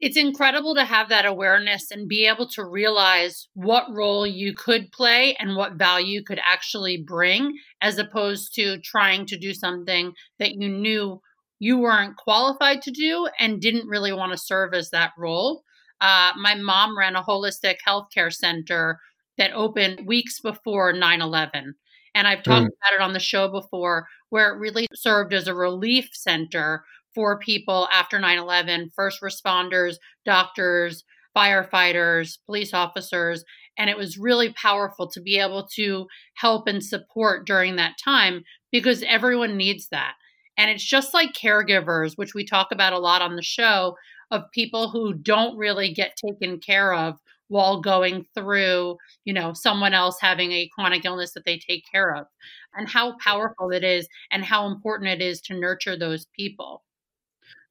It's 0.00 0.16
incredible 0.16 0.74
to 0.76 0.84
have 0.84 1.10
that 1.10 1.26
awareness 1.26 1.90
and 1.90 2.08
be 2.08 2.26
able 2.26 2.48
to 2.50 2.64
realize 2.64 3.48
what 3.52 3.84
role 3.92 4.26
you 4.26 4.54
could 4.54 4.90
play 4.92 5.36
and 5.38 5.56
what 5.56 5.74
value 5.74 6.22
could 6.22 6.40
actually 6.42 7.04
bring, 7.06 7.58
as 7.82 7.98
opposed 7.98 8.54
to 8.54 8.78
trying 8.78 9.26
to 9.26 9.36
do 9.36 9.52
something 9.52 10.14
that 10.38 10.52
you 10.54 10.70
knew 10.70 11.20
you 11.58 11.76
weren't 11.76 12.16
qualified 12.16 12.80
to 12.82 12.90
do 12.90 13.28
and 13.38 13.60
didn't 13.60 13.88
really 13.88 14.12
want 14.12 14.32
to 14.32 14.38
serve 14.38 14.72
as 14.72 14.88
that 14.88 15.10
role. 15.18 15.64
Uh, 16.00 16.32
my 16.38 16.54
mom 16.54 16.96
ran 16.96 17.14
a 17.14 17.22
holistic 17.22 17.76
healthcare 17.86 18.32
center 18.32 18.98
that 19.38 19.52
opened 19.52 20.06
weeks 20.06 20.40
before 20.40 20.92
9 20.92 21.20
11. 21.20 21.74
And 22.14 22.26
I've 22.26 22.42
talked 22.42 22.66
mm. 22.66 22.76
about 22.76 22.94
it 22.94 23.00
on 23.00 23.12
the 23.12 23.20
show 23.20 23.48
before, 23.48 24.06
where 24.30 24.52
it 24.52 24.58
really 24.58 24.86
served 24.94 25.32
as 25.32 25.46
a 25.46 25.54
relief 25.54 26.08
center 26.12 26.84
for 27.14 27.38
people 27.38 27.88
after 27.92 28.18
9 28.18 28.38
11, 28.38 28.90
first 28.94 29.20
responders, 29.22 29.96
doctors, 30.24 31.04
firefighters, 31.36 32.38
police 32.46 32.74
officers. 32.74 33.44
And 33.78 33.88
it 33.88 33.96
was 33.96 34.18
really 34.18 34.52
powerful 34.52 35.08
to 35.10 35.20
be 35.20 35.38
able 35.38 35.66
to 35.76 36.06
help 36.34 36.66
and 36.66 36.84
support 36.84 37.46
during 37.46 37.76
that 37.76 37.94
time 38.02 38.42
because 38.72 39.02
everyone 39.04 39.56
needs 39.56 39.88
that. 39.90 40.14
And 40.58 40.70
it's 40.70 40.84
just 40.84 41.14
like 41.14 41.32
caregivers, 41.32 42.12
which 42.16 42.34
we 42.34 42.44
talk 42.44 42.68
about 42.72 42.92
a 42.92 42.98
lot 42.98 43.22
on 43.22 43.36
the 43.36 43.42
show, 43.42 43.96
of 44.30 44.50
people 44.52 44.90
who 44.90 45.14
don't 45.14 45.56
really 45.56 45.92
get 45.92 46.16
taken 46.16 46.58
care 46.58 46.92
of 46.92 47.18
while 47.48 47.80
going 47.80 48.24
through, 48.34 48.96
you 49.24 49.32
know, 49.32 49.52
someone 49.52 49.92
else 49.92 50.18
having 50.20 50.52
a 50.52 50.70
chronic 50.72 51.04
illness 51.04 51.32
that 51.32 51.44
they 51.44 51.58
take 51.58 51.84
care 51.90 52.14
of, 52.14 52.26
and 52.74 52.88
how 52.88 53.16
powerful 53.18 53.70
it 53.70 53.82
is 53.82 54.08
and 54.30 54.44
how 54.44 54.66
important 54.66 55.10
it 55.10 55.20
is 55.20 55.40
to 55.40 55.58
nurture 55.58 55.96
those 55.96 56.26
people. 56.36 56.84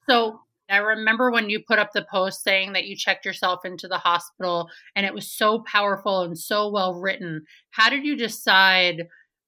So, 0.09 0.41
I 0.69 0.77
remember 0.77 1.31
when 1.31 1.49
you 1.49 1.59
put 1.59 1.79
up 1.79 1.93
the 1.93 2.05
post 2.11 2.43
saying 2.43 2.73
that 2.73 2.85
you 2.85 2.95
checked 2.95 3.25
yourself 3.25 3.65
into 3.65 3.87
the 3.87 3.97
hospital 3.97 4.69
and 4.95 5.03
it 5.03 5.15
was 5.15 5.31
so 5.31 5.63
powerful 5.65 6.21
and 6.21 6.37
so 6.37 6.69
well 6.69 6.93
written. 6.93 7.45
How 7.71 7.89
did 7.89 8.05
you 8.05 8.15
decide 8.15 9.07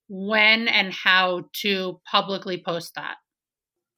when 0.09 0.67
and 0.67 0.91
how 0.91 1.43
to 1.61 2.01
publicly 2.09 2.61
post 2.61 2.95
that? 2.95 3.17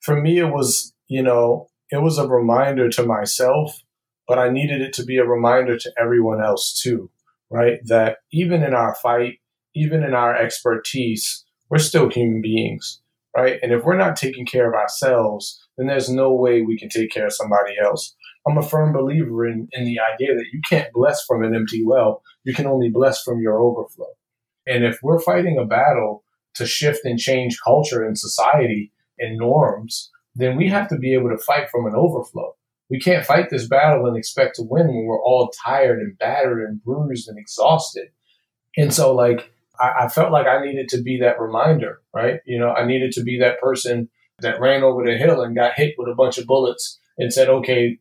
For 0.01 0.21
me, 0.21 0.37
it 0.37 0.49
was, 0.49 0.93
you 1.07 1.23
know, 1.23 1.69
it 1.93 2.01
was 2.01 2.17
a 2.17 2.27
reminder 2.27 2.89
to 2.89 3.05
myself, 3.05 3.83
but 4.27 4.39
I 4.39 4.49
needed 4.49 4.81
it 4.81 4.93
to 4.93 5.03
be 5.03 5.17
a 5.17 5.27
reminder 5.27 5.77
to 5.77 5.93
everyone 5.95 6.43
else 6.43 6.73
too, 6.73 7.11
right? 7.51 7.81
That 7.85 8.17
even 8.31 8.63
in 8.63 8.73
our 8.73 8.95
fight, 8.95 9.37
even 9.75 10.01
in 10.01 10.15
our 10.15 10.35
expertise, 10.35 11.45
we're 11.69 11.77
still 11.77 12.09
human 12.09 12.41
beings, 12.41 12.99
right? 13.37 13.59
And 13.61 13.71
if 13.71 13.83
we're 13.83 13.95
not 13.95 14.15
taking 14.15 14.43
care 14.43 14.67
of 14.67 14.73
ourselves, 14.73 15.67
then 15.77 15.85
there's 15.85 16.09
no 16.09 16.33
way 16.33 16.63
we 16.63 16.79
can 16.79 16.89
take 16.89 17.11
care 17.11 17.27
of 17.27 17.33
somebody 17.33 17.75
else. 17.79 18.15
I'm 18.47 18.57
a 18.57 18.67
firm 18.67 18.91
believer 18.91 19.45
in, 19.45 19.67
in 19.73 19.85
the 19.85 19.99
idea 19.99 20.33
that 20.33 20.47
you 20.51 20.61
can't 20.67 20.91
bless 20.93 21.23
from 21.23 21.43
an 21.43 21.53
empty 21.53 21.83
well. 21.85 22.23
You 22.43 22.55
can 22.55 22.65
only 22.65 22.89
bless 22.89 23.21
from 23.21 23.39
your 23.39 23.59
overflow. 23.59 24.07
And 24.65 24.83
if 24.83 24.97
we're 25.03 25.21
fighting 25.21 25.59
a 25.59 25.65
battle 25.65 26.23
to 26.55 26.65
shift 26.65 27.05
and 27.05 27.19
change 27.19 27.59
culture 27.63 28.03
and 28.03 28.17
society 28.17 28.91
and 29.19 29.37
norms, 29.37 30.09
then 30.35 30.57
we 30.57 30.67
have 30.67 30.87
to 30.89 30.97
be 30.97 31.13
able 31.13 31.29
to 31.29 31.37
fight 31.37 31.69
from 31.69 31.85
an 31.85 31.95
overflow. 31.95 32.55
We 32.89 32.99
can't 32.99 33.25
fight 33.25 33.49
this 33.49 33.67
battle 33.67 34.05
and 34.05 34.17
expect 34.17 34.55
to 34.55 34.63
win 34.63 34.87
when 34.87 35.05
we're 35.05 35.21
all 35.21 35.51
tired 35.63 35.99
and 35.99 36.17
battered 36.17 36.67
and 36.67 36.83
bruised 36.83 37.27
and 37.27 37.37
exhausted. 37.37 38.09
And 38.77 38.93
so, 38.93 39.13
like, 39.15 39.51
I, 39.79 40.05
I 40.05 40.07
felt 40.09 40.31
like 40.31 40.47
I 40.47 40.63
needed 40.63 40.89
to 40.89 41.01
be 41.01 41.19
that 41.19 41.39
reminder, 41.39 42.01
right? 42.13 42.39
You 42.45 42.59
know, 42.59 42.71
I 42.71 42.85
needed 42.85 43.11
to 43.13 43.23
be 43.23 43.39
that 43.39 43.59
person 43.61 44.09
that 44.39 44.59
ran 44.59 44.83
over 44.83 45.03
the 45.05 45.17
hill 45.17 45.41
and 45.41 45.55
got 45.55 45.75
hit 45.75 45.95
with 45.97 46.09
a 46.09 46.15
bunch 46.15 46.37
of 46.37 46.47
bullets 46.47 46.99
and 47.17 47.31
said, 47.31 47.49
okay, 47.49 47.99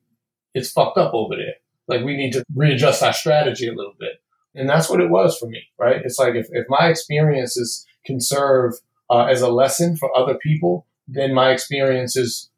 it's 0.54 0.72
fucked 0.72 0.98
up 0.98 1.14
over 1.14 1.36
there. 1.36 1.54
Like, 1.88 2.04
we 2.04 2.16
need 2.16 2.32
to 2.32 2.44
readjust 2.54 3.02
our 3.02 3.12
strategy 3.12 3.68
a 3.68 3.74
little 3.74 3.94
bit. 3.98 4.20
And 4.54 4.68
that's 4.68 4.90
what 4.90 5.00
it 5.00 5.10
was 5.10 5.38
for 5.38 5.46
me, 5.48 5.62
right? 5.78 6.02
It's 6.04 6.18
like 6.18 6.34
if, 6.34 6.46
if 6.50 6.66
my 6.68 6.88
experiences 6.88 7.86
can 8.04 8.20
serve 8.20 8.74
uh, 9.08 9.24
as 9.24 9.40
a 9.40 9.48
lesson 9.48 9.96
for 9.96 10.14
other 10.16 10.34
people, 10.34 10.86
then 11.14 11.34
my 11.34 11.50
experiences 11.50 12.50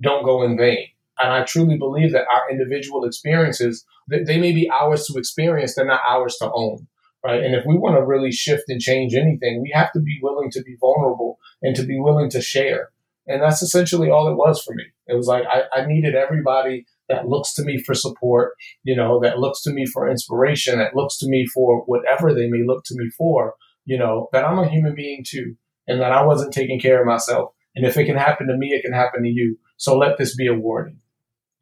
don't 0.00 0.24
go 0.24 0.42
in 0.42 0.56
vain. 0.56 0.86
And 1.18 1.32
I 1.32 1.44
truly 1.44 1.78
believe 1.78 2.12
that 2.12 2.26
our 2.32 2.50
individual 2.50 3.04
experiences, 3.04 3.84
they 4.08 4.38
may 4.38 4.52
be 4.52 4.70
ours 4.70 5.06
to 5.06 5.18
experience, 5.18 5.74
they're 5.74 5.86
not 5.86 6.02
ours 6.08 6.36
to 6.40 6.50
own. 6.52 6.86
Right. 7.24 7.42
And 7.42 7.56
if 7.56 7.64
we 7.66 7.76
want 7.76 7.96
to 7.96 8.06
really 8.06 8.30
shift 8.30 8.64
and 8.68 8.80
change 8.80 9.14
anything, 9.14 9.60
we 9.60 9.72
have 9.74 9.90
to 9.92 10.00
be 10.00 10.20
willing 10.22 10.48
to 10.52 10.62
be 10.62 10.76
vulnerable 10.80 11.38
and 11.60 11.74
to 11.74 11.82
be 11.82 11.98
willing 11.98 12.30
to 12.30 12.40
share. 12.40 12.90
And 13.26 13.42
that's 13.42 13.62
essentially 13.62 14.10
all 14.10 14.28
it 14.28 14.36
was 14.36 14.62
for 14.62 14.74
me. 14.74 14.84
It 15.08 15.16
was 15.16 15.26
like 15.26 15.42
I, 15.50 15.62
I 15.80 15.86
needed 15.86 16.14
everybody 16.14 16.86
that 17.08 17.26
looks 17.26 17.52
to 17.54 17.64
me 17.64 17.82
for 17.82 17.94
support, 17.94 18.52
you 18.84 18.94
know, 18.94 19.18
that 19.20 19.38
looks 19.38 19.62
to 19.62 19.72
me 19.72 19.86
for 19.86 20.08
inspiration, 20.08 20.78
that 20.78 20.94
looks 20.94 21.18
to 21.18 21.28
me 21.28 21.46
for 21.52 21.82
whatever 21.86 22.32
they 22.32 22.48
may 22.48 22.62
look 22.64 22.84
to 22.84 22.94
me 22.96 23.10
for, 23.10 23.54
you 23.84 23.98
know, 23.98 24.28
that 24.32 24.44
I'm 24.44 24.58
a 24.58 24.68
human 24.68 24.94
being 24.94 25.24
too, 25.26 25.56
and 25.88 26.00
that 26.00 26.12
I 26.12 26.24
wasn't 26.24 26.54
taking 26.54 26.78
care 26.78 27.00
of 27.00 27.06
myself. 27.06 27.52
And 27.76 27.86
if 27.86 27.96
it 27.96 28.06
can 28.06 28.16
happen 28.16 28.48
to 28.48 28.56
me, 28.56 28.68
it 28.68 28.82
can 28.82 28.92
happen 28.92 29.22
to 29.22 29.28
you. 29.28 29.58
So 29.76 29.96
let 29.96 30.16
this 30.16 30.34
be 30.34 30.46
a 30.46 30.54
warning. 30.54 30.98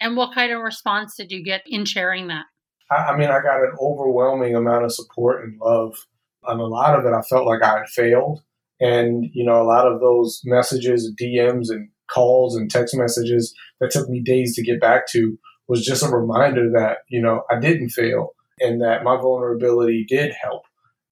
And 0.00 0.16
what 0.16 0.34
kind 0.34 0.52
of 0.52 0.60
response 0.60 1.16
did 1.16 1.32
you 1.32 1.44
get 1.44 1.62
in 1.66 1.84
sharing 1.84 2.28
that? 2.28 2.44
I, 2.90 2.96
I 2.96 3.16
mean, 3.16 3.30
I 3.30 3.40
got 3.40 3.62
an 3.62 3.72
overwhelming 3.80 4.54
amount 4.54 4.84
of 4.84 4.92
support 4.92 5.44
and 5.44 5.58
love. 5.60 6.06
On 6.44 6.60
a 6.60 6.64
lot 6.64 6.98
of 6.98 7.04
it, 7.04 7.12
I 7.12 7.22
felt 7.22 7.46
like 7.46 7.62
I 7.62 7.78
had 7.78 7.88
failed. 7.88 8.42
And, 8.80 9.26
you 9.32 9.44
know, 9.44 9.60
a 9.60 9.64
lot 9.64 9.86
of 9.86 10.00
those 10.00 10.40
messages, 10.44 11.12
DMs, 11.20 11.70
and 11.70 11.88
calls 12.10 12.56
and 12.56 12.70
text 12.70 12.94
messages 12.96 13.54
that 13.80 13.90
took 13.90 14.08
me 14.08 14.20
days 14.20 14.54
to 14.54 14.62
get 14.62 14.80
back 14.80 15.08
to 15.08 15.38
was 15.68 15.84
just 15.84 16.04
a 16.04 16.08
reminder 16.08 16.70
that, 16.72 16.98
you 17.08 17.20
know, 17.20 17.42
I 17.50 17.58
didn't 17.58 17.90
fail 17.90 18.34
and 18.60 18.80
that 18.82 19.04
my 19.04 19.16
vulnerability 19.16 20.04
did 20.06 20.32
help. 20.40 20.62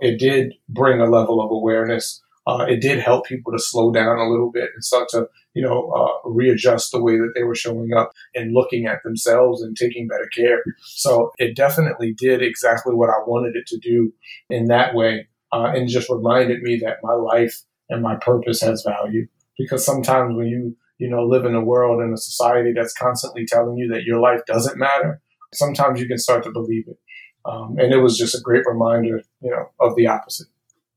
It 0.01 0.19
did 0.19 0.55
bring 0.69 1.01
a 1.01 1.09
level 1.11 1.41
of 1.41 1.51
awareness 1.51 2.21
uh, 2.47 2.65
it 2.69 2.81
did 2.81 2.99
help 2.99 3.27
people 3.27 3.53
to 3.53 3.59
slow 3.59 3.93
down 3.93 4.19
a 4.19 4.29
little 4.29 4.51
bit 4.51 4.71
and 4.75 4.85
start 4.85 5.09
to, 5.11 5.29
you 5.55 5.63
know, 5.63 5.91
uh, 5.91 6.29
readjust 6.29 6.91
the 6.91 7.03
way 7.03 7.17
that 7.17 7.33
they 7.35 7.45
were 7.45 7.55
showing 7.55 7.93
up 7.93 8.13
and 8.35 8.53
looking 8.53 8.87
at 8.87 9.03
themselves 9.05 9.63
and 9.63 9.77
taking 9.77 10.09
better 10.09 10.29
care. 10.35 10.63
So 10.83 11.31
it 11.39 11.55
definitely 11.55 12.15
did 12.17 12.43
exactly 12.43 12.95
what 12.95 13.11
I 13.11 13.23
wanted 13.27 13.55
it 13.55 13.67
to 13.69 13.79
do 13.79 14.13
in 14.51 14.67
that 14.67 14.95
way, 14.95 15.29
uh, 15.53 15.73
and 15.75 15.89
just 15.89 16.11
reminded 16.11 16.63
me 16.63 16.81
that 16.85 16.99
my 17.03 17.15
life 17.15 17.63
and 17.89 18.03
my 18.03 18.17
purpose 18.17 18.61
has 18.63 18.85
value. 18.87 19.27
Because 19.59 19.85
sometimes 19.85 20.35
when 20.35 20.47
you, 20.47 20.77
you 20.99 21.09
know, 21.09 21.25
live 21.25 21.45
in 21.45 21.55
a 21.55 21.65
world 21.65 22.01
and 22.01 22.13
a 22.13 22.17
society 22.17 22.73
that's 22.75 22.95
constantly 22.95 23.45
telling 23.47 23.77
you 23.77 23.89
that 23.93 24.05
your 24.05 24.19
life 24.19 24.41
doesn't 24.47 24.79
matter, 24.79 25.21
sometimes 25.55 26.01
you 26.01 26.09
can 26.09 26.19
start 26.19 26.43
to 26.45 26.51
believe 26.51 26.89
it. 26.89 26.99
Um, 27.45 27.77
and 27.79 27.93
it 27.93 27.99
was 27.99 28.17
just 28.17 28.35
a 28.35 28.41
great 28.41 28.65
reminder, 28.67 29.23
you 29.41 29.51
know, 29.51 29.67
of 29.79 29.95
the 29.97 30.07
opposite. 30.07 30.47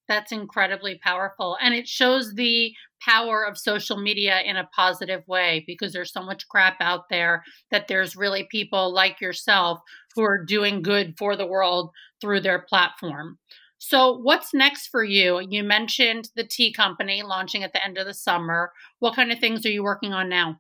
That's 0.08 0.32
incredibly 0.32 1.00
powerful. 1.04 1.58
And 1.62 1.74
it 1.74 1.88
shows 1.88 2.34
the 2.34 2.74
power 3.02 3.44
of 3.44 3.58
social 3.58 3.98
media 3.98 4.42
in 4.42 4.56
a 4.56 4.70
positive 4.76 5.24
way 5.28 5.64
because 5.68 5.94
there's 5.94 6.14
so 6.14 6.22
much 6.22 6.48
crap 6.48 6.78
out 6.80 7.10
there 7.10 7.44
that 7.72 7.88
there's 7.88 8.16
really 8.16 8.48
people 8.52 8.94
like 8.94 9.20
yourself 9.20 9.80
who 10.16 10.24
are 10.24 10.44
doing 10.44 10.82
good 10.82 11.16
for 11.18 11.36
the 11.36 11.46
world 11.46 11.92
through 12.22 12.42
their 12.42 12.60
platform. 12.60 13.38
So, 13.78 14.18
what's 14.18 14.54
next 14.54 14.88
for 14.88 15.04
you? 15.04 15.46
You 15.48 15.64
mentioned 15.64 16.30
the 16.36 16.46
tea 16.46 16.72
company 16.72 17.22
launching 17.24 17.64
at 17.64 17.74
the 17.74 17.84
end 17.84 17.98
of 17.98 18.08
the 18.08 18.14
summer. 18.14 18.72
What 19.00 19.16
kind 19.16 19.32
of 19.32 19.40
things 19.40 19.66
are 19.66 19.72
you 19.72 19.84
working 19.84 20.14
on 20.14 20.30
now? 20.30 20.60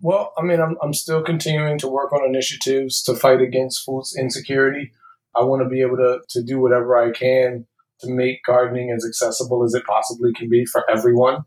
Well, 0.00 0.32
I 0.38 0.42
mean, 0.42 0.60
I'm, 0.60 0.76
I'm 0.82 0.92
still 0.92 1.22
continuing 1.22 1.78
to 1.78 1.88
work 1.88 2.12
on 2.12 2.24
initiatives 2.24 3.02
to 3.04 3.14
fight 3.14 3.40
against 3.40 3.84
food 3.84 4.04
insecurity. 4.18 4.92
I 5.34 5.42
want 5.42 5.62
to 5.62 5.68
be 5.68 5.80
able 5.80 5.96
to, 5.96 6.20
to 6.30 6.42
do 6.42 6.60
whatever 6.60 6.96
I 6.96 7.10
can 7.10 7.66
to 8.00 8.10
make 8.10 8.44
gardening 8.46 8.90
as 8.90 9.04
accessible 9.06 9.64
as 9.64 9.74
it 9.74 9.84
possibly 9.84 10.32
can 10.32 10.48
be 10.48 10.64
for 10.66 10.88
everyone, 10.90 11.38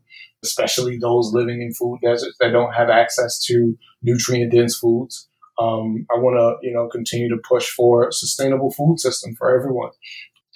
especially 0.43 0.97
those 0.97 1.31
living 1.33 1.61
in 1.61 1.73
food 1.73 1.99
deserts 2.03 2.35
that 2.39 2.51
don't 2.51 2.73
have 2.73 2.89
access 2.89 3.39
to 3.45 3.77
nutrient 4.01 4.51
dense 4.51 4.77
foods. 4.77 5.27
Um, 5.59 6.05
I 6.09 6.17
want 6.17 6.37
to, 6.37 6.67
you 6.67 6.73
know, 6.73 6.87
continue 6.87 7.29
to 7.29 7.41
push 7.47 7.69
for 7.69 8.07
a 8.07 8.13
sustainable 8.13 8.71
food 8.71 8.99
system 8.99 9.35
for 9.35 9.53
everyone. 9.53 9.91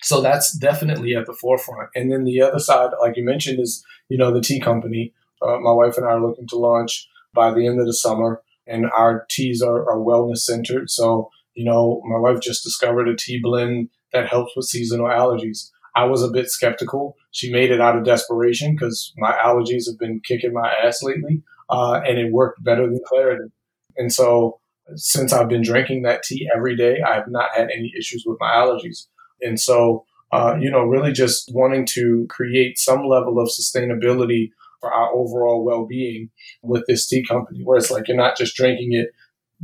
So 0.01 0.21
that's 0.21 0.57
definitely 0.57 1.15
at 1.15 1.25
the 1.25 1.33
forefront. 1.33 1.89
And 1.95 2.11
then 2.11 2.23
the 2.23 2.41
other 2.41 2.59
side, 2.59 2.91
like 3.01 3.15
you 3.15 3.23
mentioned, 3.23 3.59
is 3.59 3.83
you 4.09 4.17
know 4.17 4.31
the 4.33 4.41
tea 4.41 4.59
company. 4.59 5.13
Uh, 5.41 5.59
my 5.59 5.71
wife 5.71 5.97
and 5.97 6.05
I 6.05 6.11
are 6.11 6.21
looking 6.21 6.47
to 6.47 6.57
launch 6.57 7.07
by 7.33 7.53
the 7.53 7.65
end 7.65 7.79
of 7.79 7.85
the 7.85 7.93
summer, 7.93 8.41
and 8.67 8.85
our 8.91 9.25
teas 9.29 9.61
are, 9.61 9.89
are 9.89 9.97
wellness 9.97 10.39
centered. 10.39 10.89
So 10.89 11.29
you 11.53 11.63
know, 11.65 12.01
my 12.05 12.17
wife 12.17 12.41
just 12.41 12.63
discovered 12.63 13.07
a 13.07 13.15
tea 13.15 13.39
blend 13.41 13.89
that 14.11 14.27
helps 14.27 14.53
with 14.55 14.65
seasonal 14.65 15.07
allergies. 15.07 15.69
I 15.95 16.05
was 16.05 16.23
a 16.23 16.31
bit 16.31 16.49
skeptical. 16.49 17.15
She 17.31 17.51
made 17.51 17.71
it 17.71 17.81
out 17.81 17.97
of 17.97 18.03
desperation 18.03 18.75
because 18.75 19.13
my 19.17 19.31
allergies 19.33 19.87
have 19.87 19.99
been 19.99 20.21
kicking 20.27 20.53
my 20.53 20.73
ass 20.83 21.03
lately, 21.03 21.43
uh, 21.69 22.01
and 22.05 22.17
it 22.17 22.31
worked 22.31 22.63
better 22.63 22.85
than 22.87 22.99
Claritin. 23.11 23.51
And 23.97 24.11
so, 24.11 24.59
since 24.95 25.31
I've 25.31 25.49
been 25.49 25.63
drinking 25.63 26.01
that 26.01 26.23
tea 26.23 26.49
every 26.53 26.75
day, 26.75 27.01
I 27.01 27.13
have 27.13 27.27
not 27.27 27.51
had 27.55 27.69
any 27.71 27.93
issues 27.97 28.23
with 28.25 28.37
my 28.39 28.51
allergies. 28.51 29.07
And 29.41 29.59
so, 29.59 30.05
uh, 30.31 30.55
you 30.59 30.69
know, 30.69 30.83
really 30.83 31.11
just 31.13 31.49
wanting 31.53 31.85
to 31.93 32.25
create 32.29 32.77
some 32.77 33.05
level 33.05 33.39
of 33.39 33.49
sustainability 33.49 34.49
for 34.81 34.93
our 34.93 35.13
overall 35.13 35.63
well-being 35.63 36.29
with 36.63 36.85
this 36.87 37.07
tea 37.07 37.23
company, 37.25 37.61
where 37.63 37.77
it's 37.77 37.91
like 37.91 38.07
you're 38.07 38.17
not 38.17 38.35
just 38.35 38.55
drinking 38.55 38.93
it 38.93 39.11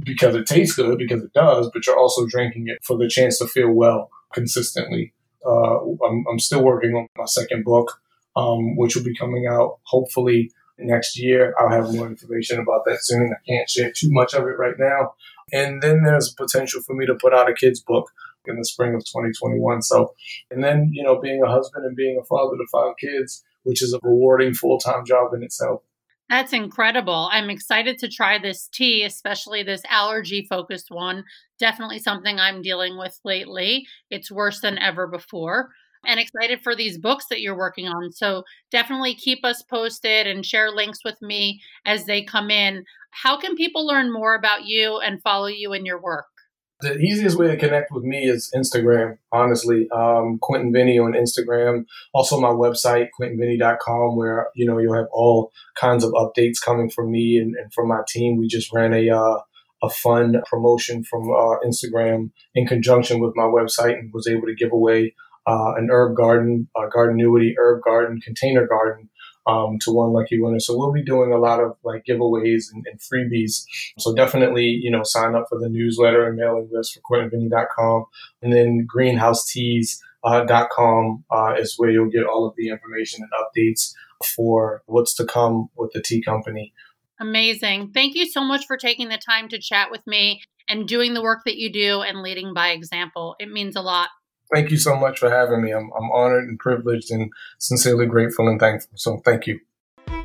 because 0.02 0.36
it 0.36 0.46
tastes 0.46 0.76
good, 0.76 0.98
because 0.98 1.22
it 1.22 1.34
does, 1.34 1.70
but 1.74 1.86
you're 1.86 2.00
also 2.00 2.26
drinking 2.26 2.68
it 2.68 2.78
for 2.84 2.98
the 2.98 3.10
chance 3.10 3.40
to 3.40 3.48
feel 3.48 3.72
well 3.72 4.10
consistently 4.32 5.14
uh, 5.46 5.80
I'm, 6.06 6.26
I'm, 6.30 6.40
still 6.40 6.64
working 6.64 6.94
on 6.96 7.08
my 7.18 7.26
second 7.26 7.64
book, 7.64 8.00
um, 8.36 8.76
which 8.76 8.96
will 8.96 9.04
be 9.04 9.16
coming 9.16 9.48
out 9.48 9.80
hopefully 9.84 10.52
next 10.78 11.20
year. 11.20 11.54
I'll 11.58 11.70
have 11.70 11.94
more 11.94 12.08
information 12.08 12.60
about 12.60 12.86
that 12.86 13.00
soon. 13.02 13.34
I 13.34 13.42
can't 13.48 13.70
share 13.70 13.92
too 13.92 14.12
much 14.12 14.34
of 14.34 14.44
it 14.44 14.58
right 14.58 14.76
now. 14.78 15.14
And 15.52 15.82
then 15.82 16.04
there's 16.04 16.34
potential 16.34 16.82
for 16.82 16.96
me 16.96 17.06
to 17.06 17.16
put 17.16 17.34
out 17.34 17.50
a 17.50 17.54
kids 17.54 17.82
book 17.82 18.12
in 18.46 18.58
the 18.58 18.66
spring 18.66 18.96
of 18.96 19.02
2021. 19.02 19.82
So, 19.82 20.14
and 20.52 20.64
then, 20.64 20.92
you 20.94 21.04
know, 21.04 21.20
being 21.20 21.42
a 21.44 21.50
husband 21.50 21.86
and 21.86 21.96
being 21.96 22.20
a 22.22 22.26
father 22.26 22.58
to 22.58 22.66
five 22.72 22.94
kids, 23.00 23.44
which 23.64 23.82
is 23.82 23.94
a 23.94 24.00
rewarding 24.04 24.54
full 24.54 24.80
time 24.80 25.06
job 25.06 25.34
in 25.34 25.44
itself. 25.44 25.82
That's 26.30 26.54
incredible. 26.54 27.28
I'm 27.32 27.50
excited 27.50 27.98
to 28.00 28.08
try 28.08 28.38
this 28.38 28.68
tea, 28.68 29.04
especially 29.04 29.64
this 29.64 29.82
allergy 29.90 30.46
focused 30.48 30.92
one. 30.92 31.24
Definitely 31.58 32.00
something 32.00 32.40
I'm 32.40 32.62
dealing 32.62 32.98
with 32.98 33.20
lately. 33.26 33.88
It's 34.12 34.32
worse 34.32 34.62
than 34.62 34.78
ever 34.78 35.08
before. 35.08 35.70
And 36.06 36.20
excited 36.20 36.62
for 36.64 36.76
these 36.76 36.98
books 36.98 37.26
that 37.30 37.42
you're 37.42 37.58
working 37.58 37.88
on. 37.88 38.12
So 38.14 38.44
definitely 38.72 39.16
keep 39.16 39.44
us 39.44 39.64
posted 39.64 40.28
and 40.28 40.46
share 40.46 40.72
links 40.72 41.00
with 41.04 41.22
me 41.22 41.62
as 41.86 42.06
they 42.06 42.24
come 42.24 42.50
in. 42.52 42.86
How 43.12 43.38
can 43.38 43.56
people 43.56 43.86
learn 43.86 44.14
more 44.14 44.36
about 44.36 44.66
you 44.66 45.00
and 45.00 45.22
follow 45.22 45.48
you 45.48 45.74
in 45.74 45.86
your 45.86 46.00
work? 46.02 46.28
The 46.82 46.98
easiest 46.98 47.38
way 47.38 47.48
to 47.48 47.58
connect 47.58 47.92
with 47.92 48.06
me 48.06 48.24
is 48.24 48.50
Instagram, 48.56 49.18
honestly. 49.34 49.90
Um, 49.92 50.40
Quentin 50.42 50.72
Vennie 50.72 51.04
on 51.04 51.12
Instagram. 51.12 51.86
Also 52.14 52.40
my 52.40 52.50
website, 52.50 53.10
quentinvennie.com, 53.20 54.16
where, 54.16 54.48
you 54.56 54.66
know, 54.66 54.78
you'll 54.78 54.96
have 54.96 55.10
all 55.12 55.52
kinds 55.76 56.06
of 56.06 56.12
updates 56.14 56.62
coming 56.64 56.90
from 56.90 57.12
me 57.12 57.38
and, 57.38 57.54
and 57.56 57.74
from 57.74 57.90
my 57.90 58.00
team. 58.08 58.38
We 58.38 58.48
just 58.48 58.72
ran 58.72 58.94
a, 58.94 59.10
uh, 59.10 59.40
a 59.84 59.90
fun 59.90 60.42
promotion 60.50 61.04
from 61.04 61.30
uh, 61.30 61.58
Instagram 61.66 62.32
in 62.56 62.66
conjunction 62.66 63.20
with 63.20 63.34
my 63.36 63.44
website 63.44 64.00
and 64.00 64.14
was 64.14 64.28
able 64.28 64.48
to 64.48 64.56
give 64.56 64.72
away 64.72 65.16
uh, 65.48 65.74
an 65.76 65.90
herb 65.92 66.16
garden, 66.16 66.70
a 66.78 66.88
gardenuity 66.88 67.56
herb 67.58 67.82
garden, 67.84 68.22
container 68.22 68.66
garden 68.66 69.10
um, 69.50 69.80
to 69.80 69.92
one 69.92 70.14
lucky 70.14 70.40
winner. 70.40 70.60
So 70.60 70.78
we'll 70.78 70.92
be 70.92 71.02
doing 71.04 71.34
a 71.34 71.40
lot 71.40 71.60
of 71.60 71.76
like 71.84 72.06
giveaways 72.06 72.66
and, 72.72 72.86
and, 72.90 73.00
freebies. 73.00 73.64
So 73.98 74.14
definitely, 74.14 74.66
you 74.66 74.92
know, 74.92 75.02
sign 75.04 75.34
up 75.36 75.48
for 75.50 75.58
the 75.60 75.70
newsletter 75.70 76.28
and 76.28 76.38
mailing 76.38 76.70
list 76.72 76.94
for 76.94 77.02
QuentinVennie.com. 77.10 78.06
And 78.42 78.54
then 78.54 78.88
greenhouseteas.com 78.94 81.24
uh, 81.32 81.56
is 81.58 81.74
where 81.78 81.90
you'll 81.90 82.12
get 82.12 82.26
all 82.26 82.46
of 82.46 82.54
the 82.58 82.68
information 82.70 83.24
and 83.24 83.32
updates 83.42 83.94
for 84.36 84.84
what's 84.86 85.16
to 85.16 85.26
come 85.26 85.70
with 85.76 85.92
the 85.94 86.02
tea 86.02 86.22
company. 86.22 86.74
Amazing. 87.20 87.90
Thank 87.94 88.16
you 88.16 88.28
so 88.28 88.42
much 88.42 88.66
for 88.68 88.78
taking 88.78 89.10
the 89.10 89.18
time 89.18 89.50
to 89.50 89.60
chat 89.60 89.90
with 89.92 90.06
me 90.06 90.44
and 90.70 90.88
doing 90.88 91.14
the 91.14 91.24
work 91.24 91.40
that 91.46 91.58
you 91.58 91.74
do 91.74 92.02
and 92.02 92.22
leading 92.22 92.54
by 92.54 92.70
example. 92.70 93.36
It 93.40 93.50
means 93.50 93.76
a 93.76 93.82
lot. 93.82 94.10
Thank 94.54 94.72
you 94.72 94.78
so 94.78 94.96
much 94.96 95.20
for 95.20 95.30
having 95.30 95.62
me. 95.62 95.72
I'm, 95.72 95.92
I'm 95.96 96.10
honored 96.12 96.48
and 96.48 96.58
privileged 96.58 97.12
and 97.12 97.32
sincerely 97.60 98.08
grateful 98.08 98.48
and 98.48 98.60
thankful. 98.60 98.90
So 98.96 99.22
thank 99.24 99.46
you. 99.48 99.60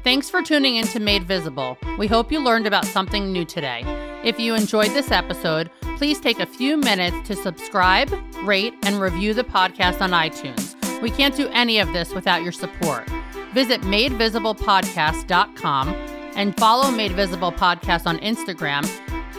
Thanks 0.02 0.30
for 0.30 0.42
tuning 0.42 0.76
in 0.76 0.86
to 0.88 1.00
Made 1.00 1.24
Visible. 1.24 1.76
We 1.98 2.06
hope 2.06 2.32
you 2.32 2.40
learned 2.40 2.66
about 2.66 2.86
something 2.86 3.32
new 3.32 3.44
today. 3.44 3.82
If 4.22 4.40
you 4.40 4.54
enjoyed 4.54 4.90
this 4.90 5.10
episode, 5.10 5.70
please 5.96 6.20
take 6.20 6.40
a 6.40 6.46
few 6.46 6.76
minutes 6.76 7.26
to 7.28 7.36
subscribe, 7.36 8.12
rate, 8.42 8.74
and 8.82 9.00
review 9.00 9.34
the 9.34 9.44
podcast 9.44 10.00
on 10.00 10.12
iTunes. 10.12 10.74
We 11.02 11.10
can't 11.10 11.36
do 11.36 11.48
any 11.48 11.78
of 11.78 11.92
this 11.92 12.14
without 12.14 12.42
your 12.42 12.52
support. 12.52 13.08
Visit 13.52 13.82
madevisiblepodcast.com 13.82 15.88
and 16.36 16.56
follow 16.56 16.90
Made 16.90 17.12
Visible 17.12 17.52
Podcast 17.52 18.06
on 18.06 18.18
Instagram. 18.18 18.84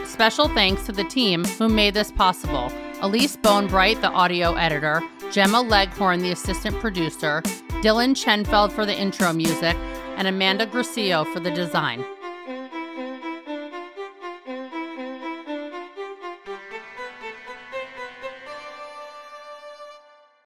Special 0.06 0.48
thanks 0.50 0.86
to 0.86 0.92
the 0.92 1.04
team 1.04 1.44
who 1.44 1.68
made 1.68 1.94
this 1.94 2.12
possible. 2.12 2.72
Elise 3.06 3.38
Bonebright, 3.38 4.02
the 4.02 4.10
audio 4.10 4.56
editor, 4.56 5.00
Gemma 5.32 5.62
Leghorn, 5.62 6.24
the 6.24 6.32
assistant 6.32 6.76
producer, 6.80 7.44
Dylan 7.84 8.16
Chenfeld 8.16 8.72
for 8.72 8.84
the 8.84 9.00
intro 9.00 9.32
music, 9.32 9.76
and 10.18 10.28
Amanda 10.28 10.66
Gracio 10.66 11.24
for 11.32 11.40
the 11.40 11.52
design. 11.52 12.04